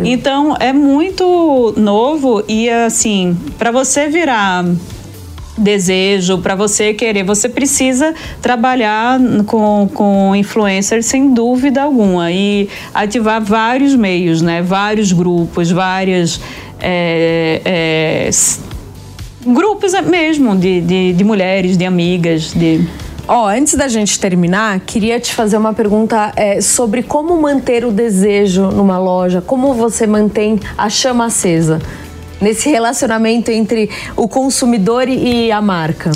Então 0.05 0.55
é 0.61 0.71
muito 0.71 1.73
novo 1.75 1.96
e 2.47 2.69
assim, 2.69 3.35
para 3.57 3.71
você 3.71 4.07
virar 4.07 4.65
desejo, 5.57 6.37
para 6.37 6.55
você 6.55 6.93
querer, 6.93 7.23
você 7.23 7.49
precisa 7.49 8.13
trabalhar 8.41 9.19
com, 9.45 9.89
com 9.93 10.35
influencers 10.35 11.07
sem 11.07 11.33
dúvida 11.33 11.81
alguma 11.81 12.31
e 12.31 12.69
ativar 12.93 13.41
vários 13.41 13.95
meios, 13.95 14.41
né? 14.41 14.61
Vários 14.61 15.11
grupos, 15.11 15.71
várias 15.71 16.39
é, 16.79 17.61
é, 17.65 18.29
grupos 19.45 19.93
mesmo 20.03 20.55
de, 20.55 20.81
de, 20.81 21.13
de 21.13 21.23
mulheres, 21.23 21.75
de 21.75 21.85
amigas, 21.85 22.53
de 22.53 22.87
Ó, 23.27 23.45
antes 23.45 23.73
da 23.73 23.89
gente 23.89 24.17
terminar, 24.17 24.79
queria 24.79 25.19
te 25.19 25.33
fazer 25.33 25.57
uma 25.57 25.73
pergunta 25.73 26.31
é, 26.35 26.61
sobre 26.61 27.03
como 27.03 27.39
manter 27.41 27.83
o 27.83 27.91
desejo 27.91 28.71
numa 28.71 28.97
loja, 28.97 29.41
como 29.41 29.73
você 29.73 30.07
mantém 30.07 30.57
a 30.77 30.89
chama 30.89 31.25
acesa 31.25 31.81
nesse 32.39 32.69
relacionamento 32.69 33.51
entre 33.51 33.89
o 34.15 34.29
consumidor 34.29 35.09
e 35.09 35.51
a 35.51 35.61
marca. 35.61 36.11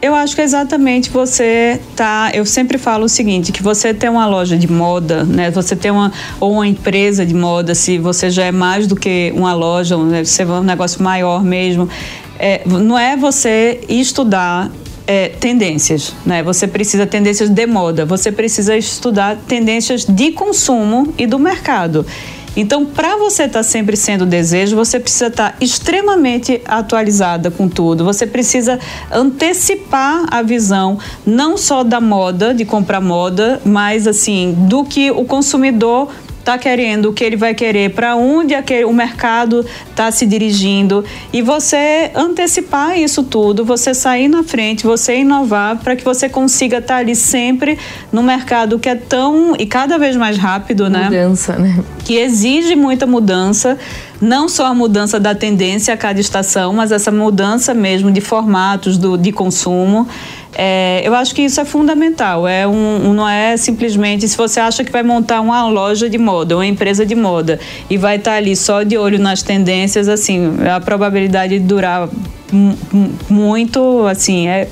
Eu 0.00 0.14
acho 0.14 0.34
que 0.34 0.40
é 0.40 0.44
exatamente 0.44 1.10
você 1.10 1.80
tá. 1.94 2.30
Eu 2.32 2.46
sempre 2.46 2.78
falo 2.78 3.04
o 3.04 3.08
seguinte: 3.08 3.50
que 3.50 3.62
você 3.62 3.92
tem 3.92 4.08
uma 4.08 4.26
loja 4.26 4.56
de 4.56 4.70
moda, 4.70 5.24
né? 5.24 5.50
Você 5.50 5.74
tem 5.74 5.90
uma 5.90 6.12
ou 6.38 6.52
uma 6.52 6.66
empresa 6.66 7.26
de 7.26 7.34
moda, 7.34 7.74
se 7.74 7.98
você 7.98 8.30
já 8.30 8.44
é 8.44 8.52
mais 8.52 8.86
do 8.86 8.94
que 8.94 9.32
uma 9.34 9.52
loja, 9.52 9.96
deve 9.96 10.26
ser 10.26 10.46
um 10.46 10.62
negócio 10.62 11.02
maior 11.02 11.42
mesmo. 11.42 11.88
É, 12.38 12.62
não 12.66 12.98
é 12.98 13.16
você 13.16 13.80
estudar 13.88 14.70
é, 15.06 15.28
tendências, 15.28 16.14
né? 16.24 16.42
Você 16.42 16.66
precisa 16.66 17.06
tendências 17.06 17.48
de 17.48 17.66
moda, 17.66 18.04
você 18.04 18.32
precisa 18.32 18.76
estudar 18.76 19.36
tendências 19.46 20.04
de 20.04 20.32
consumo 20.32 21.12
e 21.16 21.26
do 21.26 21.38
mercado. 21.38 22.04
Então, 22.56 22.86
para 22.86 23.18
você 23.18 23.42
estar 23.42 23.58
tá 23.58 23.62
sempre 23.62 23.98
sendo 23.98 24.24
desejo, 24.24 24.74
você 24.74 24.98
precisa 24.98 25.26
estar 25.26 25.52
tá 25.52 25.56
extremamente 25.60 26.62
atualizada 26.64 27.50
com 27.50 27.68
tudo. 27.68 28.02
Você 28.02 28.26
precisa 28.26 28.80
antecipar 29.12 30.24
a 30.30 30.40
visão 30.40 30.98
não 31.26 31.58
só 31.58 31.84
da 31.84 32.00
moda, 32.00 32.54
de 32.54 32.64
comprar 32.64 33.00
moda, 33.00 33.60
mas 33.62 34.06
assim, 34.06 34.54
do 34.66 34.84
que 34.84 35.10
o 35.10 35.26
consumidor 35.26 36.10
está 36.46 36.56
querendo, 36.56 37.06
o 37.10 37.12
que 37.12 37.24
ele 37.24 37.34
vai 37.34 37.54
querer, 37.54 37.90
para 37.90 38.14
onde 38.14 38.54
aquele, 38.54 38.84
o 38.84 38.92
mercado 38.92 39.66
está 39.90 40.12
se 40.12 40.24
dirigindo 40.24 41.04
e 41.32 41.42
você 41.42 42.12
antecipar 42.14 42.96
isso 42.96 43.24
tudo, 43.24 43.64
você 43.64 43.92
sair 43.92 44.28
na 44.28 44.44
frente, 44.44 44.86
você 44.86 45.18
inovar 45.18 45.78
para 45.78 45.96
que 45.96 46.04
você 46.04 46.28
consiga 46.28 46.78
estar 46.78 46.94
tá 46.94 47.00
ali 47.00 47.16
sempre 47.16 47.76
no 48.12 48.22
mercado 48.22 48.78
que 48.78 48.88
é 48.88 48.94
tão 48.94 49.56
e 49.58 49.66
cada 49.66 49.98
vez 49.98 50.14
mais 50.14 50.38
rápido, 50.38 50.88
né? 50.88 51.06
Mudança, 51.06 51.58
né? 51.58 51.82
Que 52.04 52.18
exige 52.18 52.76
muita 52.76 53.06
mudança 53.06 53.76
não 54.20 54.48
só 54.48 54.66
a 54.66 54.74
mudança 54.74 55.20
da 55.20 55.34
tendência 55.34 55.92
a 55.92 55.96
cada 55.96 56.20
estação, 56.20 56.72
mas 56.72 56.92
essa 56.92 57.10
mudança 57.10 57.74
mesmo 57.74 58.10
de 58.10 58.20
formatos 58.20 58.96
do, 58.96 59.18
de 59.18 59.32
consumo. 59.32 60.08
É, 60.58 61.02
eu 61.04 61.14
acho 61.14 61.34
que 61.34 61.42
isso 61.42 61.60
é 61.60 61.64
fundamental. 61.66 62.48
É 62.48 62.66
um, 62.66 63.12
não 63.12 63.28
é 63.28 63.56
simplesmente 63.58 64.26
se 64.26 64.36
você 64.36 64.58
acha 64.58 64.82
que 64.82 64.90
vai 64.90 65.02
montar 65.02 65.42
uma 65.42 65.68
loja 65.68 66.08
de 66.08 66.16
moda, 66.16 66.56
uma 66.56 66.66
empresa 66.66 67.04
de 67.04 67.14
moda 67.14 67.60
e 67.90 67.98
vai 67.98 68.16
estar 68.16 68.34
ali 68.34 68.56
só 68.56 68.82
de 68.82 68.96
olho 68.96 69.18
nas 69.18 69.42
tendências, 69.42 70.08
assim, 70.08 70.56
a 70.74 70.80
probabilidade 70.80 71.58
de 71.58 71.64
durar 71.64 72.08
muito, 73.28 74.06
assim, 74.06 74.48
é 74.48 74.68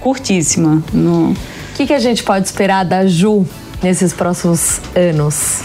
curtíssima. 0.00 0.82
No... 0.92 1.30
O 1.30 1.36
que, 1.76 1.86
que 1.86 1.94
a 1.94 2.00
gente 2.00 2.24
pode 2.24 2.46
esperar 2.46 2.84
da 2.84 3.06
Ju 3.06 3.46
nesses 3.80 4.12
próximos 4.12 4.80
anos? 4.96 5.62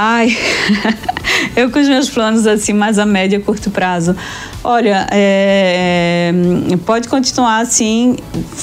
Ai, 0.00 0.34
eu 1.56 1.70
com 1.70 1.80
os 1.80 1.88
meus 1.88 2.08
planos 2.08 2.46
assim, 2.46 2.72
mais 2.72 2.98
a 2.98 3.04
médio 3.04 3.40
e 3.40 3.42
curto 3.42 3.68
prazo. 3.68 4.16
Olha, 4.64 5.06
é, 5.12 6.32
pode 6.84 7.08
continuar 7.08 7.60
assim, 7.60 8.16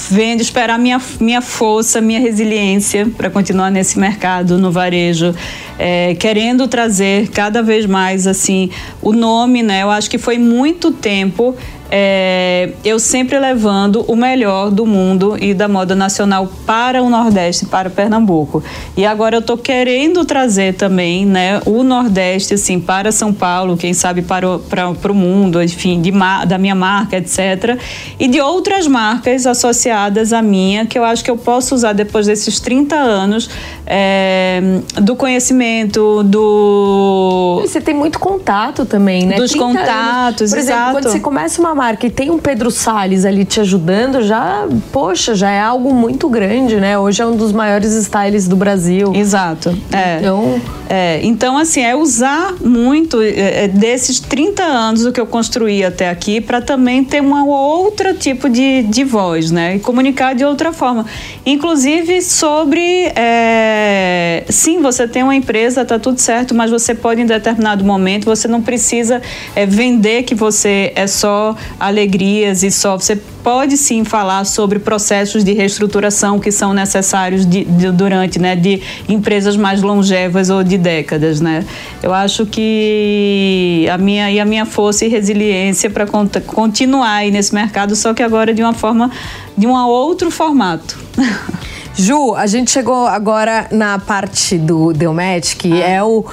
vendo, 0.10 0.42
esperar 0.42 0.78
minha, 0.78 1.02
minha 1.22 1.42
força, 1.42 2.02
minha 2.02 2.20
resiliência 2.20 3.10
para 3.16 3.30
continuar 3.30 3.72
nesse 3.72 3.98
mercado, 3.98 4.58
no 4.58 4.72
varejo, 4.72 5.34
é, 5.80 6.14
querendo 6.16 6.68
trazer 6.68 7.30
cada 7.30 7.64
vez 7.64 7.86
mais 7.86 8.28
assim 8.28 8.70
o 9.02 9.14
nome, 9.14 9.64
né? 9.64 9.84
Eu 9.84 9.90
acho 9.90 10.10
que 10.10 10.18
foi 10.18 10.38
muito 10.38 10.92
tempo 10.92 11.56
é, 11.90 12.72
eu 12.84 13.00
sempre 13.00 13.38
levando 13.40 14.04
o 14.08 14.16
melhor 14.16 14.72
do 14.72 14.86
mundo 14.86 15.38
e 15.40 15.54
da 15.54 15.68
moda 15.68 15.96
nacional 15.96 16.50
para 16.66 17.02
o 17.02 17.10
Nordeste, 17.10 17.66
para 17.66 17.90
Pernambuco. 17.90 18.64
E 18.98 19.06
agora 19.06 19.36
eu 19.36 19.40
estou 19.40 19.58
querendo 19.58 20.26
trazer 20.26 20.74
também 20.74 21.26
né, 21.26 21.62
o 21.66 21.84
Nordeste 21.84 22.56
assim, 22.56 22.80
para 22.80 23.12
São 23.12 23.32
Paulo, 23.32 23.78
quem 23.78 23.94
sabe 23.94 24.22
para 24.22 24.50
o, 24.50 24.60
para, 24.60 24.94
para 24.94 25.12
o 25.12 25.16
mundo, 25.16 25.62
enfim, 25.62 25.95
de, 26.02 26.12
da 26.48 26.58
minha 26.58 26.76
marca, 26.76 27.18
etc. 27.18 27.80
E 28.20 28.28
de 28.28 28.40
outras 28.42 28.88
marcas 28.88 29.46
associadas 29.46 30.34
à 30.34 30.42
minha, 30.42 30.86
que 30.86 30.98
eu 30.98 31.04
acho 31.04 31.24
que 31.24 31.32
eu 31.32 31.38
posso 31.38 31.76
usar 31.76 31.94
depois 31.94 32.28
desses 32.28 32.60
30 32.60 32.96
anos 32.96 33.50
é, 33.86 34.62
do 35.02 35.16
conhecimento, 35.16 36.24
do. 36.24 37.60
Você 37.62 37.80
tem 37.80 37.94
muito 37.94 38.20
contato 38.20 38.86
também, 38.86 39.26
né? 39.26 39.36
Dos 39.36 39.54
contatos, 39.54 40.42
anos. 40.42 40.52
Por 40.52 40.60
exemplo, 40.60 40.60
exato. 40.60 40.92
quando 40.94 41.12
você 41.12 41.20
começa 41.20 41.62
uma 41.62 41.76
marca 41.76 42.08
e 42.08 42.10
tem 42.10 42.32
um 42.32 42.40
Pedro 42.40 42.72
Salles 42.72 43.26
ali 43.26 43.46
te 43.46 43.60
ajudando, 43.60 44.22
já, 44.24 44.68
poxa, 44.92 45.36
já 45.36 45.52
é 45.52 45.62
algo 45.62 45.94
muito 45.94 46.28
grande, 46.30 46.78
né? 46.78 46.98
Hoje 46.98 47.22
é 47.22 47.26
um 47.26 47.36
dos 47.36 47.52
maiores 47.52 47.94
styles 47.94 48.48
do 48.48 48.56
Brasil. 48.56 49.14
Exato. 49.16 49.78
É. 49.92 50.18
Então, 50.20 50.62
é, 50.90 51.20
então 51.24 51.58
assim, 51.58 51.82
é 51.82 51.96
usar 51.96 52.56
muito 52.62 53.22
é, 53.22 53.66
é 53.66 53.68
desses 53.68 54.20
30 54.20 54.64
anos 54.64 55.06
o 55.06 55.12
que 55.12 55.20
eu 55.20 55.28
construí 55.28 55.75
até 55.84 56.10
aqui 56.10 56.40
para 56.40 56.62
também 56.62 57.04
ter 57.04 57.22
um 57.22 57.48
outro 57.48 58.14
tipo 58.14 58.50
de, 58.50 58.84
de 58.84 59.04
voz, 59.04 59.52
né? 59.52 59.76
E 59.76 59.80
comunicar 59.80 60.34
de 60.34 60.46
outra 60.46 60.72
forma. 60.72 61.06
Inclusive 61.46 62.22
sobre. 62.22 63.12
É, 63.16 64.44
sim, 64.50 64.82
você 64.82 65.08
tem 65.08 65.24
uma 65.24 65.36
empresa, 65.36 65.84
tá 65.84 66.00
tudo 66.00 66.20
certo, 66.20 66.54
mas 66.54 66.72
você 66.72 66.94
pode 66.94 67.22
em 67.22 67.26
determinado 67.26 67.84
momento, 67.84 68.26
você 68.26 68.48
não 68.48 68.62
precisa 68.62 69.22
é, 69.56 69.66
vender 69.66 70.24
que 70.24 70.36
você 70.36 70.92
é 70.96 71.08
só 71.08 71.56
alegrias 71.80 72.64
e 72.64 72.72
só. 72.72 72.98
Você 72.98 73.20
pode 73.46 73.78
sim 73.78 74.04
falar 74.04 74.44
sobre 74.44 74.80
processos 74.80 75.44
de 75.44 75.54
reestruturação 75.54 76.40
que 76.40 76.52
são 76.52 76.74
necessários 76.74 77.46
de, 77.46 77.64
de, 77.64 77.92
durante, 77.92 78.40
né, 78.40 78.56
de 78.56 78.82
empresas 79.08 79.56
mais 79.56 79.84
longevas 79.84 80.50
ou 80.50 80.64
de 80.64 80.80
décadas, 80.80 81.40
né? 81.40 81.64
Eu 82.02 82.12
acho 82.12 82.48
que 82.48 83.88
a 83.94 84.00
minha 84.00 84.32
e 84.32 84.40
a 84.40 84.46
minha 84.46 84.66
força 84.66 85.06
e 85.06 85.10
resiliência 85.10 85.92
para 85.92 86.08
continuar 86.08 87.18
aí 87.18 87.30
nesse 87.30 87.54
mercado, 87.54 87.96
só 87.96 88.16
que 88.16 88.24
agora 88.24 88.52
de 88.52 88.64
uma 88.64 88.74
forma, 88.74 89.12
de 89.56 89.68
um 89.68 89.76
outro 89.76 90.32
formato. 90.32 90.98
Ju, 91.96 92.34
a 92.34 92.48
gente 92.48 92.72
chegou 92.72 93.06
agora 93.06 93.68
na 93.72 94.00
parte 94.00 94.58
do 94.58 94.92
Delmet, 94.92 95.56
que 95.56 95.72
ah. 95.72 95.88
é 95.88 96.04
o 96.04 96.26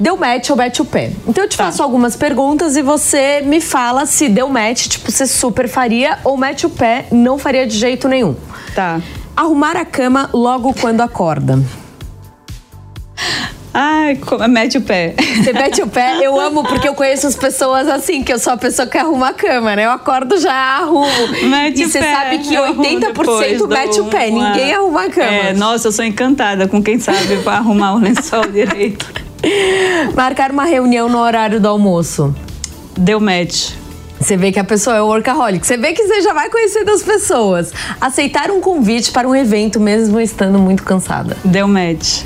deu 0.00 0.16
match 0.16 0.48
ou 0.50 0.56
mete 0.56 0.80
o 0.80 0.84
pé. 0.84 1.12
Então 1.28 1.44
eu 1.44 1.48
te 1.48 1.56
tá. 1.56 1.66
faço 1.66 1.82
algumas 1.82 2.16
perguntas 2.16 2.76
e 2.76 2.82
você 2.82 3.42
me 3.42 3.60
fala 3.60 4.06
se 4.06 4.28
deu 4.28 4.48
match, 4.48 4.88
tipo, 4.88 5.12
você 5.12 5.26
super 5.26 5.68
faria 5.68 6.18
ou 6.24 6.36
mete 6.36 6.66
o 6.66 6.70
pé, 6.70 7.06
não 7.12 7.38
faria 7.38 7.66
de 7.66 7.76
jeito 7.76 8.08
nenhum. 8.08 8.34
Tá. 8.74 9.00
Arrumar 9.36 9.76
a 9.76 9.84
cama 9.84 10.30
logo 10.32 10.74
quando 10.74 11.02
acorda. 11.02 11.62
Ai, 13.72 14.18
mete 14.48 14.78
o 14.78 14.80
pé. 14.80 15.14
Você 15.36 15.52
mete 15.52 15.80
o 15.80 15.86
pé? 15.86 16.18
Eu 16.20 16.38
amo 16.40 16.64
porque 16.64 16.88
eu 16.88 16.94
conheço 16.94 17.28
as 17.28 17.36
pessoas 17.36 17.88
assim, 17.88 18.22
que 18.22 18.32
eu 18.32 18.38
sou 18.38 18.52
a 18.52 18.56
pessoa 18.56 18.88
que 18.88 18.98
arruma 18.98 19.28
a 19.28 19.32
cama, 19.32 19.76
né? 19.76 19.86
Eu 19.86 19.92
acordo 19.92 20.40
já 20.40 20.52
arrumo. 20.52 21.06
Mete 21.44 21.82
e 21.82 21.86
você 21.88 22.00
sabe 22.02 22.38
que 22.38 22.54
80% 22.56 23.68
mete 23.68 24.00
o 24.00 24.06
pé, 24.06 24.28
uma... 24.28 24.50
ninguém 24.50 24.72
arruma 24.72 25.04
a 25.04 25.10
cama. 25.10 25.26
É, 25.26 25.52
nossa, 25.52 25.86
eu 25.86 25.92
sou 25.92 26.04
encantada 26.04 26.66
com 26.66 26.82
quem 26.82 26.98
sabe 26.98 27.40
arrumar 27.46 27.94
o 27.94 27.98
lençol 27.98 28.46
direito. 28.50 29.19
Marcar 30.14 30.50
uma 30.50 30.64
reunião 30.64 31.08
no 31.08 31.18
horário 31.18 31.60
do 31.60 31.68
almoço. 31.68 32.34
Deu 32.96 33.20
match. 33.20 33.72
Você 34.20 34.36
vê 34.36 34.52
que 34.52 34.58
a 34.58 34.64
pessoa 34.64 34.96
é 34.96 35.00
workaholic. 35.00 35.66
Você 35.66 35.78
vê 35.78 35.92
que 35.92 36.06
você 36.06 36.20
já 36.20 36.34
vai 36.34 36.50
conhecendo 36.50 36.90
as 36.90 37.02
pessoas. 37.02 37.72
Aceitar 38.00 38.50
um 38.50 38.60
convite 38.60 39.10
para 39.10 39.26
um 39.26 39.34
evento 39.34 39.80
mesmo 39.80 40.20
estando 40.20 40.58
muito 40.58 40.82
cansada. 40.82 41.36
Deu 41.42 41.66
match. 41.66 42.22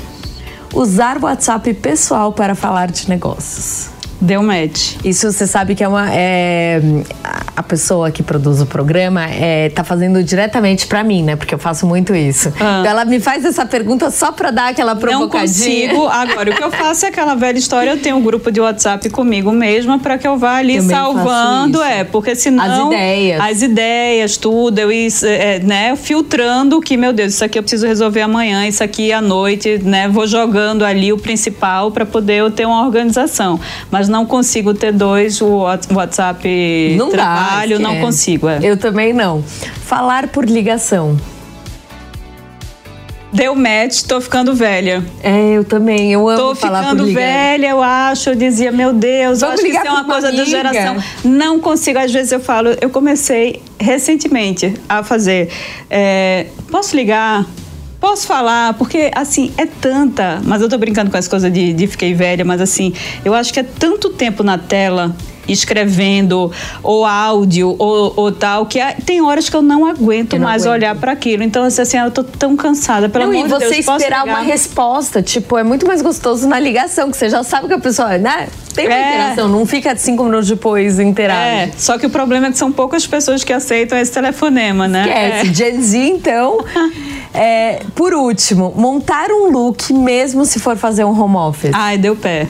Usar 0.73 1.17
o 1.17 1.23
WhatsApp 1.23 1.73
pessoal 1.75 2.33
para 2.33 2.53
falar 2.53 2.91
de 2.91 3.07
negócios. 3.07 3.94
Deu 4.25 4.41
match. 4.41 4.95
Isso 5.03 5.31
você 5.31 5.45
sabe 5.45 5.75
que 5.75 5.83
é 5.83 5.87
uma. 5.87 6.11
É, 6.11 6.81
a 7.55 7.61
pessoa 7.61 8.09
que 8.09 8.23
produz 8.23 8.59
o 8.59 8.65
programa 8.65 9.23
é, 9.25 9.69
tá 9.69 9.83
fazendo 9.83 10.23
diretamente 10.23 10.87
para 10.87 11.03
mim, 11.03 11.21
né? 11.21 11.35
Porque 11.35 11.53
eu 11.53 11.59
faço 11.59 11.85
muito 11.85 12.15
isso. 12.15 12.51
Ah. 12.59 12.79
Então 12.79 12.91
ela 12.91 13.05
me 13.05 13.19
faz 13.19 13.45
essa 13.45 13.65
pergunta 13.65 14.09
só 14.09 14.31
para 14.31 14.49
dar 14.49 14.69
aquela 14.69 14.95
provocadinha. 14.95 15.93
Não 15.93 15.99
consigo. 15.99 16.07
Agora, 16.07 16.51
o 16.51 16.55
que 16.55 16.63
eu 16.63 16.71
faço 16.71 17.05
é 17.05 17.09
aquela 17.09 17.35
velha 17.35 17.57
história: 17.59 17.91
eu 17.91 18.01
tenho 18.01 18.15
um 18.15 18.21
grupo 18.21 18.51
de 18.51 18.59
WhatsApp 18.59 19.07
comigo 19.11 19.51
mesma 19.51 19.99
para 19.99 20.17
que 20.17 20.27
eu 20.27 20.37
vá 20.37 20.55
ali 20.55 20.77
Também 20.77 20.95
salvando. 20.95 21.83
É, 21.83 22.03
porque 22.03 22.35
senão. 22.35 22.87
As 22.87 22.87
ideias. 22.87 23.41
As 23.41 23.61
ideias, 23.61 24.37
tudo. 24.37 24.79
Eu 24.79 24.91
ir, 24.91 25.13
é, 25.23 25.59
né, 25.59 25.95
filtrando 25.95 26.81
que, 26.81 26.97
meu 26.97 27.13
Deus, 27.13 27.35
isso 27.35 27.45
aqui 27.45 27.59
eu 27.59 27.63
preciso 27.63 27.85
resolver 27.85 28.21
amanhã, 28.21 28.67
isso 28.67 28.83
aqui 28.83 29.11
à 29.11 29.21
noite, 29.21 29.77
né? 29.83 30.07
Vou 30.07 30.25
jogando 30.25 30.83
ali 30.83 31.13
o 31.13 31.17
principal 31.17 31.91
para 31.91 32.07
poder 32.07 32.37
eu 32.37 32.49
ter 32.49 32.65
uma 32.65 32.83
organização. 32.83 33.59
Mas 33.91 34.05
mas 34.05 34.09
não 34.15 34.25
consigo 34.25 34.73
ter 34.73 34.93
dois 34.93 35.41
o 35.41 35.65
WhatsApp 35.91 36.95
não 36.97 37.09
trabalho, 37.09 37.77
dá, 37.77 37.83
não 37.83 37.99
consigo. 37.99 38.47
É. 38.47 38.59
Eu 38.63 38.77
também 38.77 39.11
não. 39.11 39.43
Falar 39.43 40.29
por 40.29 40.45
ligação. 40.45 41.17
Deu 43.33 43.53
match, 43.53 44.03
tô 44.03 44.21
ficando 44.21 44.55
velha. 44.55 45.03
É, 45.21 45.57
eu 45.57 45.65
também, 45.65 46.13
eu 46.13 46.29
amo 46.29 46.37
tô 46.37 46.55
falar 46.55 46.83
ficando 46.83 47.11
velha, 47.11 47.67
eu 47.71 47.83
acho. 47.83 48.29
Eu 48.29 48.35
dizia, 48.35 48.71
meu 48.71 48.93
Deus, 48.93 49.41
Vamos 49.41 49.55
acho 49.55 49.63
que 49.63 49.69
isso 49.77 49.85
é 49.85 49.91
uma, 49.91 50.03
uma 50.03 50.13
coisa 50.13 50.29
amiga. 50.29 50.43
da 50.45 50.49
geração. 50.49 51.03
Não 51.25 51.59
consigo, 51.59 51.99
às 51.99 52.13
vezes 52.13 52.31
eu 52.31 52.39
falo, 52.39 52.69
eu 52.79 52.89
comecei 52.89 53.61
recentemente 53.77 54.73
a 54.87 55.03
fazer. 55.03 55.49
É, 55.89 56.45
posso 56.71 56.95
ligar? 56.95 57.45
Posso 58.05 58.27
falar, 58.27 58.75
porque 58.75 59.09
assim, 59.15 59.51
é 59.57 59.65
tanta. 59.65 60.39
Mas 60.43 60.61
eu 60.61 60.69
tô 60.69 60.77
brincando 60.77 61.09
com 61.09 61.17
as 61.17 61.27
coisas 61.27 61.51
de, 61.51 61.73
de 61.73 61.87
fiquei 61.87 62.13
velha, 62.13 62.45
mas 62.45 62.61
assim, 62.61 62.93
eu 63.25 63.33
acho 63.33 63.51
que 63.51 63.59
é 63.59 63.63
tanto 63.63 64.11
tempo 64.11 64.43
na 64.43 64.59
tela 64.59 65.15
escrevendo 65.47 66.51
ou 66.83 67.03
áudio 67.03 67.75
ou, 67.79 68.13
ou 68.15 68.31
tal 68.31 68.67
que 68.67 68.79
tem 69.05 69.21
horas 69.21 69.49
que 69.49 69.55
eu 69.55 69.61
não 69.61 69.85
aguento 69.85 70.33
eu 70.33 70.39
não 70.39 70.47
mais 70.47 70.65
aguento. 70.65 70.79
olhar 70.79 70.95
para 70.95 71.11
aquilo 71.11 71.43
então 71.43 71.63
assim 71.63 71.99
eu 71.99 72.09
tô 72.09 72.23
tão 72.23 72.55
cansada 72.55 73.07
pelo 73.07 73.25
não, 73.25 73.31
amor 73.31 73.45
e 73.45 73.49
você 73.49 73.69
Deus, 73.69 73.87
esperar 73.87 74.25
uma 74.25 74.39
resposta 74.39 75.21
tipo 75.21 75.55
é 75.55 75.63
muito 75.63 75.85
mais 75.85 76.01
gostoso 76.01 76.47
na 76.47 76.59
ligação 76.59 77.11
que 77.11 77.17
você 77.17 77.29
já 77.29 77.43
sabe 77.43 77.67
que 77.67 77.73
a 77.73 77.79
pessoa 77.79 78.17
né 78.17 78.47
tem 78.73 78.87
uma 78.87 78.95
é. 78.95 79.09
interação 79.09 79.47
não 79.47 79.67
fica 79.67 79.95
cinco 79.95 80.23
minutos 80.23 80.47
depois 80.47 80.99
interage 80.99 81.69
é 81.69 81.71
só 81.77 81.99
que 81.99 82.07
o 82.07 82.09
problema 82.09 82.47
é 82.47 82.51
que 82.51 82.57
são 82.57 82.71
poucas 82.71 83.05
pessoas 83.05 83.43
que 83.43 83.53
aceitam 83.53 83.99
esse 83.99 84.11
telefonema 84.11 84.87
né 84.87 85.03
esquece 85.03 85.49
é. 85.49 85.53
Gen 85.53 85.81
Z 85.83 85.97
então 85.99 86.65
É, 87.35 87.81
por 87.93 88.13
último, 88.13 88.73
montar 88.75 89.29
um 89.29 89.51
look 89.51 89.93
mesmo 89.93 90.45
se 90.45 90.59
for 90.59 90.77
fazer 90.77 91.03
um 91.03 91.19
home 91.19 91.35
office. 91.35 91.71
Ai, 91.73 91.97
deu 91.97 92.15
pé. 92.15 92.47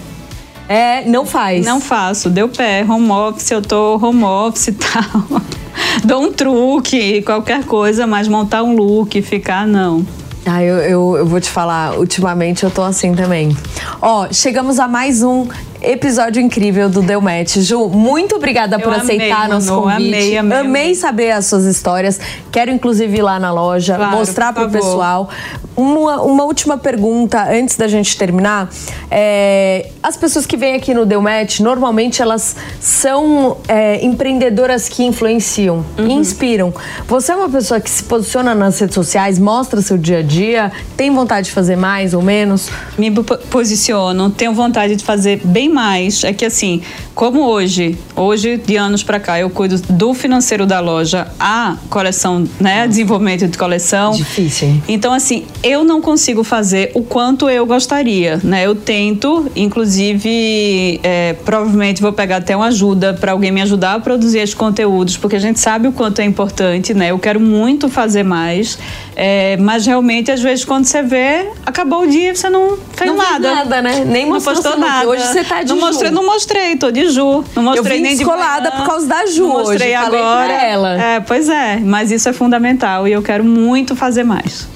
É, 0.69 1.03
não 1.05 1.25
faz. 1.25 1.65
Não 1.65 1.79
faço, 1.81 2.29
deu 2.29 2.47
pé. 2.49 2.85
Home 2.87 3.09
office, 3.09 3.49
eu 3.51 3.61
tô 3.61 3.97
home 3.97 4.23
office 4.23 4.67
e 4.67 4.71
tal. 4.73 5.41
Dou 6.03 6.21
um 6.21 6.31
truque, 6.31 7.21
qualquer 7.23 7.63
coisa, 7.65 8.05
mas 8.05 8.27
montar 8.27 8.63
um 8.63 8.75
look, 8.75 9.21
ficar, 9.21 9.65
não. 9.67 10.05
Ah, 10.45 10.63
eu, 10.63 10.75
eu, 10.77 11.17
eu, 11.17 11.25
vou 11.25 11.41
te 11.41 11.49
falar, 11.49 11.97
ultimamente 11.97 12.63
eu 12.63 12.69
tô 12.69 12.83
assim 12.83 13.15
também. 13.15 13.55
Ó, 13.99 14.27
chegamos 14.31 14.79
a 14.79 14.87
mais 14.87 15.23
um 15.23 15.47
episódio 15.81 16.41
incrível 16.41 16.89
do 16.89 17.01
Deu 17.01 17.21
Match. 17.21 17.57
Ju, 17.57 17.87
muito 17.89 18.35
obrigada 18.35 18.77
eu 18.77 18.79
por 18.79 18.93
amei, 18.93 19.15
aceitar 19.17 19.49
nosso 19.49 19.73
convite. 19.73 20.07
Amei, 20.07 20.37
amei, 20.37 20.57
amei 20.57 20.95
saber 20.95 21.31
as 21.31 21.45
suas 21.45 21.65
histórias. 21.65 22.19
Quero, 22.51 22.71
inclusive, 22.71 23.17
ir 23.17 23.21
lá 23.21 23.39
na 23.39 23.51
loja, 23.51 23.95
claro, 23.95 24.17
mostrar 24.17 24.53
pro 24.53 24.69
pessoal. 24.69 25.29
Uma, 25.75 26.21
uma 26.21 26.45
última 26.45 26.77
pergunta 26.77 27.49
antes 27.51 27.75
da 27.75 27.87
gente 27.87 28.17
terminar. 28.17 28.69
É, 29.11 29.89
as 30.01 30.15
pessoas 30.15 30.45
que 30.45 30.55
vêm 30.55 30.75
aqui 30.75 30.93
no 30.93 31.05
Deu 31.05 31.21
Match, 31.21 31.59
normalmente 31.59 32.21
elas 32.21 32.55
são 32.79 33.57
é, 33.67 34.03
empreendedoras 34.05 34.87
que 34.87 35.03
influenciam, 35.03 35.83
uhum. 35.97 36.09
inspiram. 36.09 36.73
Você 37.07 37.31
é 37.31 37.35
uma 37.35 37.49
pessoa 37.49 37.79
que 37.81 37.89
se 37.89 38.03
posiciona 38.03 38.55
nas 38.55 38.79
redes 38.79 38.95
sociais, 38.95 39.37
mostra 39.37 39.81
seu 39.81 39.97
dia 39.97 40.19
a 40.19 40.21
dia, 40.21 40.71
tem 40.95 41.13
vontade 41.13 41.47
de 41.47 41.51
fazer 41.51 41.75
mais 41.75 42.13
ou 42.13 42.21
menos? 42.21 42.69
Me 42.97 43.11
posiciono, 43.49 44.29
tenho 44.29 44.53
vontade 44.53 44.95
de 44.95 45.03
fazer 45.03 45.41
bem 45.43 45.64
mais. 45.69 46.23
É 46.23 46.33
que 46.33 46.45
assim, 46.45 46.81
como 47.13 47.41
hoje, 47.41 47.97
hoje 48.15 48.57
de 48.57 48.75
anos 48.75 49.03
para 49.03 49.19
cá, 49.19 49.39
eu 49.39 49.49
cuido 49.49 49.79
do 49.89 50.13
financeiro 50.13 50.65
da 50.65 50.79
loja, 50.79 51.27
a 51.39 51.77
coleção, 51.89 52.47
né, 52.59 52.87
desenvolvimento 52.87 53.47
de 53.47 53.57
coleção. 53.57 54.11
Difícil. 54.11 54.67
Hein? 54.67 54.83
Então 54.87 55.13
assim, 55.13 55.45
eu 55.63 55.83
não 55.83 56.01
consigo 56.01 56.43
fazer 56.43 56.91
o 56.93 57.01
quanto 57.01 57.49
eu 57.49 57.65
gostaria, 57.65 58.39
né? 58.43 58.65
Eu 58.65 58.75
tento, 58.75 59.49
inclusive, 59.55 60.99
é, 61.03 61.33
provavelmente 61.45 62.01
vou 62.01 62.13
pegar 62.13 62.37
até 62.37 62.55
uma 62.55 62.67
ajuda 62.67 63.13
para 63.13 63.31
alguém 63.31 63.51
me 63.51 63.61
ajudar 63.61 63.95
a 63.95 63.99
produzir 63.99 64.39
esses 64.39 64.55
conteúdos, 64.55 65.17
porque 65.17 65.35
a 65.35 65.39
gente 65.39 65.59
sabe 65.59 65.87
o 65.87 65.91
quanto 65.91 66.19
é 66.19 66.25
importante, 66.25 66.93
né? 66.93 67.11
Eu 67.11 67.19
quero 67.19 67.39
muito 67.39 67.89
fazer 67.89 68.23
mais, 68.23 68.77
é, 69.15 69.57
mas 69.57 69.85
realmente 69.85 70.31
às 70.31 70.41
vezes 70.41 70.65
quando 70.65 70.85
você 70.85 71.01
vê, 71.01 71.49
acabou 71.65 72.03
o 72.03 72.07
dia, 72.07 72.35
você 72.35 72.49
não 72.49 72.77
fez 72.93 73.09
não 73.09 73.17
nada. 73.17 73.47
Não 73.47 73.55
nada, 73.55 73.81
né? 73.81 74.03
Nem 74.05 74.29
não 74.29 74.41
postou 74.41 74.77
nada. 74.77 75.07
Hoje 75.07 75.25
você 75.25 75.43
tá 75.43 75.54
de 75.63 75.69
não 75.69 75.79
Ju. 75.79 75.85
mostrei, 75.85 76.11
não 76.11 76.25
mostrei, 76.25 76.75
tô 76.75 76.91
de 76.91 77.09
Ju. 77.09 77.43
Não 77.55 77.63
mostrei 77.63 77.79
eu 77.79 77.83
vim 77.83 78.01
nem 78.01 78.15
descolada 78.15 78.71
de 78.71 78.77
por 78.77 78.85
causa 78.85 79.07
da 79.07 79.25
Ju 79.25 79.47
não 79.47 79.53
mostrei 79.53 79.89
hoje. 79.89 79.93
agora. 79.95 80.53
ela. 80.53 81.01
É, 81.01 81.19
pois 81.19 81.49
é, 81.49 81.77
mas 81.77 82.11
isso 82.11 82.27
é 82.29 82.33
fundamental 82.33 83.07
e 83.07 83.11
eu 83.11 83.21
quero 83.21 83.43
muito 83.43 83.95
fazer 83.95 84.23
mais. 84.23 84.67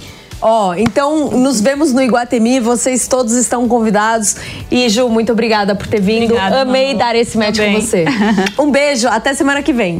Ó, 0.41 0.69
oh, 0.69 0.73
então 0.73 1.31
nos 1.31 1.59
vemos 1.59 1.91
no 1.91 2.01
Iguatemi, 2.01 2.61
vocês 2.61 3.07
todos 3.07 3.33
estão 3.33 3.67
convidados. 3.67 4.37
E 4.71 4.87
Ju, 4.87 5.09
muito 5.09 5.31
obrigada 5.33 5.75
por 5.75 5.87
ter 5.87 5.99
vindo. 5.99 6.25
Obrigada, 6.25 6.61
Amei 6.61 6.93
dar 6.93 7.15
esse 7.15 7.37
match 7.37 7.57
Também. 7.57 7.75
com 7.75 7.81
você. 7.81 8.05
Um 8.57 8.71
beijo, 8.71 9.07
até 9.07 9.33
semana 9.33 9.61
que 9.61 9.73
vem. 9.73 9.99